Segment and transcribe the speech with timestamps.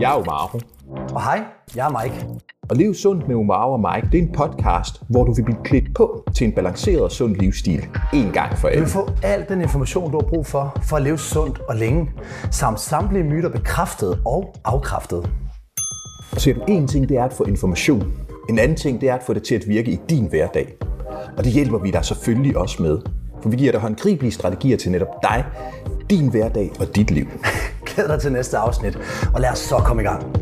[0.00, 0.60] Jeg er Omaro.
[1.14, 1.44] Og hej,
[1.76, 2.26] jeg er Mike.
[2.70, 5.58] Og Lev Sundt med Omaro og Mike, det er en podcast, hvor du vil blive
[5.64, 7.86] klædt på til en balanceret og sund livsstil.
[8.12, 8.80] En gang for Du alle.
[8.80, 12.10] vil få al den information, du har brug for, for at leve sundt og længe,
[12.50, 15.30] samt samtlige myter bekræftet og afkræftet.
[16.36, 18.12] Så en ting, det er at få information.
[18.48, 20.76] En anden ting, det er at få det til at virke i din hverdag.
[21.38, 22.98] Og det hjælper vi dig selvfølgelig også med.
[23.42, 25.44] For vi giver dig håndgribelige strategier til netop dig,
[26.10, 27.26] din hverdag og dit liv.
[27.94, 28.98] Glæd dig til næste afsnit,
[29.34, 30.34] og lad os så komme i gang.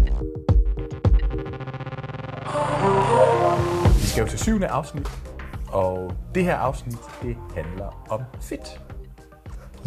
[4.01, 5.09] Vi skal jo til syvende afsnit,
[5.69, 8.81] og det her afsnit, det handler om fedt.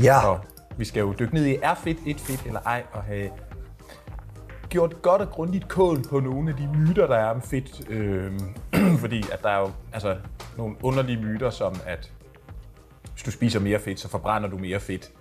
[0.03, 0.39] Ja, Og
[0.77, 3.29] vi skal jo dykke ned i, er fedt et fedt eller ej, og have
[4.69, 7.89] gjort godt og grundigt kål på nogle af de myter, der er om fedt.
[7.89, 8.39] Øhm,
[9.01, 10.17] fordi at der er jo altså,
[10.57, 12.11] nogle underlige myter, som at
[13.13, 15.11] hvis du spiser mere fedt, så forbrænder du mere fedt.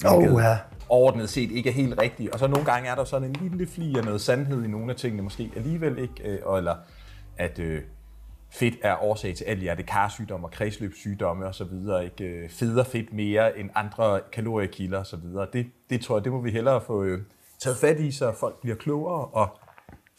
[0.00, 2.30] Hvilket Åh, ja overordnet set ikke er helt rigtigt.
[2.30, 4.90] Og så nogle gange er der sådan en lille fli af noget sandhed i nogle
[4.90, 6.76] af tingene, måske alligevel ikke, øh, eller
[7.36, 7.82] at øh,
[8.50, 11.72] fedt er årsag til alle hjertekarsygdomme og kredsløbssygdomme osv.
[12.04, 15.18] Ikke øh, fedt mere end andre kaloriekilder osv.
[15.52, 17.22] Det, det tror jeg, det må vi hellere få øh,
[17.58, 19.48] taget fat i, så folk bliver klogere og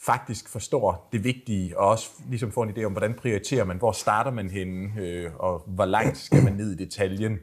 [0.06, 3.92] faktisk forstår det vigtige, og også ligesom får en idé om, hvordan prioriterer man, hvor
[3.92, 7.40] starter man henne, øh, og hvor langt skal man ned i detaljen,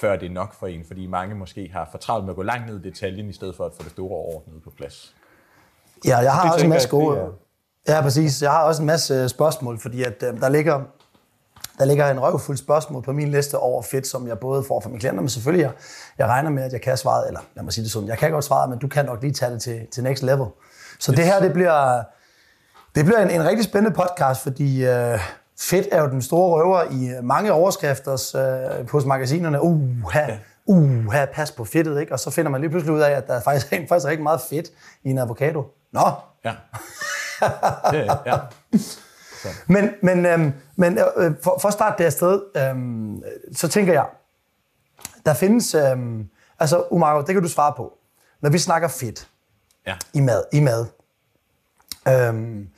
[0.00, 2.42] før det er nok for en, fordi mange måske har for travlt med at gå
[2.42, 5.14] langt ned i detaljen, i stedet for at få det store overordnede på plads.
[6.04, 7.18] ja jeg har Det også en masse gode...
[7.18, 7.28] er-
[7.88, 8.42] Ja, præcis.
[8.42, 10.80] Jeg har også en masse øh, spørgsmål, fordi at, øh, der, ligger,
[11.78, 14.88] der ligger en røvfuld spørgsmål på min liste over fedt, som jeg både får fra
[14.88, 15.72] mine klienter, men selvfølgelig jeg,
[16.18, 18.30] jeg regner med, at jeg kan svaret, eller lad mig sige det sådan, jeg kan
[18.30, 20.46] godt svare, men du kan nok lige tage det til, til next level.
[21.00, 22.02] Så det her, det bliver,
[22.94, 25.18] det bliver en, en rigtig spændende podcast, fordi øh,
[25.58, 29.62] fedt er jo den store røver i øh, mange overskrifters øh, hos magasinerne.
[29.62, 32.12] Uha, uha, pas på fedtet, ikke?
[32.12, 34.22] Og så finder man lige pludselig ud af, at der er faktisk, faktisk er rigtig
[34.22, 34.70] meget fedt
[35.04, 35.64] i en avocado.
[35.92, 36.10] Nå,
[36.46, 36.54] Ja.
[37.92, 38.38] ja, ja.
[39.66, 43.22] men, men, øhm, men øh, for, for at starte det sted, øhm,
[43.56, 44.06] så tænker jeg,
[45.26, 46.28] der findes, øhm,
[46.58, 47.98] altså Umaro, det kan du svare på.
[48.40, 49.28] Når vi snakker fedt
[49.86, 49.96] ja.
[50.14, 50.86] i mad, i mad
[52.08, 52.68] øhm,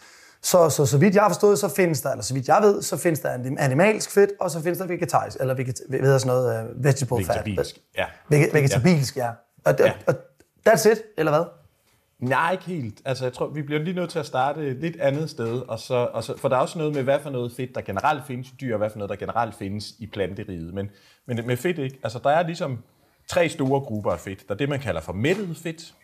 [0.50, 2.82] så, så, så vidt jeg har forstået, så findes der, eller så vidt jeg ved,
[2.82, 6.18] så findes der anim- animalsk fedt, og så findes der vegetarisk, eller veget, hvad hedder
[6.18, 7.82] sådan noget, uh, vegetable Vegetabilsk, fat.
[7.98, 8.04] ja.
[8.36, 9.30] Vege, vegetabilsk, ja.
[9.64, 9.92] Og, Ja.
[10.06, 10.14] og, og
[10.68, 11.44] that's it, eller hvad?
[12.28, 13.00] Nej, ikke helt.
[13.04, 15.62] Altså, jeg tror, vi bliver lige nødt til at starte et lidt andet sted.
[15.68, 17.80] Og så, og så, for der er også noget med, hvad for noget fedt, der
[17.80, 20.74] generelt findes i dyr, og hvad for noget, der generelt findes i planteriget.
[20.74, 20.90] Men,
[21.26, 21.98] men med fedt ikke.
[22.02, 22.78] Altså, der er ligesom
[23.28, 24.48] tre store grupper af fedt.
[24.48, 25.94] Der er det, man kalder for mættet fedt.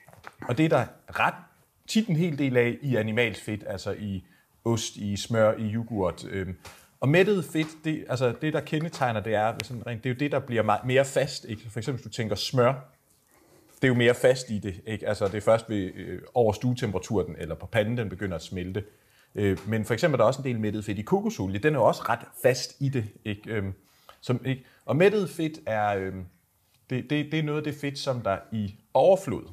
[0.48, 0.84] Og det er der
[1.20, 1.34] ret
[1.88, 4.24] tit en hel del af i animalsk fedt, altså i
[4.64, 6.24] ost, i smør, i yoghurt.
[6.30, 6.56] Øhm.
[7.00, 10.18] Og mættet fedt, det, altså det der kendetegner det er, sådan rent, det er jo
[10.18, 11.44] det, der bliver mere fast.
[11.48, 11.70] Ikke?
[11.70, 12.72] For eksempel, hvis du tænker smør,
[13.74, 14.80] det er jo mere fast i det.
[14.86, 15.08] Ikke?
[15.08, 18.84] Altså, det er først ved, øh, over stuetemperaturen eller på panden, den begynder at smelte.
[19.34, 21.58] Øh, men for eksempel er der også en del mættet fedt i kokosolie.
[21.58, 23.04] Den er jo også ret fast i det.
[23.24, 23.50] Ikke?
[23.50, 23.72] Øhm,
[24.20, 24.64] som, ikke?
[24.84, 26.24] Og mættet fedt er, øhm,
[26.90, 29.44] det, det, det er noget af det fedt, som der i overflod,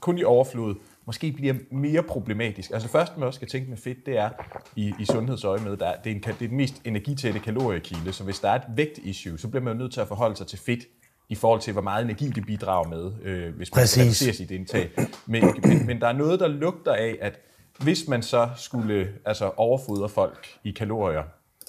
[0.00, 0.74] kun i overflod,
[1.06, 2.70] måske bliver mere problematisk.
[2.70, 4.30] Altså det første, man også skal tænke med fedt, det er
[4.76, 8.12] i, i sundhedsøje med, der, er- det, er en, det er den mest energitætte kaloriekilde,
[8.12, 10.46] så hvis der er et vægtissue, så bliver man jo nødt til at forholde sig
[10.46, 10.80] til fedt
[11.28, 13.90] i forhold til, hvor meget energi det bidrager med, øh, hvis man Præcis.
[13.92, 14.90] skal reducere sit indtag.
[15.26, 17.40] Men, men, men der er noget, der lugter af, at
[17.78, 21.22] hvis man så skulle altså overfodre folk i kalorier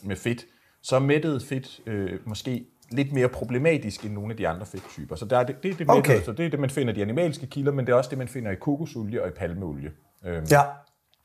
[0.04, 0.46] med fedt,
[0.84, 5.16] så er mættet fedt øh, måske lidt mere problematisk end nogle af de andre fedttyper.
[5.16, 6.22] Så der er det, det er det, Okay.
[6.22, 8.18] så det er det, man finder i de animalske kilder, men det er også det,
[8.18, 9.92] man finder i kokosolie og i palmeolie.
[10.26, 10.62] Øhm, Ja.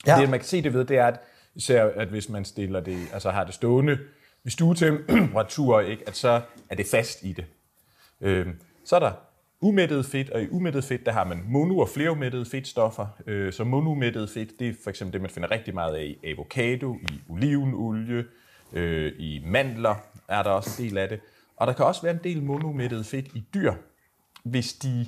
[0.07, 0.21] ja.
[0.21, 1.21] Det, man kan se det ved, det er, at,
[1.55, 3.99] især, at hvis man stiller det, altså har det stående
[4.45, 7.45] ved stuetemperatur, ikke, at så er det fast i det.
[8.21, 8.53] Øhm,
[8.85, 9.13] så er der
[9.61, 13.07] umættet fedt, og i umættet fedt, der har man mono- og flerumættede fedtstoffer.
[13.27, 16.19] Øh, så monomættet fedt, det er for eksempel det, man finder rigtig meget af i
[16.31, 18.25] avocado, i olivenolie,
[18.73, 19.95] øh, i mandler
[20.29, 21.21] er der også en del af det.
[21.61, 23.73] Og der kan også være en del monomættet fedt i dyr,
[24.45, 25.07] hvis de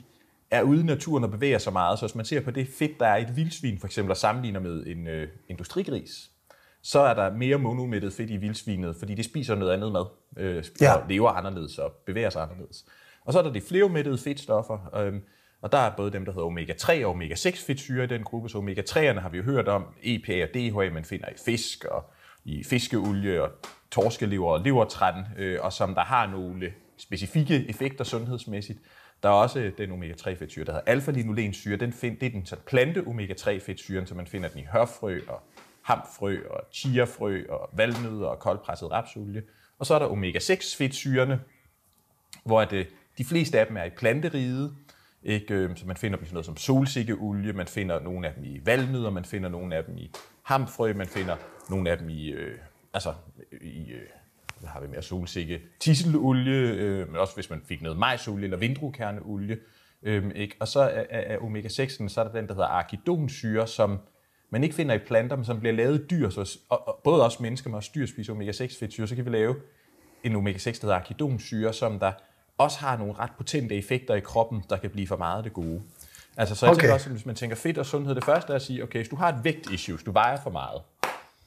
[0.51, 1.99] er ude i naturen og bevæger sig meget.
[1.99, 4.17] Så hvis man ser på det fedt, der er i et vildsvin for eksempel, og
[4.17, 6.31] sammenligner med en øh, industrigris,
[6.83, 10.05] så er der mere monomættet fedt i vildsvinet, fordi de spiser noget andet mad,
[10.37, 10.95] øh, Ja.
[10.95, 12.85] og lever anderledes og bevæger sig anderledes.
[13.25, 15.15] Og så er der de flerumættede fedtstoffer, øh,
[15.63, 18.59] og der er både dem, der hedder omega-3 og omega-6 fedtsyre i den gruppe, så
[18.59, 22.05] omega-3'erne har vi jo hørt om, EPA og DHA, man finder i fisk og
[22.45, 23.51] i fiskeolie og
[23.91, 28.79] torskelever og levertræn, øh, og som der har nogle specifikke effekter sundhedsmæssigt.
[29.23, 31.77] Der er også øh, den omega-3-fedtsyre, der hedder alfa-linolensyre.
[31.77, 35.43] Den find, det er den plante omega-3-fedtsyren, så man finder den i hørfrø og
[35.83, 39.43] hamfrø og chiafrø og valnødder og koldpresset rapsolie.
[39.79, 41.39] Og så er der omega-6-fedtsyrene,
[42.45, 42.87] hvor det, øh,
[43.19, 44.77] de fleste af dem er i planteriget,
[45.23, 45.55] Ikke?
[45.55, 48.45] Øh, så man finder dem i sådan noget som solsikkeolie, man finder nogle af dem
[48.45, 50.11] i valnødder, man finder nogle af dem i
[50.43, 51.37] hamfrø, man finder
[51.71, 52.59] nogle af dem i, øh,
[52.95, 53.15] altså,
[53.61, 54.01] i øh,
[54.59, 58.57] hvad har vi mere, solsikke, tiselolie, øh, men også hvis man fik noget majsolie eller
[58.57, 59.59] vindruekerneolie.
[60.03, 60.57] Øh, ikke?
[60.61, 63.99] Og så af, af omega-6'en, så er der den, der hedder arachidonsyre, som
[64.51, 66.31] man ikke finder i planter, men som bliver lavet i dyr.
[66.31, 69.31] Så, og, og både os mennesker, men også dyr spiser omega-6 fedtsyre, så kan vi
[69.31, 69.57] lave
[70.25, 72.13] en omega-6, der hedder arachidonsyre, som der
[72.59, 75.83] også har nogle ret potente effekter i kroppen, der kan blive for meget det gode.
[76.37, 76.81] Altså, så jeg okay.
[76.81, 79.09] tænker også, hvis man tænker fedt og sundhed, det første er at sige, okay, hvis
[79.09, 80.83] du har et vægtissue, hvis du vejer for meget,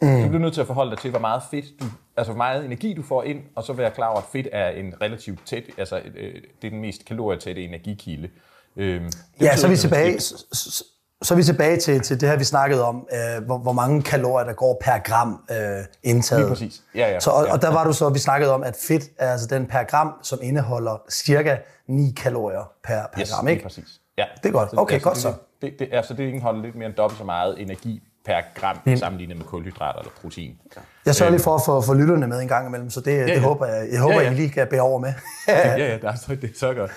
[0.02, 0.08] mm.
[0.08, 1.86] så bliver du nødt til at forholde dig til, hvor meget fedt du,
[2.18, 4.70] altså hvor meget energi du får ind, og så være klar over, at fedt er
[4.70, 8.30] en relativt tæt, altså øh, det er den mest kalorietætte energikilde.
[8.78, 9.12] Øhm,
[9.42, 10.84] ja, så er vi tilbage, så,
[11.22, 14.02] så er vi tilbage til, til det her, vi snakkede om, øh, hvor, hvor mange
[14.02, 16.42] kalorier, der går per gram øh, indtaget.
[16.42, 16.82] Lige præcis.
[16.96, 17.54] Ja, ja, så, og, ja.
[17.54, 20.14] og der var du så, vi snakkede om, at fedt er altså den per gram,
[20.22, 21.58] som indeholder cirka
[21.88, 23.64] 9 kalorier per, per yes, gram, ikke?
[23.64, 24.02] præcis.
[24.18, 24.26] Ja.
[24.44, 24.70] Det er godt.
[24.78, 25.34] Okay, altså, godt så.
[25.62, 28.98] Det, det, altså, det indeholder lidt mere end dobbelt så meget energi per gram mm.
[28.98, 30.58] sammenlignet med kulhydrater eller protein.
[30.76, 30.82] Ja.
[31.06, 33.18] Jeg sørger lige for at få, få lytterne med en gang imellem, så det, ja,
[33.18, 33.34] ja.
[33.34, 34.32] det håber jeg, jeg håber, ja, ja.
[34.32, 35.14] I lige kan bære over med.
[35.48, 36.92] ja, ja, det er, så, det er så godt.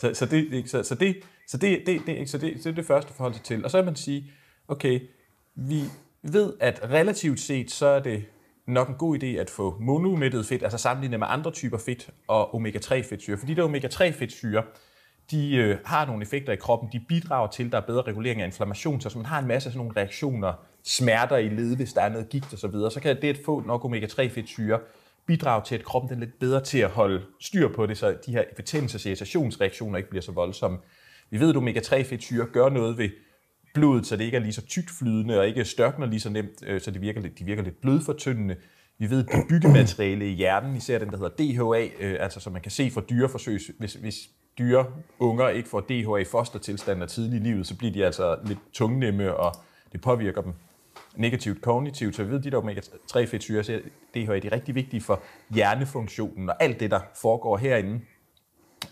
[0.00, 1.16] Så, så, det, så, så, det,
[1.48, 3.64] så, det, det, det, så det, det er det første forhold til.
[3.64, 4.30] Og så kan man sige,
[4.68, 5.00] okay,
[5.56, 5.84] vi
[6.22, 8.24] ved, at relativt set, så er det
[8.66, 12.54] nok en god idé at få monomættet fedt, altså sammenlignet med andre typer fedt og
[12.54, 13.36] omega-3 fedtsyre.
[13.38, 14.62] Fordi der omega-3 fedtsyre,
[15.30, 18.42] de øh, har nogle effekter i kroppen, de bidrager til, at der er bedre regulering
[18.42, 20.52] af inflammation, så hvis man har en masse af sådan nogle reaktioner,
[20.84, 23.38] smerter i led, hvis der er noget gigt osv., så, videre, så kan det at
[23.44, 24.78] få nok omega-3 fedtsyre
[25.26, 28.32] bidrage til, at kroppen er lidt bedre til at holde styr på det, så de
[28.32, 30.78] her betændelses- og irritationsreaktioner ikke bliver så voldsomme.
[31.30, 33.08] Vi ved, at omega-3 fedtsyre gør noget ved
[33.74, 36.66] blodet, så det ikke er lige så tykt flydende og ikke størkner lige så nemt,
[36.66, 38.56] øh, så det virker lidt, de virker lidt blødfortyndende.
[38.98, 42.62] Vi ved, at byggemateriale i hjernen, især den, der hedder DHA, øh, altså som man
[42.62, 44.28] kan se fra dyreforsøg, hvis, hvis
[44.58, 44.86] dyre
[45.18, 48.58] unger ikke får DHA i fostertilstand og tidlig i livet, så bliver de altså lidt
[48.72, 49.56] tungnemme, og
[49.92, 50.52] det påvirker dem
[51.16, 52.16] negativt kognitivt.
[52.16, 53.80] Så vi ved, at de der omega-3 fedtsyre, så
[54.14, 55.22] DHA, de er rigtig vigtige for
[55.54, 58.00] hjernefunktionen og alt det, der foregår herinde.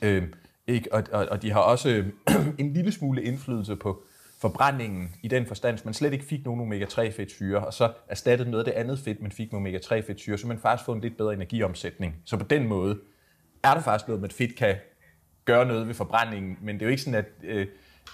[0.02, 0.22] Øh,
[0.66, 0.92] ikke?
[0.92, 2.04] Og, og, og de har også
[2.58, 4.02] en lille smule indflydelse på
[4.40, 8.50] forbrændingen i den forstand, at man slet ikke fik nogen omega-3 fedtsyre, og så erstattede
[8.50, 11.00] noget af det andet fedt, man fik med omega-3 fedtsyre, så man faktisk får en
[11.00, 12.14] lidt bedre energiomsætning.
[12.24, 12.98] Så på den måde
[13.62, 14.76] er der faktisk noget med, at fedt kan
[15.44, 17.66] gøre noget ved forbrændingen, men det er jo ikke sådan, at øh,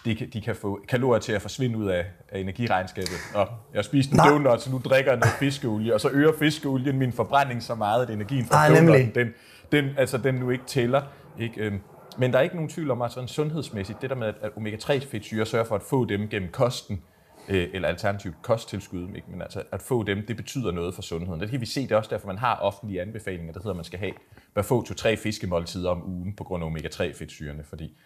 [0.04, 3.18] de, kan, de kan få kalorier til at forsvinde ud af, af energiregnskabet.
[3.34, 6.32] Og jeg har spist en donut, så nu drikker jeg noget fiskeolie, og så øger
[6.38, 9.28] fiskeolien min forbrænding så meget, at energien fra donutten, den,
[9.72, 11.02] den, altså, den nu ikke tæller.
[11.40, 11.60] Ikke?
[11.60, 11.80] Øhm,
[12.18, 15.46] men der er ikke nogen tvivl om, at sådan sundhedsmæssigt, det der med, at omega-3-fedtsyre
[15.46, 17.02] sørger for at få dem gennem kosten,
[17.48, 19.30] øh, eller alternativt kosttilskud, ikke?
[19.30, 21.40] men altså at få dem, det betyder noget for sundheden.
[21.40, 23.76] Det kan vi se, det er også derfor, man har offentlige anbefalinger, der hedder, at
[23.76, 24.12] man skal have,
[24.54, 27.96] bør få to-tre fiskemåltider om ugen på grund af omega-3-fedtsyrene, fordi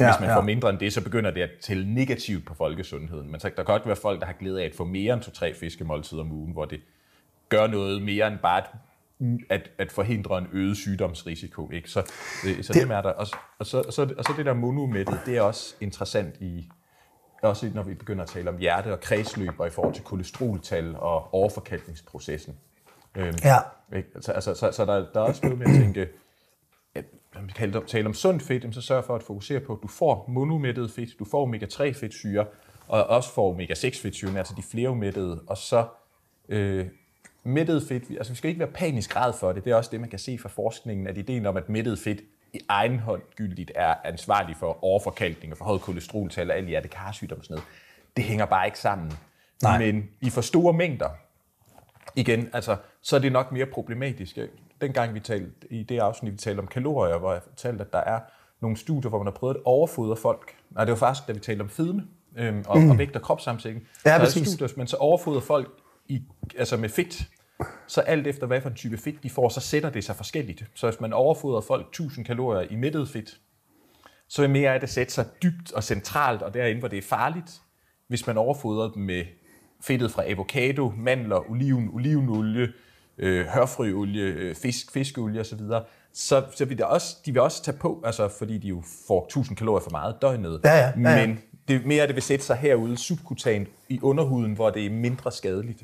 [0.00, 0.36] ja, hvis man ja.
[0.36, 3.30] får mindre end det, så begynder det at tælle negativt på folkesundheden.
[3.30, 5.22] Men så, der kan godt være folk, der har glæde af at få mere end
[5.22, 6.80] to-tre fiskemåltider om ugen, hvor det
[7.48, 8.62] gør noget mere end bare
[9.50, 11.70] at, at forhindre en øget sygdomsrisiko.
[11.70, 11.90] Ikke?
[11.90, 12.00] Så,
[12.46, 13.10] øh, så det, det er der.
[13.10, 13.26] Og,
[13.58, 16.70] og, så, og, så, og så det der monomættet, det er også interessant i,
[17.42, 20.96] også når vi begynder at tale om hjerte og kredsløb og i forhold til kolesteroltal
[20.96, 22.54] og overforkalkningsprocessen.
[23.16, 23.56] Øhm, ja.
[23.96, 24.08] Ikke?
[24.14, 26.08] Altså, altså, så, så der, der er også noget med at tænke, at,
[27.34, 27.52] når vi
[27.86, 31.18] taler om, sundt fedt, så sørg for at fokusere på, at du får monomættet fedt,
[31.18, 32.46] du får omega-3 fedtsyre,
[32.88, 35.86] og også får omega-6 fedtsyre, altså de flere mættede, og så
[36.48, 36.86] øh,
[37.44, 40.00] mættet fedt, altså vi skal ikke være panisk ræd for det, det er også det,
[40.00, 42.20] man kan se fra forskningen, at ideen om, at mættet fedt
[42.52, 47.38] i egen hånd gyldigt er ansvarlig for overforkalkning og for højt kolesteroltal og alle hjertekarsygdom
[47.38, 47.68] og sådan noget,
[48.16, 49.12] det hænger bare ikke sammen.
[49.62, 49.78] Nej.
[49.78, 51.08] Men i for store mængder,
[52.16, 54.38] igen, altså, så er det nok mere problematisk.
[54.82, 57.98] Dengang vi talte, i det afsnit, vi talte om kalorier, hvor jeg fortalte, at der
[57.98, 58.20] er
[58.60, 60.56] nogle studier, hvor man har prøvet at overfodre folk.
[60.70, 62.04] Nej, det var faktisk, da vi talte om fedme
[62.36, 62.90] øhm, og, mm.
[62.90, 63.86] og vægt og kropssammensætning.
[64.04, 65.68] Ja, så er studier, man så overfodrer folk
[66.08, 66.22] i,
[66.58, 67.28] altså med fedt,
[67.86, 70.64] så alt efter hvad for en type fedt de får, så sætter det sig forskelligt.
[70.74, 73.40] Så hvis man overfodrer folk 1000 kalorier i mættet fedt,
[74.28, 77.02] så er mere af det sætte sig dybt og centralt, og derinde, hvor det er
[77.02, 77.60] farligt,
[78.08, 79.24] hvis man overfodrer dem med
[79.80, 82.68] fedtet fra avocado, mandler, oliven, olivenolie,
[83.18, 85.60] øh, hørfrøolie, øh, fisk, fiskeolie osv.,
[86.14, 89.24] så, så vil det også, de vil også tage på, altså fordi de jo får
[89.24, 90.60] 1000 kalorier for meget døgnet.
[90.64, 91.26] Ja, ja, ja, ja.
[91.26, 91.38] Men
[91.68, 95.82] det mere det vil sætte sig herude subkutant i underhuden, hvor det er mindre skadeligt.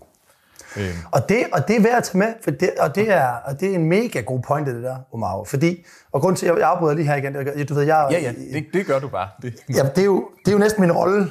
[0.77, 0.97] Øhm.
[1.12, 3.61] Og, det, og det er værd at tage med, for det, og, det er, og
[3.61, 5.45] det er en mega god point, det der, Omar.
[5.45, 8.09] Fordi, og grund til, at jeg afbryder lige her igen, du ved, jeg...
[8.11, 9.29] Ja, ja, det, det gør du bare.
[9.43, 9.55] Det.
[9.75, 11.21] Ja, det er, jo, det er jo næsten min rolle.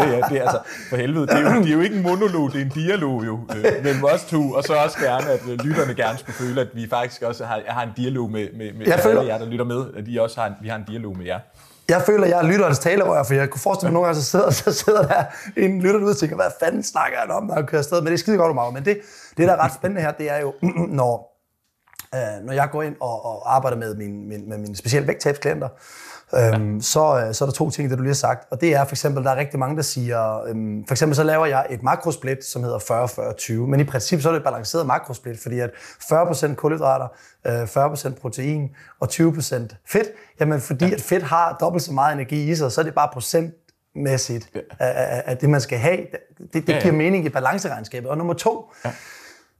[0.00, 2.02] det, er, det er altså, for helvede, det er, jo, det er jo ikke en
[2.02, 5.40] monolog, det er en dialog jo, øh, mellem os to, og så også gerne, at
[5.48, 8.72] øh, lytterne gerne skulle føle, at vi faktisk også har, har en dialog med, med,
[8.72, 11.16] med alle jer, der lytter med, at de også har en, vi har en dialog
[11.16, 11.38] med jer.
[11.88, 14.20] Jeg føler, at jeg er lytterens talerør, for jeg kunne forestille mig, at nogle gange
[14.20, 15.24] så sidder, så sidder der
[15.56, 18.00] en lytter ud og tænker, hvad fanden snakker han om, når han kører afsted?
[18.00, 18.74] Men det er skide godt meget.
[18.74, 19.00] Men det,
[19.36, 20.52] det, der er ret spændende her, det er jo,
[21.00, 21.40] når,
[22.14, 25.68] øh, når jeg går ind og, og arbejder med, min, min, med mine specielle vægttabsklienter,
[26.36, 28.46] øhm, så, øh, så er der to ting, det du lige har sagt.
[28.50, 31.22] Og det er for eksempel, der er rigtig mange, der siger, øhm, for eksempel så
[31.22, 33.52] laver jeg et makrosplit, som hedder 40-40-20.
[33.52, 37.08] Men i princippet så er det et balanceret makrosplit, fordi at 40% kulhydrater,
[37.46, 40.08] øh, 40% protein og 20% fedt,
[40.40, 43.08] jamen fordi at fedt har dobbelt så meget energi i sig, så er det bare
[43.12, 45.98] procentmæssigt af, af det, man skal have.
[46.52, 48.10] Det, det giver mening i balanceregnskabet.
[48.10, 48.92] Og nummer to, ja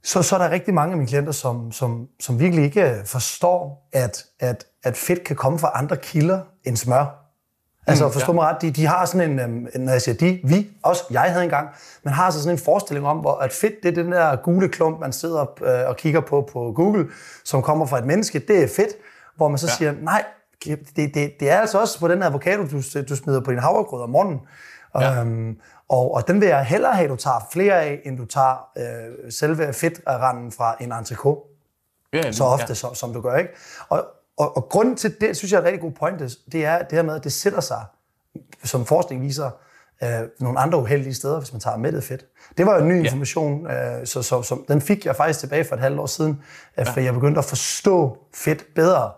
[0.05, 3.89] så, så er der rigtig mange af mine klienter, som, som, som virkelig ikke forstår,
[3.93, 7.21] at, at, at fedt kan komme fra andre kilder end smør.
[7.87, 8.35] Altså, mm, forstå ja.
[8.35, 11.21] mig ret, de, de har sådan en, øhm, når jeg siger de, vi, også jeg
[11.21, 11.69] havde engang,
[12.03, 14.69] man har så sådan en forestilling om, hvor at fedt, det er den der gule
[14.69, 17.07] klump, man sidder øh, og kigger på på Google,
[17.43, 18.93] som kommer fra et menneske, det er fedt,
[19.35, 19.73] hvor man så ja.
[19.73, 20.23] siger, nej,
[20.65, 24.01] det, det, det er altså også på den avocado, du, du smider på din havregrød
[24.01, 24.39] om morgenen.
[24.99, 25.21] Ja.
[25.21, 25.57] Øhm,
[25.89, 28.69] og, og den vil jeg hellere have, at du tager flere af, end du tager
[28.77, 31.51] øh, selve fedtranden fra en entrecôte.
[32.13, 32.73] Ja, så ofte, ja.
[32.73, 33.35] som, som du gør.
[33.35, 33.49] ikke.
[33.89, 34.05] Og,
[34.37, 36.19] og, og grunden til det, synes jeg er et rigtig god point,
[36.51, 37.85] det er det her med, at det sætter sig,
[38.63, 39.51] som forskning viser,
[40.03, 42.25] øh, nogle andre uheldige steder, hvis man tager mættet fedt.
[42.57, 43.99] Det var jo en ny information, ja.
[43.99, 46.41] øh, så, så, så den fik jeg faktisk tilbage for et halvt år siden,
[46.79, 47.05] øh, for ja.
[47.05, 49.11] jeg begyndte at forstå fedt bedre.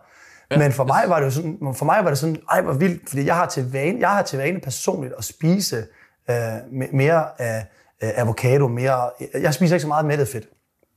[0.51, 0.57] Ja.
[0.57, 3.09] Men for mig var det jo sådan, for mig var det sådan, ej hvor vildt,
[3.09, 5.86] fordi jeg har til vane, jeg har til vane personligt at spise
[6.29, 7.65] øh, mere af
[8.03, 10.50] øh, avocado, mere, jeg spiser ikke så meget mættet fedt.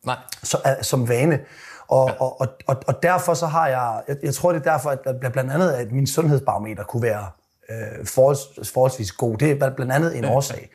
[0.07, 0.17] Nej.
[0.43, 1.41] Så, uh, som vane.
[1.89, 2.15] Og, ja.
[2.21, 5.33] og, og, og, og derfor så har jeg, jeg, jeg tror det er derfor, at
[5.33, 7.27] blandt andet, at min sundhedsbarometer kunne være
[7.71, 9.37] øh, forholds, forholdsvis god.
[9.37, 10.31] Det er blandt andet en ja.
[10.31, 10.71] årsag.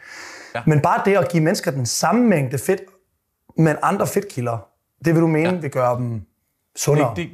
[0.55, 0.61] Ja.
[0.67, 2.81] Men bare det at give mennesker den samme mængde fedt,
[3.57, 4.67] men andre fedtkilder,
[5.05, 5.55] det vil du mene ja.
[5.55, 6.21] vil gøre dem
[6.75, 7.13] sundere?
[7.15, 7.29] Det, det,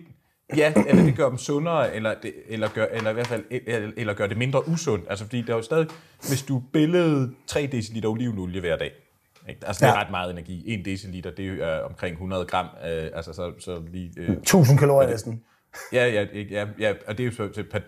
[0.58, 3.92] ja, eller det gør dem sundere, eller, det, eller, gør, eller i hvert fald eller,
[3.98, 5.06] eller gør det mindre usundt.
[5.10, 5.88] Altså fordi der er jo stadig,
[6.28, 8.92] hvis du billede 3 dl olivenolie hver dag,
[9.50, 9.68] ikke?
[9.68, 10.04] Altså, det er ja.
[10.04, 10.64] ret meget energi.
[10.80, 12.66] 1 deciliter, det er omkring 100 gram.
[12.66, 15.42] Øh, altså, så, så lige, øh, 1000 kalorier næsten.
[15.94, 17.80] Ja, ja, ja, ja, og det er jo så per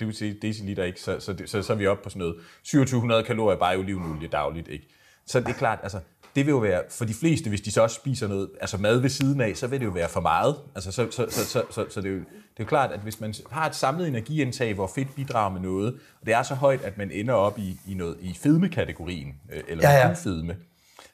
[0.42, 1.02] deciliter, ikke?
[1.02, 4.28] Så, så, så, så er vi oppe på sådan noget 2700 kalorier bare i olivenolie
[4.28, 4.68] dagligt.
[4.68, 4.88] Ikke?
[5.26, 6.00] Så det er klart, altså,
[6.36, 9.00] det vil jo være, for de fleste, hvis de så også spiser noget, altså mad
[9.00, 10.56] ved siden af, så vil det jo være for meget.
[10.76, 12.22] Altså, så, så, så, så, så, så det, er jo,
[12.54, 15.62] det er jo klart, at hvis man har et samlet energiindtag, hvor fedt bidrager med
[15.62, 19.36] noget, og det er så højt, at man ender op i, i, noget, i fedmekategorien,
[19.54, 20.14] øh, eller ja, ja.
[20.14, 20.56] fedme,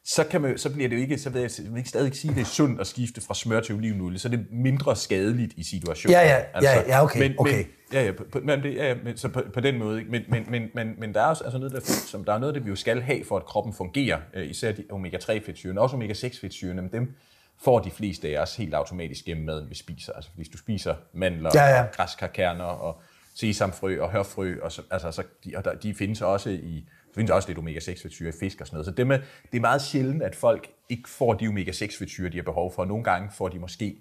[0.06, 2.18] så, kan man, så bliver det jo ikke, så vil jeg, vil jeg stadig ikke
[2.18, 4.96] sige, at det er sundt at skifte fra smør til olivenolie, så er det mindre
[4.96, 6.12] skadeligt i situationen.
[6.14, 7.20] Ja, ja, altså, ja, ja okay.
[7.20, 7.56] Men, okay.
[7.56, 10.04] Men, ja, ja, på, men, det, ja, men, så på, på, den måde.
[10.10, 12.56] Men, men, men, men, men der er også altså noget, der, som, der er noget,
[12.56, 16.82] der vi jo skal have, for at kroppen fungerer, øh, især de omega-3-fedtsyrene, også omega-6-fedtsyrene,
[16.82, 17.16] men dem
[17.64, 20.14] får de fleste af os helt automatisk gennem maden, vi spiser.
[20.14, 21.86] Altså hvis du spiser mandler, ja, ja.
[21.94, 23.02] græskarkerner og
[23.36, 27.32] sesamfrø og hørfrø, og så, altså, så de, og der, de findes også i findes
[27.32, 28.86] også lidt omega-6-fedtsyre i fisk og sådan noget.
[28.86, 29.20] Så det, med,
[29.52, 32.86] det er meget sjældent, at folk ikke får de omega-6-fedtsyre, de har behov for.
[32.86, 33.98] Nogle gange får de måske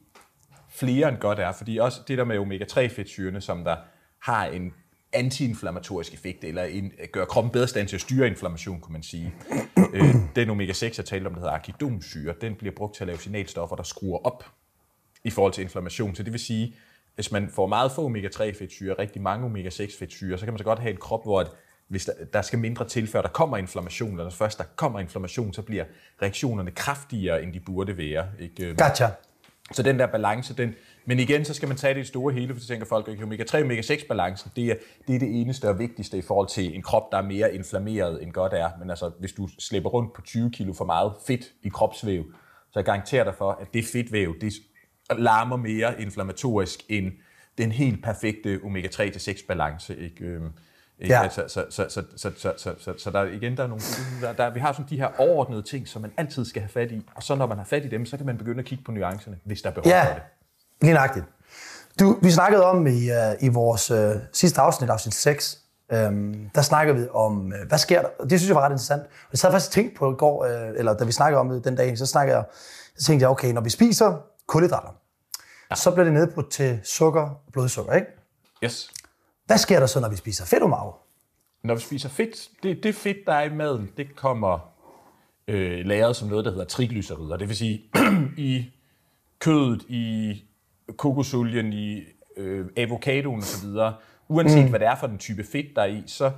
[0.68, 3.76] flere end godt er, fordi også det der med omega-3-fedtsyrene, som der
[4.22, 4.72] har en
[5.12, 9.34] antiinflammatorisk effekt, eller en, gør kroppen bedre stand til at styre inflammation, kunne man sige.
[9.94, 13.18] øh, den omega-6, jeg talte om, der hedder arkidomsyre, den bliver brugt til at lave
[13.18, 14.44] signalstoffer, der skruer op
[15.24, 16.14] i forhold til inflammation.
[16.14, 16.74] Så det vil sige,
[17.14, 20.90] hvis man får meget få omega-3-fedtsyre, rigtig mange omega-6-fedtsyre, så kan man så godt have
[20.90, 21.46] en krop, hvor
[21.88, 25.52] hvis der, der skal mindre til, før der kommer inflammation, eller først der kommer inflammation,
[25.52, 25.84] så bliver
[26.22, 28.26] reaktionerne kraftigere, end de burde være.
[28.38, 28.74] Ikke?
[28.74, 29.06] Gotcha.
[29.72, 30.74] Så den der balance, den,
[31.08, 33.18] men igen, så skal man tage det i store hele, for så tænker folk, at
[33.18, 34.74] omega-3 og omega-6-balancen, det er,
[35.06, 38.22] det er det eneste og vigtigste i forhold til en krop, der er mere inflammeret,
[38.22, 38.70] end godt er.
[38.78, 42.24] Men altså, hvis du slipper rundt på 20 kilo for meget fedt i kropsvæv,
[42.70, 44.52] så jeg garanterer dig for, at det fedtvæv, det
[45.18, 47.12] larmer mere inflammatorisk end
[47.58, 49.96] den helt perfekte omega-3-6-balance.
[49.96, 50.40] Ikke?
[51.00, 51.22] Ja.
[51.22, 53.82] Altså, så, så, så, så, så, så, så, så der igen, der er nogle,
[54.20, 56.92] der, der, vi har sådan de her overordnede ting, som man altid skal have fat
[56.92, 58.84] i, og så når man har fat i dem, så kan man begynde at kigge
[58.84, 60.22] på nuancerne, hvis der er behov ja, for det.
[60.80, 61.26] Lige nøjagtigt.
[62.00, 63.98] Du, vi snakkede om i, uh, i vores uh,
[64.32, 65.58] sidste afsnit, afsnit 6,
[65.92, 68.08] um, øhm, der snakkede vi om, uh, hvad sker der?
[68.24, 69.02] Det synes jeg var ret interessant.
[69.02, 71.76] Og jeg faktisk tænkt på i går, uh, eller da vi snakkede om det den
[71.76, 72.44] dag, så snakkede jeg,
[72.96, 74.16] så tænkte jeg, okay, når vi spiser
[74.46, 74.94] kulhydrater,
[75.70, 75.74] ja.
[75.74, 78.06] så bliver det nedbrudt til sukker og blodsukker, ikke?
[78.64, 78.90] Yes.
[79.46, 80.96] Hvad sker der så, når vi spiser fedt og marv?
[81.64, 84.58] Når vi spiser fedt, det, det fedt, der er i maden, det kommer
[85.48, 87.36] øh, lagret som noget, der hedder triglycerider.
[87.36, 87.82] Det vil sige,
[88.50, 88.64] i
[89.38, 90.42] kødet, i
[90.96, 92.02] kokosolien, i
[92.36, 93.68] øh, avocadoen osv.,
[94.28, 94.70] uanset mm.
[94.70, 96.30] hvad det er for den type fedt, der er i, så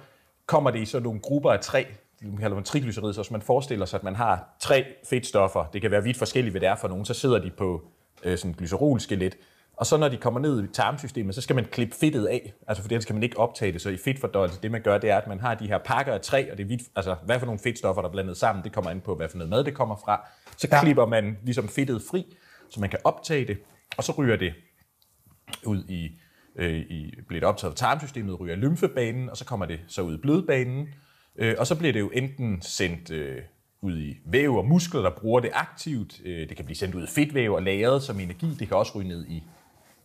[0.47, 1.87] kommer det i sådan nogle grupper af tre,
[2.21, 5.83] det kalder man triglycerider, så hvis man forestiller sig, at man har tre fedtstoffer, det
[5.83, 7.83] kan være vidt forskelligt, hvad det er for nogen, så sidder de på
[8.25, 9.37] øh, sådan et glycerolskelet,
[9.81, 12.83] Og så når de kommer ned i tarmsystemet, så skal man klippe fedtet af, altså
[12.83, 13.81] for det skal man ikke optage det.
[13.81, 16.21] Så i fedtfordøjelse, det man gør, det er, at man har de her pakker af
[16.21, 18.73] træ, og det er vidt, altså hvad for nogle fedtstoffer, der er blandet sammen, det
[18.73, 20.29] kommer an på, hvad for noget mad det kommer fra.
[20.57, 20.81] Så ja.
[20.81, 22.37] klipper man ligesom fedtet fri,
[22.71, 23.59] så man kan optage det,
[23.97, 24.55] og så ryger det
[25.65, 26.21] ud i,
[26.57, 30.15] øh, i bliver det optaget af tarmsystemet, ryger lymfebanen, og så kommer det så ud
[30.15, 30.89] i blødbanen,
[31.37, 33.43] øh, og så bliver det jo enten sendt øh,
[33.83, 36.21] ud i væv og muskler, der bruger det aktivt.
[36.25, 38.47] Øh, det kan blive sendt ud i fedtvæv og lagret som energi.
[38.59, 39.43] Det kan også ryge ned i,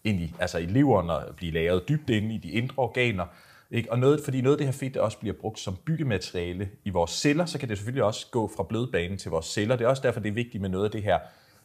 [0.04, 3.25] ind i, altså i leveren og blive lagret dybt inde i de indre organer.
[3.72, 3.92] Ikke?
[3.92, 7.12] Og noget, fordi noget af det her fedt også bliver brugt som byggemateriale i vores
[7.12, 9.75] celler, så kan det selvfølgelig også gå fra blødbanen til vores celler.
[9.75, 11.20] Det er også derfor, det er vigtigt med noget af det her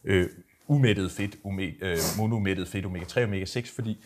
[0.05, 0.29] øh,
[0.71, 4.05] umættet fedt, ume, øh, monomættet fedt, omega-3 og omega-6, fordi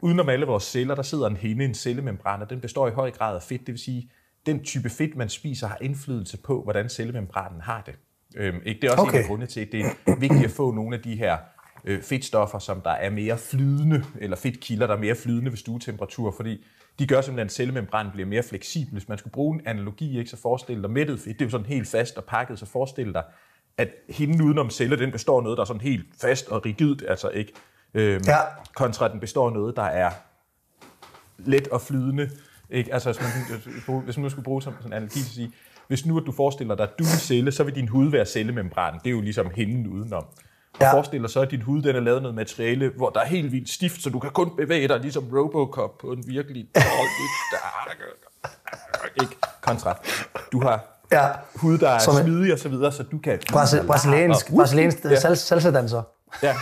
[0.00, 3.10] udenom alle vores celler, der sidder en hende, en cellemembran, og den består i høj
[3.10, 3.60] grad af fedt.
[3.60, 4.10] Det vil sige,
[4.46, 7.94] den type fedt, man spiser, har indflydelse på, hvordan cellemembranen har det.
[8.36, 8.80] Øhm, ikke?
[8.80, 9.16] Det er også okay.
[9.16, 11.38] en af grundene til, at det er vigtigt at få nogle af de her
[11.84, 16.30] øh, fedtstoffer, som der er mere flydende, eller fedtkilder, der er mere flydende ved stuetemperatur,
[16.30, 16.64] fordi
[16.98, 18.92] de gør simpelthen, at cellemembranen bliver mere fleksibel.
[18.92, 21.50] Hvis man skulle bruge en analogi, ikke, så forestil dig mættet fedt, det er jo
[21.50, 23.22] sådan helt fast og pakket, så forestil dig,
[23.78, 27.04] at hinden udenom celler, den består af noget, der er sådan helt fast og rigidt,
[27.08, 27.52] altså ikke,
[27.94, 28.38] øhm, ja.
[28.74, 30.10] kontra den består af noget, der er
[31.38, 32.30] let og flydende,
[32.70, 32.94] ikke?
[32.94, 33.22] Altså, hvis
[33.88, 35.52] man, hvis man nu skulle bruge som sådan en analogi til at sige,
[35.88, 38.10] hvis nu at du forestiller dig, at du er en celle, så vil din hud
[38.10, 38.94] være cellemembran.
[38.94, 40.24] Det er jo ligesom hinden udenom.
[40.72, 40.94] Og ja.
[40.94, 43.52] forestil dig så, at din hud den er lavet noget materiale, hvor der er helt
[43.52, 46.68] vildt stift, så du kan kun bevæge dig ligesom Robocop på en virkelig
[49.22, 49.98] ikke kontra.
[50.52, 51.28] Du har ja.
[51.54, 53.38] hud, der er som smidig og så videre, så du kan...
[53.52, 55.34] Brasil- brasiliansk, brasiliansk ja.
[55.34, 56.02] salsa-danser.
[56.42, 56.54] Ja,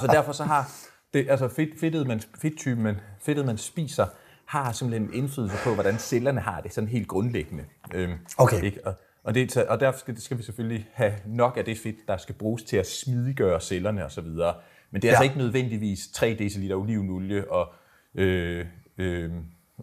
[0.00, 0.70] så derfor så har
[1.14, 4.06] det, altså fedt, fedtet, man, fedttypen, man, fedtet, man spiser,
[4.46, 7.64] har simpelthen indflydelse på, hvordan cellerne har det, sådan helt grundlæggende.
[7.94, 8.62] Øhm, okay.
[8.62, 8.86] Ikke?
[8.86, 8.94] Og,
[9.24, 12.34] og, det, og derfor skal, skal vi selvfølgelig have nok af det fedt, der skal
[12.34, 14.24] bruges til at smidiggøre cellerne osv.
[14.24, 14.54] Men det er
[14.92, 15.10] altså ja.
[15.10, 17.74] altså ikke nødvendigvis 3 dl olivenolie og,
[18.14, 18.66] øh,
[18.98, 19.30] øh,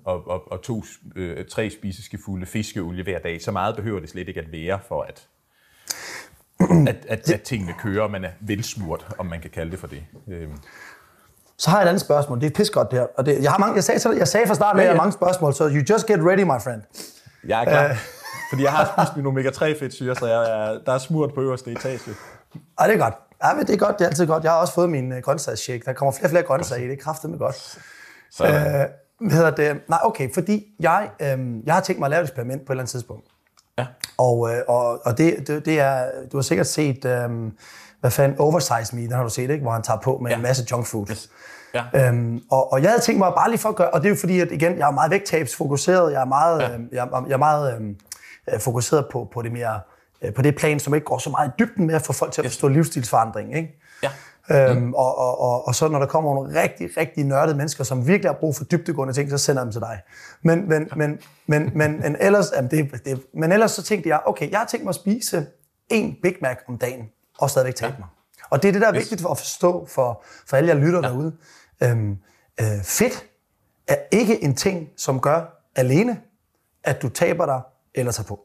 [0.05, 0.83] og, og, og to,
[1.15, 3.41] øh, tre spiseskefulde fiskeolie hver dag.
[3.41, 5.27] Så meget behøver det slet ikke at være for, at,
[6.87, 10.03] at, at, at tingene kører, man er velsmurt, om man kan kalde det for det.
[10.27, 10.47] Øh.
[11.57, 12.41] Så har jeg et andet spørgsmål.
[12.41, 13.07] Det er pissegodt det her.
[13.17, 15.11] Og det, jeg, har mange, jeg, sagde, jeg sagde fra starten, at jeg har mange
[15.11, 16.81] spørgsmål, så you just get ready, my friend.
[17.47, 17.89] Jeg er klar.
[17.89, 17.97] Uh,
[18.49, 21.71] fordi jeg har spist min omega-3 fedtsyre, så jeg, jeg, der er smurt på øverste
[21.71, 21.99] etage.
[22.79, 23.13] Ja, det er godt.
[23.43, 23.99] Ja, men det er godt.
[23.99, 24.43] Det er altid godt.
[24.43, 25.83] Jeg har også fået min uh, grøntsagsshake.
[25.85, 26.87] Der kommer flere og flere grøntsager i.
[26.87, 27.55] Det er kraftigt med godt.
[28.31, 28.43] Så.
[28.43, 29.81] Uh, hvad hedder det?
[29.89, 32.75] Nej, okay, fordi jeg, øhm, jeg har tænkt mig at lave et eksperiment på et
[32.75, 33.27] eller andet tidspunkt.
[33.77, 33.85] Ja.
[34.17, 37.51] Og, øh, og, og det, det, det er, du har sikkert set, øhm,
[37.99, 39.61] hvad fanden, Oversize Me, den har du set, ikke?
[39.61, 40.35] Hvor han tager på med ja.
[40.35, 41.07] en masse junk food.
[41.11, 41.29] Yes.
[41.73, 42.07] Ja.
[42.07, 44.09] Øhm, og, og jeg havde tænkt mig bare lige for at gøre, og det er
[44.09, 46.73] jo fordi, at igen, jeg er meget vægttabsfokuseret, jeg er meget, ja.
[46.73, 47.95] øhm, jeg, jeg er meget øhm,
[48.53, 49.79] øh, fokuseret på, på det mere,
[50.21, 52.31] øh, på det plan, som ikke går så meget i dybden med at få folk
[52.31, 52.75] til at forstå yes.
[52.75, 53.79] livsstilsforandring, ikke?
[54.03, 54.09] Ja.
[54.49, 54.93] Øhm, mm.
[54.93, 58.31] og, og, og, og så når der kommer nogle rigtig, rigtig nørdede mennesker, som virkelig
[58.31, 60.01] har brug for dybdegående ting, så sender jeg dem til dig.
[60.43, 64.19] Men, men, men, men, men, men, ellers, jamen det, det, men ellers så tænkte jeg,
[64.25, 65.45] okay, jeg har tænkt mig at spise
[65.89, 67.05] en Big Mac om dagen,
[67.39, 67.99] og stadigvæk tabe ja.
[67.99, 68.07] mig.
[68.49, 70.99] Og det er det, der er vigtigt for at forstå for, for alle jer lytter
[71.03, 71.07] ja.
[71.07, 71.33] derude.
[71.83, 72.17] Øhm,
[72.61, 73.25] øh, fedt
[73.87, 76.21] er ikke en ting, som gør alene,
[76.83, 77.61] at du taber dig
[77.95, 78.39] eller tager på.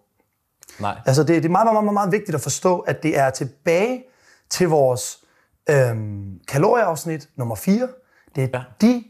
[0.81, 1.01] Nej.
[1.07, 4.05] Altså det, det er meget, meget, meget, meget vigtigt at forstå, at det er tilbage
[4.51, 5.25] til vores
[5.71, 7.89] øhm, kalorieafsnit nummer 4.
[8.37, 8.63] Det er ja.
[8.81, 9.05] de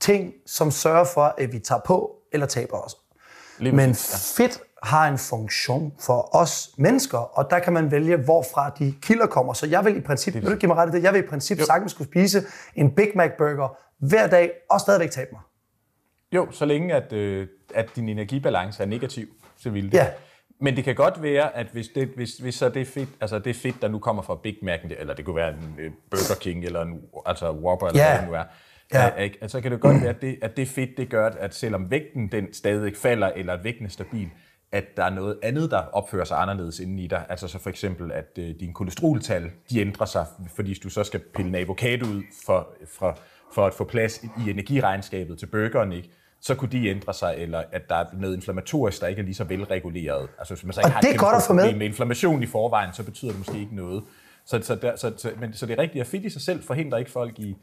[0.00, 2.96] ting, som sørger for, at vi tager på eller taber os.
[3.58, 3.94] Lige Men
[4.36, 9.26] fedt har en funktion for os mennesker, og der kan man vælge, hvorfra de kilder
[9.26, 9.52] kommer.
[9.52, 11.26] Så jeg vil i princip, vil du give mig ret i det, jeg vil i
[11.26, 11.64] princip jo.
[11.64, 12.42] sagtens skulle spise
[12.74, 15.40] en Big Mac burger hver dag, og stadigvæk tabe mig.
[16.32, 19.94] Jo, så længe at, øh, at din energibalance er negativ, så vil det.
[19.94, 20.06] Ja.
[20.60, 23.56] Men det kan godt være, at hvis, det, hvis, hvis så det fedt, altså det
[23.56, 26.64] fedt, der nu kommer fra Big Mac'en, eller det kunne være en øh, Burger King,
[26.64, 28.10] eller en altså Whopper, eller ja.
[28.10, 28.44] hvad det nu er,
[28.94, 29.14] Ja.
[29.14, 29.38] Ikke?
[29.40, 32.28] Altså kan det godt være, at det, at det fedt, det gør, at selvom vægten
[32.32, 34.30] den stadig falder, eller at vægten er stabil,
[34.72, 37.26] at der er noget andet, der opfører sig anderledes inden i dig.
[37.28, 41.20] Altså så for eksempel, at øh, dine kolesteroltal, de ændrer sig, fordi du så skal
[41.34, 42.68] pille en avocado ud for,
[42.98, 43.18] for,
[43.52, 46.10] for at få plads i energiregnskabet til burgeren, ikke?
[46.40, 49.34] Så kunne de ændre sig, eller at der er noget inflammatorisk, der ikke er lige
[49.34, 50.28] så velreguleret.
[50.38, 51.74] Altså hvis man så ikke og har det er godt at få med.
[51.74, 54.02] med inflammation i forvejen, så betyder det måske ikke noget.
[54.44, 56.62] Så, så, der, så, så, men, så det er rigtigt, at fedt i sig selv
[56.62, 57.56] forhindrer ikke folk i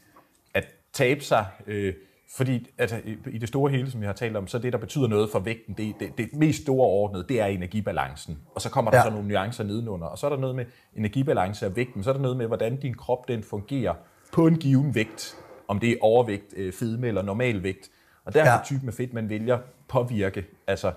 [0.53, 1.93] at tabe sig, øh,
[2.35, 5.07] fordi altså, i det store hele, som jeg har talt om, så det, der betyder
[5.07, 8.37] noget for vægten, det, det, det mest store ordnede, det er energibalancen.
[8.55, 9.03] Og så kommer der ja.
[9.03, 10.07] så nogle nuancer nedenunder.
[10.07, 12.03] Og så er der noget med energibalance og vægten.
[12.03, 13.93] Så er der noget med, hvordan din krop den fungerer
[14.33, 15.35] på en given vægt.
[15.67, 17.89] Om det er overvægt, øh, fedme eller normal vægt.
[18.27, 18.59] Og der er ja.
[18.63, 20.91] typen af fedt, man vælger påvirke, altså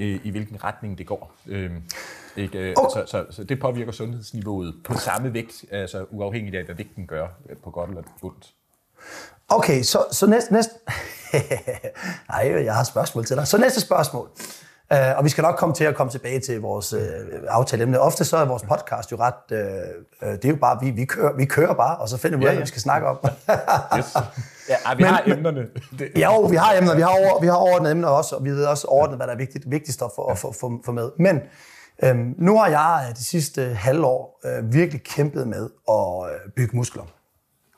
[0.00, 1.32] øh, i hvilken retning det går.
[1.46, 1.70] Øh,
[2.36, 2.58] ikke?
[2.58, 2.90] Øh, oh.
[2.90, 7.28] så, så, så det påvirker sundhedsniveauet på samme vægt, altså uafhængigt af, hvad vægten gør,
[7.50, 8.54] øh, på godt eller ondt.
[9.48, 10.52] Okay, så, så næste...
[10.52, 10.74] næste
[12.30, 13.48] Nej, jeg har spørgsmål til dig.
[13.48, 14.30] Så næste spørgsmål.
[14.94, 17.00] Uh, og vi skal nok komme til at komme tilbage til vores uh,
[17.48, 18.00] aftaleemne.
[18.00, 19.34] Ofte så er vores podcast jo ret...
[19.50, 22.38] Uh, uh, det er jo bare, vi, vi, kører, vi kører bare, og så finder
[22.38, 22.56] vi ud af, Ja, ja.
[22.58, 23.16] hvad vi skal snakke om.
[23.98, 24.16] Yes.
[24.68, 25.66] Ja, ej, vi Men- har emnerne.
[25.98, 28.50] Det, Jo, vi har emner, vi har, over, vi har overordnede emner også, og vi
[28.50, 31.10] ved også overordnet, hvad der er vigtigt, vigtigst at få, at få, få, få med.
[31.18, 31.40] Men
[32.04, 36.76] øhm, nu har jeg øh, de sidste halvår øh, virkelig kæmpet med at øh, bygge
[36.76, 37.02] muskler.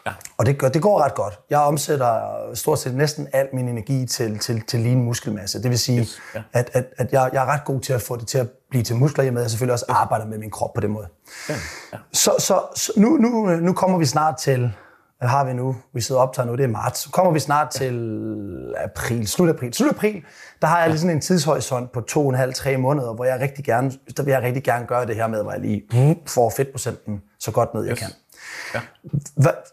[0.08, 0.14] Ja.
[0.38, 1.38] Og det, gør, det går ret godt.
[1.50, 2.20] Jeg omsætter
[2.54, 5.62] stort set næsten al min energi til, til, til lean muskelmasse.
[5.62, 6.42] Det vil sige, Yes, ja.
[6.52, 8.82] at, at, at jeg, jeg er ret god til at få det til at blive
[8.84, 10.90] til muskler, i og med at jeg selvfølgelig også arbejder med min krop på den
[10.90, 11.06] måde.
[11.48, 11.54] ja.
[12.12, 14.72] Så, så, så nu, nu, nu kommer vi snart til,
[15.18, 15.76] hvad har vi nu?
[15.94, 17.00] Vi sidder og optager nu, det er marts.
[17.00, 17.94] Så kommer vi snart til
[18.84, 19.74] april, slut april.
[19.74, 20.22] Slut april,
[20.62, 23.24] der har jeg lige sådan en tidshorisont på to og en halv, tre måneder, hvor
[23.24, 25.82] jeg rigtig gerne, der vil jeg rigtig gerne gøre det her med, hvor jeg lige
[26.26, 27.98] får fedtprocenten så godt ned, jeg Yes.
[27.98, 28.08] kan.
[28.74, 28.80] Ja.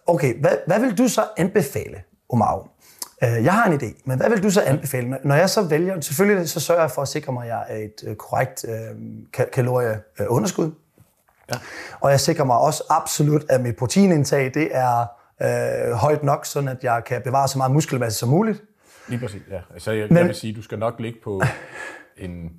[0.07, 2.67] Okay, hvad, hvad vil du så anbefale, Omar?
[3.23, 5.17] Øh, Jeg har en idé, men hvad vil du så anbefale?
[5.23, 7.77] Når- jeg så vælger, selvfølgelig så sørger jeg for at sikre mig, at jeg er
[7.77, 8.89] et øh, korrekt øh,
[9.37, 10.71] ka- kalorieunderskud.
[11.53, 11.59] Ja.
[11.99, 15.05] Og jeg sikrer mig også absolut, at mit proteinindtag det er
[15.41, 18.63] øh, højt nok, sådan at jeg kan bevare så meget muskelmasse som muligt.
[19.07, 19.59] Lige præcis, ja.
[19.73, 21.41] Altså, jeg, Men- jeg vil sige, du skal nok ligge på
[22.17, 22.51] en,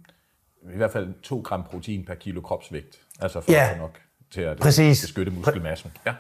[0.74, 3.00] i hvert fald 2 gram protein per kilo kropsvægt.
[3.20, 3.76] Altså for Ja.
[3.78, 3.90] nok
[4.30, 5.00] til at Præcis.
[5.00, 5.90] beskytte muskelmassen.
[6.06, 6.14] Ja.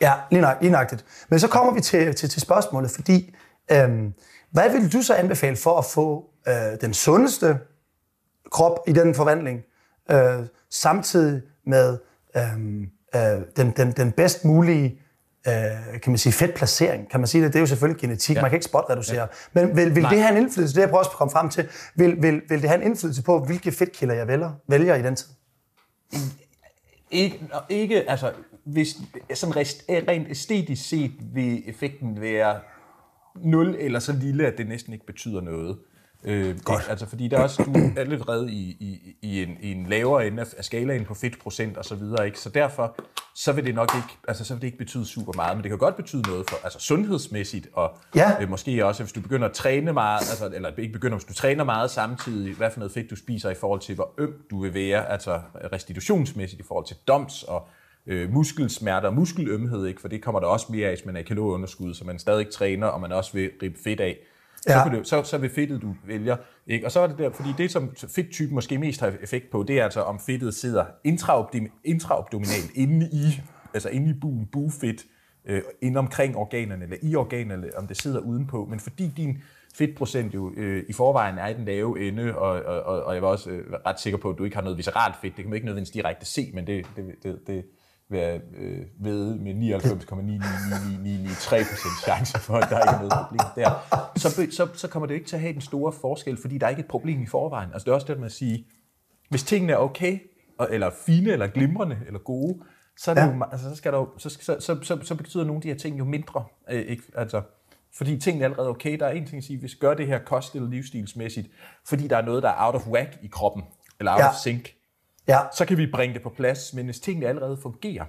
[0.00, 1.04] Ja, lige, nøj, lige nøjagtigt.
[1.28, 3.34] Men så kommer vi til, til, til spørgsmålet, fordi
[3.72, 4.14] øhm,
[4.50, 7.58] hvad vil du så anbefale for at få øh, den sundeste
[8.50, 9.62] krop i den forvandling,
[10.10, 11.98] øh, samtidig med
[12.36, 13.22] øhm, øh,
[13.56, 15.00] den, den, den bedst mulige
[15.48, 15.52] øh,
[16.02, 17.10] kan man sige, fedtplacering.
[17.10, 17.52] Kan man sige det?
[17.52, 18.42] Det er jo selvfølgelig genetik, ja.
[18.42, 19.20] man kan ikke spotreducere.
[19.20, 19.26] Ja.
[19.52, 21.68] Men vil, vil det have en indflydelse, det jeg prøver også at komme frem til,
[21.94, 25.16] vil, vil, vil det have en indflydelse på, hvilke fedtkilder jeg vælger, vælger i den
[25.16, 25.28] tid?
[27.10, 28.32] Ikke, ikke, altså,
[28.64, 28.96] hvis,
[29.34, 32.60] sådan rest, eh, rent æstetisk set vil effekten være
[33.36, 35.78] nul eller så lille, at det næsten ikke betyder noget.
[36.24, 36.86] Øh, Godt.
[36.90, 40.26] Altså, fordi der er også, du er allerede i, i, i, en, i en lavere
[40.26, 42.40] ende af, skalaen på fedtprocent og så videre, ikke?
[42.40, 42.96] Så derfor,
[43.34, 45.70] så vil det nok ikke, altså, så vil det ikke betyde super meget, men det
[45.70, 48.42] kan godt betyde noget for, altså sundhedsmæssigt, og Ja.
[48.42, 51.34] øh, måske også, hvis du begynder at træne meget, altså, eller ikke begynder, hvis du
[51.34, 54.62] træner meget samtidig, hvad for noget fedt du spiser i forhold til, hvor øm du
[54.62, 55.40] vil være, altså
[55.72, 57.68] restitutionsmæssigt i forhold til doms og
[58.06, 60.00] øh, muskelsmerter og muskelømhed, ikke?
[60.00, 62.86] for det kommer der også mere af, hvis man er kalorieunderskud, så man stadig træner,
[62.86, 64.16] og man også vil ribe fedt af.
[64.62, 64.88] Så, Ja.
[64.88, 64.96] ja.
[64.96, 66.36] det, så, så vil fedtet, du vælger.
[66.66, 66.86] Ikke?
[66.86, 69.80] Og så er det der, fordi det, som fedttypen måske mest har effekt på, det
[69.80, 70.84] er altså, om fedtet sidder
[71.84, 73.40] intraabdominalt inde i,
[73.74, 75.04] altså inde i buen, bufedt,
[75.46, 78.66] øh, inde omkring organerne, eller i organerne, eller om det sidder udenpå.
[78.70, 79.42] Men fordi din
[79.74, 83.22] fedtprocent jo øh, i forvejen er i den lave ende, og, og, og, og jeg
[83.22, 85.36] var også øh, ret sikker på, at du ikke har noget visceralt fedt.
[85.36, 87.64] Det kan man ikke nødvendigvis direkte se, men det, det, det, det
[88.10, 93.70] være øh, ved med 99,99993% chance for, at der ikke er noget problem der.
[94.16, 96.70] Så, så, så kommer det ikke til at have den store forskel, fordi der er
[96.70, 97.70] ikke et problem i forvejen.
[97.72, 98.66] Altså det er også det med at sige,
[99.30, 100.18] hvis tingene er okay,
[100.70, 102.58] eller fine, eller glimrende, eller gode,
[102.96, 103.26] så, er det Ja.
[103.36, 105.68] jo, altså, så, skal der jo, så, så, så, så, så betyder nogle af de
[105.68, 106.44] her ting jo mindre.
[106.70, 107.02] Øh, ikke?
[107.16, 107.42] Altså,
[107.94, 108.98] fordi tingene er allerede okay.
[108.98, 111.48] Der er en ting at sige, hvis gør det her kost- eller livsstilsmæssigt,
[111.88, 113.62] fordi der er noget, der er out of whack i kroppen,
[113.98, 114.28] eller out ja.
[114.28, 114.74] of sync,
[115.28, 118.04] Ja, så kan vi bringe det på plads, men hvis tingene allerede fungerer,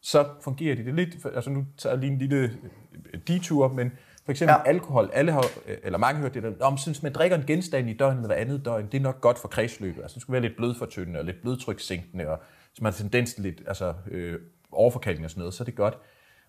[0.00, 3.92] så fungerer de det lidt, altså nu tager jeg lige en lille øh, detur, men
[4.24, 4.68] for eksempel Ja.
[4.70, 7.90] alkohol, alle har, øh, eller mange hørt det der, om synes man drikker en genstand
[7.90, 10.42] i døgnet eller andet døgn, det er nok godt for kredsløbet, altså det skulle være
[10.42, 12.38] lidt blodfortyndende og lidt blodtrykssænkende, og
[12.72, 14.38] hvis man har tendens til lidt altså, øh,
[14.72, 15.98] overforkalkning og sådan noget, så er det godt.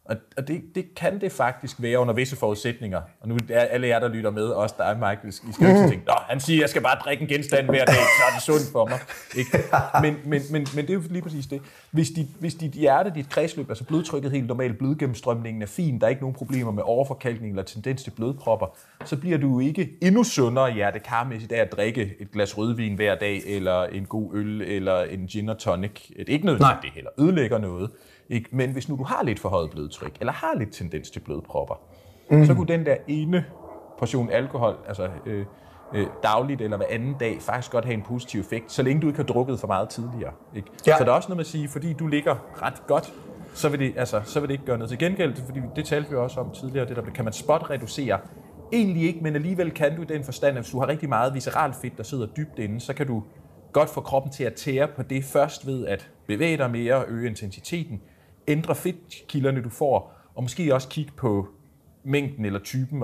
[0.05, 3.01] Og, og det, det kan det faktisk være under visse forudsætninger.
[3.21, 5.89] Og nu er alle jer, der lytter med, også dig, Michael, I skal jo ikke
[5.89, 8.43] tænke, Nå, han siger, jeg skal bare drikke en genstand hver dag, så er det
[8.43, 8.99] sundt for mig.
[9.35, 9.63] Ikke?
[10.01, 11.61] Men, men, men, men det er jo lige præcis det.
[11.91, 16.05] Hvis dit, hvis dit hjerte, dit kredsløb, altså blodtrykket helt normalt, blodgennemstrømningen er fin, der
[16.05, 19.89] er ikke nogen problemer med overforkalkning eller tendens til blodpropper, så bliver du jo ikke
[20.01, 24.61] endnu sundere hjertekarmæssigt af at drikke et glas rødvin hver dag, eller en god øl,
[24.61, 26.07] eller en gin og tonic.
[26.07, 27.89] Det er ikke at det heller ødelægger noget.
[28.29, 28.49] Ikke?
[28.51, 31.75] Men hvis nu du har lidt forhøjet blodtryk, eller har lidt tendens til blodpropper,
[32.31, 32.45] mm.
[32.45, 33.45] så kunne den der ene
[33.99, 35.45] portion alkohol, altså øh,
[35.93, 39.07] øh, dagligt eller hver anden dag, faktisk godt have en positiv effekt, så længe du
[39.07, 40.31] ikke har drukket for meget tidligere.
[40.55, 40.67] Ikke?
[40.87, 40.97] Ja.
[40.97, 43.13] Så der er også noget med at sige, fordi du ligger ret godt,
[43.53, 46.09] så vil det, altså, så vil det ikke gøre noget til gengæld, fordi det talte
[46.09, 48.19] vi også om tidligere, det der, kan man spot reducere?
[48.73, 51.33] Egentlig ikke, men alligevel kan du i den forstand, at hvis du har rigtig meget
[51.33, 53.23] visceralt fedt, der sidder dybt inde, så kan du
[53.73, 57.29] godt få kroppen til at tære på det først ved at bevæge dig mere, øge
[57.29, 58.01] intensiteten,
[58.47, 61.47] ændre fedtkilderne, du får, og måske også kigge på
[62.07, 63.03] mængden eller typen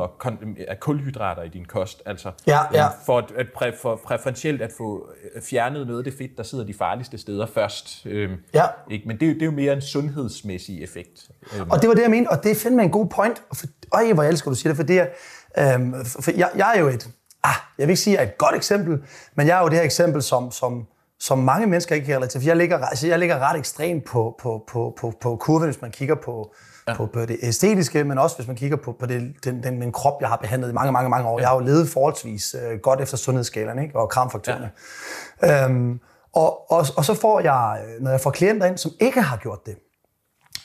[0.67, 2.01] af, kulhydrater i din kost.
[2.06, 2.86] Altså Ja, ja.
[2.86, 6.38] øh, for, at, at præ, for præferentielt at få øh, fjernet noget af det fedt,
[6.38, 8.06] der sidder de farligste steder først.
[8.06, 8.63] Øhm, Ja.
[8.91, 9.08] ikke?
[9.08, 11.30] Men det, er jo- det er jo mere en sundhedsmæssig effekt.
[11.60, 13.43] Øhm, Og det var det, jeg mente, og det er fandme en god point.
[13.54, 15.08] For, øj, hvor jeg elsker, du siger det, for det er,
[15.73, 17.10] øhm, for jeg, jeg er jo et,
[17.43, 19.04] ah, jeg vil ikke sige, at jeg er et godt eksempel,
[19.36, 20.88] men jeg er jo det her eksempel, som, som,
[21.21, 22.47] som mange mennesker ikke kan relatere til.
[22.47, 25.91] Jeg ligger, altså jeg ligger ret ekstremt på, på, på, på, på kurven, hvis man
[25.91, 26.53] kigger på,
[26.88, 26.95] ja.
[26.95, 29.91] på, på det æstetiske, men også hvis man kigger på, på det, den, den, den
[29.91, 31.39] krop, jeg har behandlet i mange, mange, mange år.
[31.39, 31.41] Ja.
[31.41, 33.99] Jeg har jo levet forholdsvis øh, godt efter sundhedsskalaen ikke?
[33.99, 34.71] og kramfaktorerne.
[35.41, 35.65] Ja.
[35.65, 35.99] Øhm,
[36.34, 39.65] og, og, og så får jeg, når jeg får klienter ind, som ikke har gjort
[39.65, 39.75] det,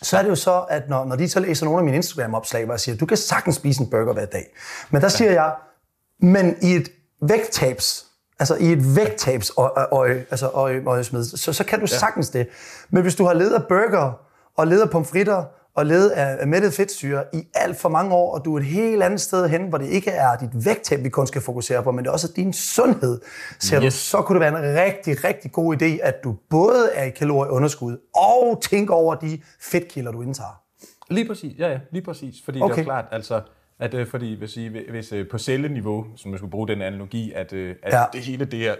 [0.02, 2.64] så er det jo så, at når, når de så læser nogle af mine Instagram-opslag,
[2.64, 4.46] hvor jeg siger, du kan sagtens spise en burger hver dag.
[4.90, 5.54] Men der siger jeg,
[6.20, 6.88] men i et
[7.22, 8.06] vægttabs,
[8.38, 9.52] altså i et vægttabs
[9.92, 12.48] øje, altså øje, øje så, så kan du sagtens det.
[12.90, 14.12] Men hvis du har ledet af burger
[14.56, 15.44] og ledet af pomfritter
[15.76, 19.02] og led af mættet fedtsyre i alt for mange år, og du er et helt
[19.02, 22.04] andet sted hen, hvor det ikke er dit vægttab, vi kun skal fokusere på, men
[22.04, 23.20] det er også din sundhed,
[23.58, 23.94] ser yes.
[23.94, 27.96] så kunne det være en rigtig, rigtig god idé, at du både er i kalorieunderskud
[28.16, 30.60] og tænker over de fedtkilder, du indtager.
[31.10, 32.34] Lige præcis, ja, ja, lige præcis.
[32.44, 32.74] Fordi okay.
[32.74, 33.40] det er klart, altså,
[33.78, 37.32] at øh, fordi hvis, I, hvis øh, på celleniveau, som man skulle bruge den analogi,
[37.32, 38.04] at, øh, at ja.
[38.12, 38.74] det hele det er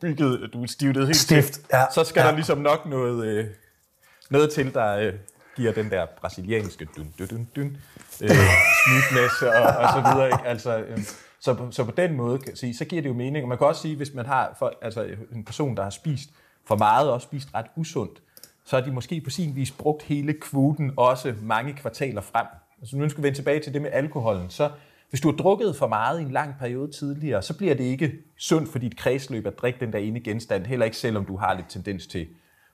[0.00, 1.84] bygget, du er stivtet helt stift, ja.
[1.94, 2.26] så skal ja.
[2.26, 3.46] der ligesom nok noget, øh,
[4.30, 5.12] noget til, der, øh,
[5.56, 7.76] giver den der brasilianske dun, dun, dun, dun,
[8.22, 8.30] øh,
[9.42, 10.26] og, og så videre.
[10.26, 10.46] Ikke?
[10.46, 10.98] Altså, øh,
[11.40, 13.44] så, på, så på den måde kan sige, så giver det jo mening.
[13.44, 16.30] Og man kan også sige, hvis man har for, altså en person, der har spist
[16.66, 18.22] for meget og spist ret usundt,
[18.64, 22.46] så har de måske på sin vis brugt hele kvoten også mange kvartaler frem.
[22.80, 24.70] Altså nu skal vi vende tilbage til det med alkoholen, så
[25.10, 28.12] hvis du har drukket for meget i en lang periode tidligere, så bliver det ikke
[28.38, 31.54] sundt for dit kredsløb at drikke den der ene genstand, heller ikke selvom du har
[31.54, 32.26] lidt tendens til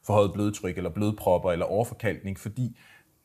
[0.06, 2.78] forhøjet blodtryk, eller blodpropper, eller overforkalkning, fordi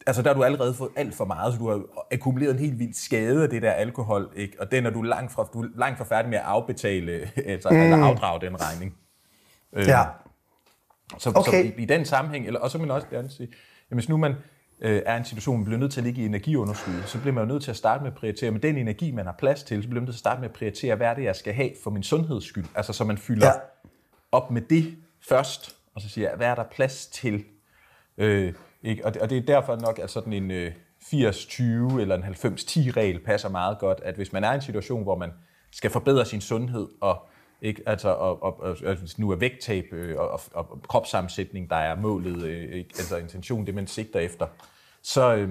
[0.08, 2.80] altså der har du allerede fået alt for meget, så du har akkumuleret en helt
[2.80, 4.62] vild skade af det der alkohol, ikke?
[4.62, 7.12] og den er du langt fra, du er langt fra færdig med at afbetale,
[7.54, 7.76] altså, mm.
[7.76, 8.96] eller afdrage den regning.
[9.76, 10.02] Ja.
[10.02, 10.06] Øh,
[11.18, 11.52] så, okay.
[11.52, 13.48] så i, i den sammenhæng, eller, og så vil man også gerne sige,
[13.90, 14.36] jamen hvis nu man
[14.82, 17.44] øh, er en situation, man bliver nødt til at ligge i energiunderskud, så bliver man
[17.44, 19.84] jo nødt til at starte med at prioritere, med den energi, man har plads til,
[19.84, 21.54] så bliver man nødt til at starte med at prioritere, hvad er det, jeg skal
[21.54, 23.54] have for min sundheds skyld, altså så man fylder ja.
[24.32, 27.44] op med det først, og så siger jeg, hvad er der plads til?
[28.18, 29.06] Øh, ikke?
[29.06, 31.64] Og, det, og det er derfor nok, at sådan en øh, 80-20
[32.00, 35.32] eller en 90-10-regel passer meget godt, at hvis man er i en situation, hvor man
[35.72, 37.28] skal forbedre sin sundhed, og
[37.62, 41.76] ikke, altså, og, og, og, og nu er vægttab øh, og, og, og kropssammensætning, der
[41.76, 42.90] er målet, øh, ikke?
[42.98, 44.48] altså intention, det man sigter efter,
[45.02, 45.50] så, øh,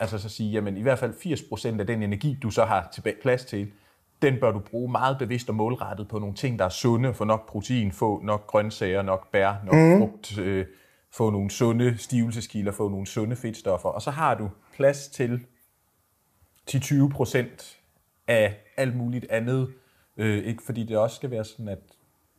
[0.00, 3.16] altså, så sige, jamen i hvert fald 80% af den energi, du så har tilbage,
[3.22, 3.72] plads til,
[4.22, 7.24] den bør du bruge meget bevidst og målrettet på nogle ting, der er sunde, få
[7.24, 9.98] nok protein, få nok grøntsager, nok bær, nok mm.
[9.98, 10.66] frugt, øh,
[11.10, 15.40] få nogle sunde stivelseskilder, få nogle sunde fedtstoffer, og så har du plads til
[16.70, 17.78] 10-20 procent
[18.28, 19.72] af alt muligt andet,
[20.16, 21.78] øh, ikke fordi det også skal være sådan, at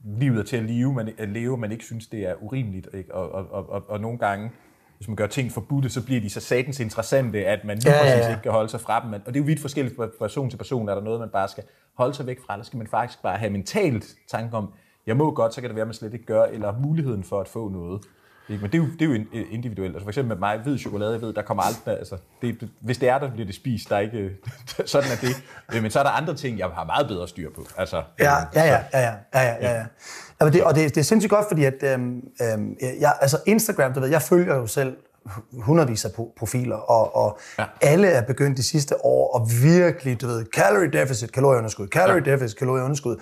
[0.03, 3.15] livet er til at leve, man, at leve, man ikke synes, det er urimeligt, ikke?
[3.15, 4.51] Og, og, og, og, og nogle gange,
[4.97, 8.01] hvis man gør ting forbudte, så bliver de så satans interessante, at man lige ja,
[8.01, 8.29] præcis ja, ja.
[8.29, 9.13] ikke kan holde sig fra dem.
[9.13, 10.89] Og det er jo vidt forskelligt fra person til person.
[10.89, 13.37] Er der noget, man bare skal holde sig væk fra, eller skal man faktisk bare
[13.37, 14.73] have mentalt tanke om,
[15.07, 17.41] jeg må godt, så kan det være, at man slet ikke gør, eller muligheden for
[17.41, 18.01] at få noget.
[18.49, 18.61] Ikke?
[18.61, 19.95] Men det er, jo, det er jo individuelt.
[19.95, 22.97] Altså for eksempel med mig, hvid chokolade, jeg ved, der kommer aldrig, altså, det, hvis
[22.97, 24.29] det er der, bliver det spist, der er ikke,
[24.85, 25.43] sådan er det.
[25.75, 27.65] Øh, men så er der andre ting, jeg har meget bedre styr på.
[27.77, 29.85] Altså, ja, ja, ja, ja, ja, ja, ja, ja.
[30.39, 30.49] ja.
[30.49, 33.99] Det, og det, det er sindssygt godt, fordi at, øhm, øhm, jeg, altså Instagram, du
[33.99, 34.97] ved, jeg følger jo selv
[35.61, 37.65] hundredvis af profiler, og, og ja.
[37.81, 42.31] alle er begyndt de sidste år at virkelig, du ved, calorie deficit, kalorieunderskud, calorie ja.
[42.31, 43.15] deficit, kalorieunderskud.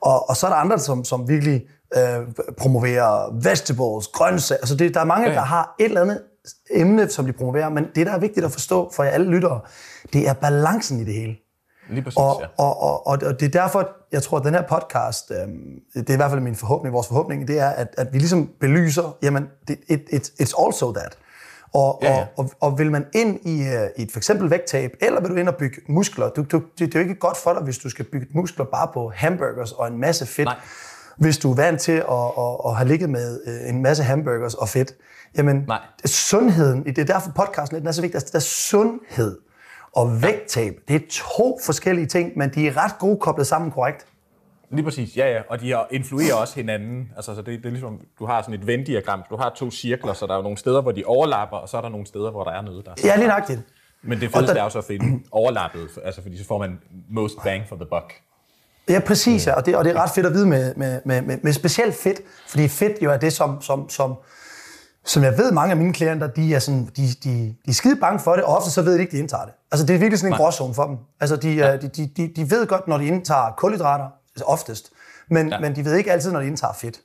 [0.00, 4.58] Og, og så er der andre, som, som virkelig øh, promoverer vegetables, grøntsager.
[4.58, 5.34] Altså det, der er mange, ja.
[5.34, 6.22] der har et eller andet
[6.70, 9.60] emne, som de promoverer, men det, der er vigtigt at forstå for jer alle lyttere,
[10.12, 11.36] det er balancen i det hele.
[11.90, 12.46] Lige præcis, og, ja.
[12.58, 15.36] og, og, og, og det er derfor, jeg tror, at den her podcast, øh,
[15.94, 18.50] det er i hvert fald min forhåbning, vores forhåbning, det er, at, at vi ligesom
[18.60, 21.18] belyser, jamen, it, it, it's also that.
[21.74, 22.20] Og, ja, ja.
[22.20, 25.30] Og, og, og vil man ind i, uh, i et for eksempel vægttab, eller vil
[25.30, 27.62] du ind og bygge muskler, du, du, det, det er jo ikke godt for dig,
[27.62, 30.46] hvis du skal bygge muskler bare på hamburgers og en masse fedt.
[30.46, 30.56] Nej.
[31.16, 34.54] Hvis du er vant til at, at, at have ligget med uh, en masse hamburgers
[34.54, 34.92] og fedt.
[35.36, 35.80] Jamen, Nej.
[36.04, 39.38] sundheden, det er derfor podcasten den er så vigtig, altså, det er sundhed
[39.96, 44.06] og vægttab, det er to forskellige ting, men de er ret gode koblet sammen korrekt.
[44.70, 47.08] Lige præcis, ja ja, og de influerer også hinanden.
[47.16, 50.12] Altså, så det, det er ligesom, du har sådan et Venn-diagram, du har to cirkler,
[50.12, 52.44] så der er nogle steder, hvor de overlapper, og så er der nogle steder, hvor
[52.44, 52.92] der er noget der.
[53.04, 53.60] Ja, lige nøjagtigt.
[54.02, 54.60] Men det fedeste der...
[54.60, 56.78] er jo så at finde overlappet, altså fordi så får man
[57.10, 58.14] most bang for the buck.
[58.88, 59.52] Ja, præcis, ja.
[59.52, 61.94] Og, det, og det er ret fedt at vide med, med, med, med, med specielt
[61.94, 64.14] fedt, fordi fedt jo er det, som, som, som,
[65.04, 67.96] som jeg ved, mange af mine klienter, de er, sådan, de, de, de er skide
[67.96, 69.54] bange for det, og ofte så ved de ikke, de indtager det.
[69.72, 70.96] Altså det er virkelig sådan en gråzone for dem.
[71.20, 71.76] Altså de, ja.
[71.76, 74.90] de, de, de, de ved godt, når de indtager kulhydrater, altså oftest.
[75.28, 75.58] Men, ja.
[75.60, 77.00] men de ved ikke altid, når de indtager fedt.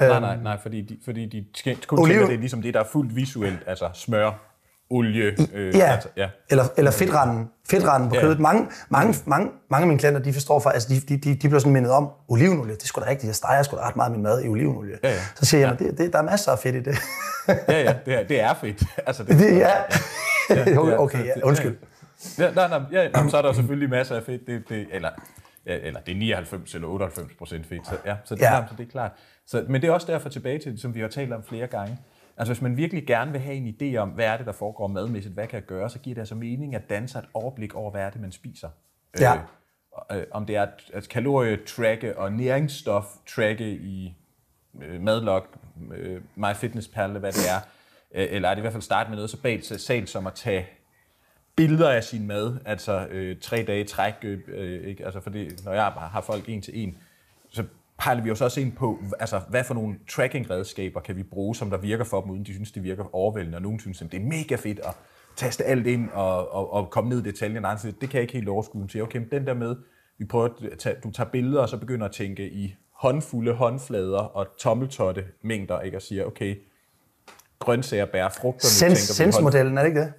[0.00, 2.10] Nej, nej, øhm, nej, fordi de, fordi de kun Oliven.
[2.10, 4.49] tænker, det er ligesom det, der er fuldt visuelt, altså smør.
[4.90, 5.36] Olie.
[5.54, 6.28] Øh, Ja, altså, ja.
[6.50, 8.20] eller, eller fedtranden, fedtranden på Ja.
[8.20, 8.40] kødet.
[8.40, 11.48] Mange, mange, mange, mange af mine klienter, de forstår faktisk, altså de, de, de, de
[11.48, 13.96] bliver sådan mindet om, olivenolie, det er sgu da rigtigt, jeg steger sgu da ret
[13.96, 14.98] meget min mad i olivenolie.
[15.02, 15.18] Ja, ja.
[15.34, 15.86] Så siger jeg, ja.
[15.86, 16.98] det, det, der er masser af fedt i det.
[17.48, 18.82] ja, ja, det er, det er fedt.
[19.06, 19.70] Altså, det, det ja.
[20.50, 21.76] ja, okay, ja, undskyld.
[22.38, 25.08] Ja, nej, nej, ja, så er der selvfølgelig masser af fedt, det, det, eller,
[25.66, 28.62] ja, eller det er 99 eller 98 procent fedt, så, ja, så, det, ja.
[28.68, 29.10] så det er klart.
[29.46, 31.98] Så, men det er også derfor tilbage til, som vi har talt om flere gange,
[32.40, 34.86] altså hvis man virkelig gerne vil have en idé om, hvad er det, der foregår
[34.86, 37.74] madmæssigt, hvad kan jeg gøre, så giver det altså mening at danne sig et overblik
[37.74, 38.68] over, hvad er det, man spiser.
[39.20, 39.34] Ja.
[40.12, 44.16] Øh, øh, om det er at- kalorietracke og næringsstof-tracke i
[44.82, 45.46] øh, madlog,
[45.94, 47.60] øh, MyFitnessPal, hvad det er,
[48.14, 50.66] øh, eller er det i hvert fald starte med noget så basalt som at tage
[51.56, 55.04] billeder af sin mad, altså øh, tre dage træk, øh, øh, ikke?
[55.04, 56.98] Altså fordi, når jeg bare har folk en til en,
[58.00, 61.56] pejler vi jo så også ind på, altså, hvad for nogle tracking-redskaber kan vi bruge,
[61.56, 64.12] som der virker for dem, uden de synes, det virker overvældende, og nogen synes, at
[64.12, 64.94] det er mega fedt at
[65.36, 67.62] taste alt ind og, og, og komme ned i detaljen.
[67.62, 68.90] Nej, det kan jeg ikke helt overskue.
[68.90, 69.76] Så okay, men den der med,
[70.18, 74.18] vi prøver at tage, du tager billeder, og så begynder at tænke i håndfulde håndflader
[74.18, 75.96] og tommeltotte mængder, ikke?
[75.96, 76.56] og siger, okay,
[77.58, 78.66] grøntsager, bær, frugter.
[78.66, 80.12] Sens, sensmodellen, er det ikke det?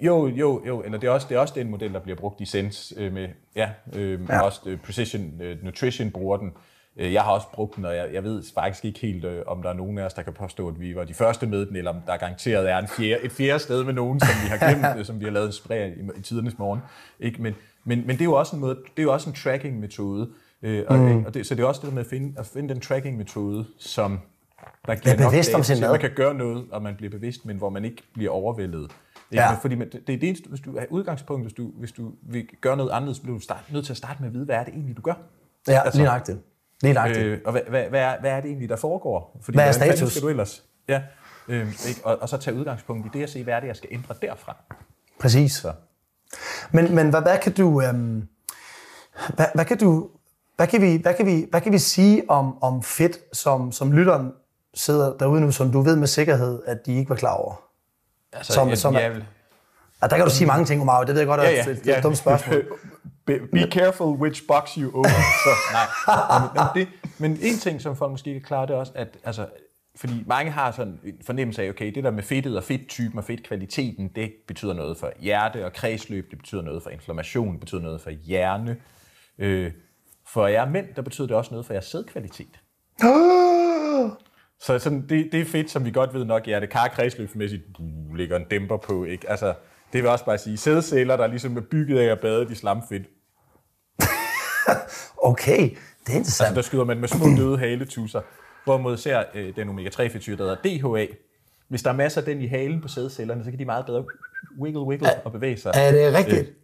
[0.00, 2.40] jo, jo, jo, eller det er også, det er også den model, der bliver brugt
[2.40, 4.40] i Sense øh, med, ja, øh, ja.
[4.40, 6.52] også øh, Precision øh, Nutrition bruger den.
[7.00, 9.62] Øh, jeg har også brugt den, og jeg, jeg ved faktisk ikke helt, øh, om
[9.62, 11.76] der er nogen af os, der kan påstå, at vi var de første med den,
[11.76, 14.56] eller om der garanteret er en fjerde, et fjerde sted med nogen, som vi har
[14.56, 16.80] glemt, øh, som vi har lavet inspirere i, i tidernes morgen.
[17.20, 17.42] Ikke?
[17.42, 20.28] Men, men, men det er jo også en måde, det er jo også en tracking-metode.
[20.62, 21.24] Øh, og, mm.
[21.24, 24.20] og det, så det er også det med at finde, at finde den tracking-metode, som
[24.86, 25.90] der giver nok bevidst om sin mad.
[25.90, 28.82] Man kan gøre noget, og man bliver bevidst, men hvor man ikke bliver overvældet.
[29.30, 29.42] Ikke?
[29.42, 29.54] Ja.
[29.54, 32.48] Fordi det, det er det eneste, hvis du er udgangspunkt, hvis du, hvis du vil
[32.60, 34.56] gøre noget anderledes, så bliver du start, nødt til at starte med at vide, hvad
[34.56, 35.14] er det egentlig, du gør?
[35.68, 36.38] Ja, Altså, lige nøjagtigt.
[36.82, 37.26] Lige nøjagtigt.
[37.26, 39.38] Øh, og hvad, hvad, hvad, er, hvad er det egentlig, der foregår?
[39.42, 40.10] Fordi, Hvad er status?
[40.10, 40.64] Skal du ellers?
[40.88, 41.02] Ja,
[41.48, 42.00] øh, ikke?
[42.04, 44.14] Og, og så tage udgangspunkt i det og se, hvad er det, jeg skal ændre
[44.22, 44.56] derfra.
[45.20, 45.52] Præcis.
[45.52, 45.72] Så.
[46.70, 47.82] Men, men hvad, hvad kan du...
[47.82, 48.28] Øhm,
[49.34, 50.08] hvad, hvad kan du...
[50.56, 53.92] Hvad kan vi, hvad kan vi, hvad kan vi sige om, om fedt, som, som
[53.92, 54.32] lytteren
[54.74, 57.54] sidder derude nu, som du ved med sikkerhed, at de ikke var klar over?
[58.32, 59.24] Altså, Som- jeg, som- jeg, vil-
[60.02, 61.60] Og der kan du sige mange ting, Omar, det ved jeg godt, ja, at ja,
[61.62, 62.64] det er et- det er et dumt spørgsmål.
[63.26, 65.10] Be, be careful which box you open.
[65.44, 65.86] Så, nej.
[66.54, 69.08] Men, det, men en ting, som folk måske ikke er klar, det er også, at
[69.24, 69.46] altså,
[69.96, 73.24] fordi mange har sådan en fornemmelse af, okay, det der med fedtet og fedttypen og
[73.24, 77.80] fedtkvaliteten, det betyder noget for hjerte og kredsløb, det betyder noget for inflammation, det betyder
[77.82, 78.76] noget for hjerne.
[79.38, 79.72] Øh,
[80.28, 82.60] for jer mænd, der betyder det også noget for jeres sædkvalitet.
[84.60, 88.14] Så sådan, det, det er fedt, som vi godt ved nok, hjerte kar kredsløbsmæssigt uh,
[88.14, 89.04] ligger en dæmper på.
[89.04, 89.30] Ikke?
[89.30, 89.54] Altså,
[89.92, 93.06] det vil også bare sige, sædceller, der ligesom er bygget af at bade i slamfedt,
[95.22, 95.70] Okay, det er
[96.06, 96.56] Altså, interessant.
[96.56, 98.20] der skyder man med små døde haletusser.
[98.64, 100.56] Hvorimod ser øh, den omega-3-fetyr, der hedder
[100.96, 101.06] DHA,
[101.68, 104.04] hvis der er masser af den i halen på sædcellerne, så kan de meget bedre
[104.60, 105.72] wiggle, wiggle og bevæge sig.
[105.74, 106.40] Er det rigtigt?
[106.48, 106.54] Øh,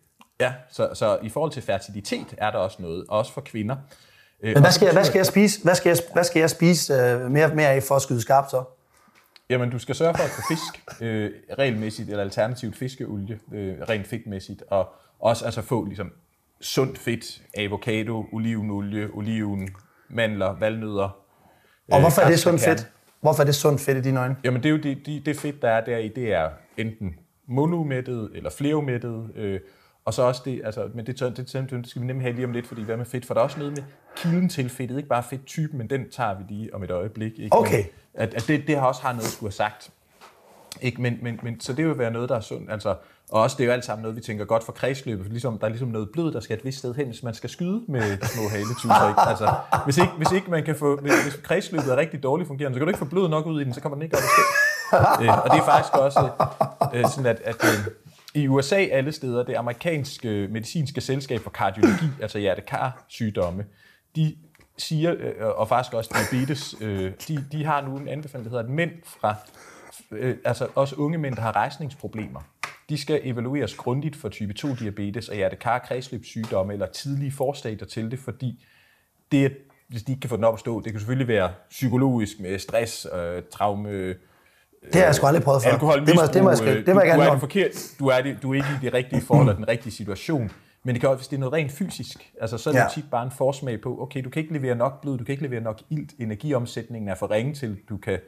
[0.41, 3.77] ja, så, så i forhold til fertilitet er der også noget, også for kvinder.
[4.43, 6.51] Øh, Men hvad skal, jeg, hvad skal jeg spise, hvad skal jeg, hvad skal jeg
[6.51, 8.65] spise øh, mere, mere af for at skyde skarpt så?
[9.51, 14.07] Jamen, du skal sørge for at få fisk øh, regelmæssigt, eller alternativt fiskeolie, øh, rent
[14.07, 16.13] fedtmæssigt, og også altså få ligesom
[16.61, 19.69] sundt fedt, avocado, olivenolie, oliven,
[20.09, 21.17] mandler, valnødder.
[21.93, 22.91] Og hvorfor er det sundt fedt?
[23.21, 24.37] Hvorfor er det sundt fedt i dine øjne?
[24.45, 28.31] Jamen, det er jo det, det, det fedt, der er deri, det er enten monomættet
[28.35, 29.61] eller fleromættet, øh,
[30.05, 32.47] og så også det, altså, men det, det, det, det skal vi nemlig have lige
[32.47, 33.27] om lidt, fordi hvad med fedt?
[33.27, 33.85] For der er også noget med
[34.17, 37.33] kilden til fedtet, ikke bare fedttypen, men den tager vi lige om et øjeblik.
[37.39, 37.57] Ikke?
[37.57, 37.83] Okay.
[37.83, 39.91] Men, at, at det, det har også har noget at skulle have sagt.
[40.81, 41.03] Ikke?
[41.03, 42.73] Men, men, men, så det vil være noget, der er sundt.
[42.73, 42.95] Altså,
[43.31, 45.25] og også det er jo alt sammen noget, vi tænker godt for kredsløbet.
[45.25, 47.35] For ligesom, der er ligesom noget blod, der skal et vist sted hen, hvis man
[47.35, 49.09] skal skyde med de små haletuser.
[49.09, 49.21] Ikke?
[49.21, 52.75] Altså, hvis, ikke, hvis ikke man kan få, hvis, hvis kredsløbet er rigtig dårligt fungerende,
[52.75, 54.23] så kan du ikke få blod nok ud i den, så kommer den ikke op
[54.23, 54.43] stå.
[55.23, 56.31] øh, og det er faktisk også
[56.95, 57.93] øh, sådan, at, at øh,
[58.35, 63.65] i USA alle steder, det amerikanske medicinske selskab for kardiologi, altså hjertekar-sygdomme,
[64.17, 64.37] de
[64.79, 68.65] siger, øh, og faktisk også diabetes, øh, de, de har nu en anbefaling, der hedder,
[68.65, 69.35] at mænd fra,
[70.11, 72.41] øh, altså også unge mænd, der har rejsningsproblemer,
[72.89, 78.19] de skal evalueres grundigt for type 2 diabetes og hjertekar-kredsløbssygdomme eller tidlige forstadier til det,
[78.19, 78.65] fordi
[79.33, 79.51] det, er-
[79.89, 82.59] hvis de ikke kan få den op at stå, det kan selvfølgelig være psykologisk med
[82.59, 84.17] stress, øh, traume, Det
[84.95, 85.71] har jeg sgu aldrig prøvet før.
[85.71, 87.71] alkohol, det må, det må jeg, det må jeg du, gerne du, er det forkert,
[87.99, 90.51] du, er det, du er ikke i det rigtige forhold og den rigtige situation.
[90.87, 92.87] Men det kan også, hvis det er noget rent fysisk, altså så er det Ja.
[92.95, 95.43] tit bare en forsmag på, okay, du kan ikke levere nok blod, du kan ikke
[95.45, 98.19] levere nok ilt, energiomsætningen er for ringe til, du kan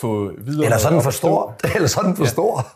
[0.00, 0.64] få videre...
[0.64, 1.54] Eller sådan for stor.
[1.74, 2.66] Eller sådan for stor.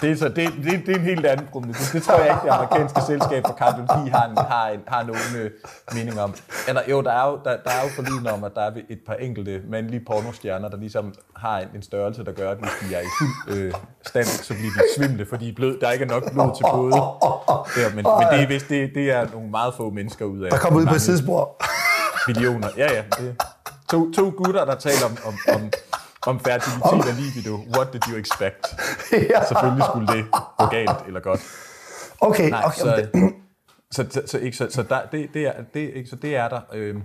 [0.00, 1.74] Det er, så, det, det, det er en helt anden problem.
[1.92, 5.36] Det, tror jeg ikke, det amerikanske selskab for kardiologi har, en, har, en, har nogen
[5.36, 5.50] øh,
[5.94, 6.34] mening om.
[6.68, 8.98] Eller, jo, der er jo, der, der er jo forlydende om, at der er et
[9.06, 12.94] par enkelte mandlige pornostjerner, der ligesom har en, en størrelse, der gør, at hvis de
[12.94, 13.72] er i fuld øh,
[14.06, 16.96] stand, så bliver de svimle, fordi er blød, der ikke er nok blod til både.
[17.76, 20.50] Ja, men, men det, er, vist- det, det er nogle meget få mennesker ud af.
[20.50, 21.56] Der kommer ud på et sidespor.
[22.26, 22.68] Millioner.
[22.76, 23.02] Ja, ja.
[23.18, 23.36] Det.
[23.90, 25.70] To, to gutter, der taler om, om, om,
[26.26, 27.54] om fertilitet og libido.
[27.76, 28.66] What did you expect?
[29.32, 29.44] ja.
[29.44, 30.24] Selvfølgelig skulle det
[30.58, 31.40] gå galt eller godt.
[32.20, 32.78] Okay, Nej, okay.
[32.78, 33.08] så,
[33.90, 36.48] så, så, så, ikke, så, så der, det, det, er, det, ikke, så det er
[36.48, 36.60] der.
[36.72, 36.96] Øh,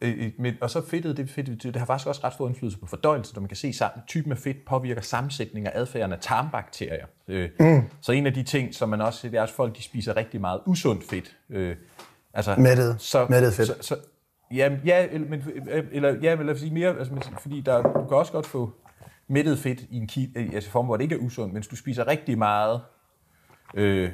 [0.00, 2.86] øh, men, og så fedtet, det, fedt, det har faktisk også ret stor indflydelse på
[2.86, 7.06] fordøjelse, når man kan se, at typen af fedt påvirker sammensætning af adfærden af tarmbakterier.
[7.28, 7.82] Øh, mm.
[8.00, 10.40] Så en af de ting, som man også, det er, at folk de spiser rigtig
[10.40, 11.36] meget usundt fedt.
[11.50, 11.76] Øh,
[12.34, 13.16] altså, Mættet.
[13.28, 13.68] Mættet fedt.
[13.68, 13.96] Så, så,
[14.54, 18.08] ja, ja, eller, men, øh, eller, ja, eller sige mere, altså, men- fordi der, du
[18.08, 18.72] kan også godt få
[19.28, 21.68] mættet fedt i en ki, øh, altså form, hvor det ikke er usundt, men hvis
[21.68, 22.80] du spiser rigtig meget
[23.74, 24.10] øh,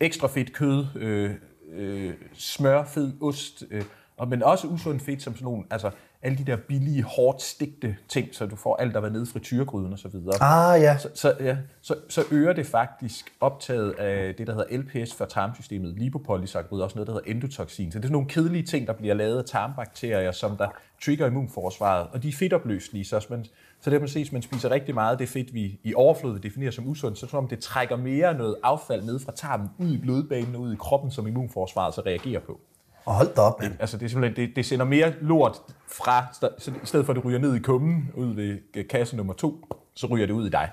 [0.00, 1.30] ekstra fedt kød, øh,
[1.72, 3.84] øh, smør, fed ost, øh,
[4.16, 5.90] og, men også usundt fedt som sådan nogle, altså
[6.22, 9.26] alle de der billige, hårdt stigte ting, så du får alt, der var nede i
[9.26, 10.42] frityrgryden og så videre.
[10.42, 10.98] Ah, ja.
[10.98, 15.24] Så, så, ja, så, så øger det faktisk optaget af det, der hedder LPS for
[15.24, 17.92] tarmsystemet, lipopolysaccharid, også noget, der hedder endotoxin.
[17.92, 20.68] Så det er sådan nogle kedelige ting, der bliver lavet af tarmbakterier, som der
[21.04, 23.44] trigger immunforsvaret, og de er fedtopløselige, så, man,
[23.80, 26.42] så det man ses, man spiser rigtig meget af det fedt, vi i overflod vil
[26.42, 29.92] definere som usundt, så som om det trækker mere noget affald ned fra tarmen ud
[29.92, 32.60] i blodbanen og ud i kroppen, som immunforsvaret så reagerer på.
[33.04, 33.72] Og hold da op, mand.
[33.80, 35.56] Altså det, er simpelthen, det, det sender mere lort
[35.88, 36.24] fra,
[36.58, 39.32] så i stedet for at det ryger ned i kummen, ud ved øh, kasse nummer
[39.32, 39.54] to,
[39.94, 40.70] så ryger det ud i dig.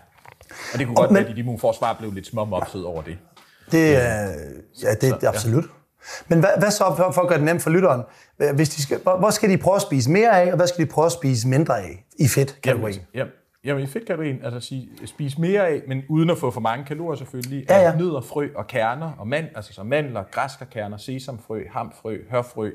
[0.73, 3.17] Og det kunne godt men- være, at dit immunforsvar blev lidt småmopset over det.
[3.71, 4.27] Det, er,
[4.83, 5.63] ja, det, det er absolut.
[6.27, 8.01] Men hvad, hvad så, for, for at gøre det nemt for lytteren?
[8.55, 10.91] Hvis de skal, hvor skal de prøve at spise mere af, og hvad skal de
[10.91, 12.95] prøve at spise mindre af i fedt-kategorien?
[12.95, 13.33] Jamen, jamen
[13.77, 17.65] i fedtkategorien, altså sige, spis mere af, men uden at få for mange kalorier selvfølgelig,
[17.69, 17.91] Ja, ja.
[17.91, 22.71] af nødder, frø og kerner, og mand, altså så mandler, græskarkerner, sesamfrø, hamfrø, hørfrø,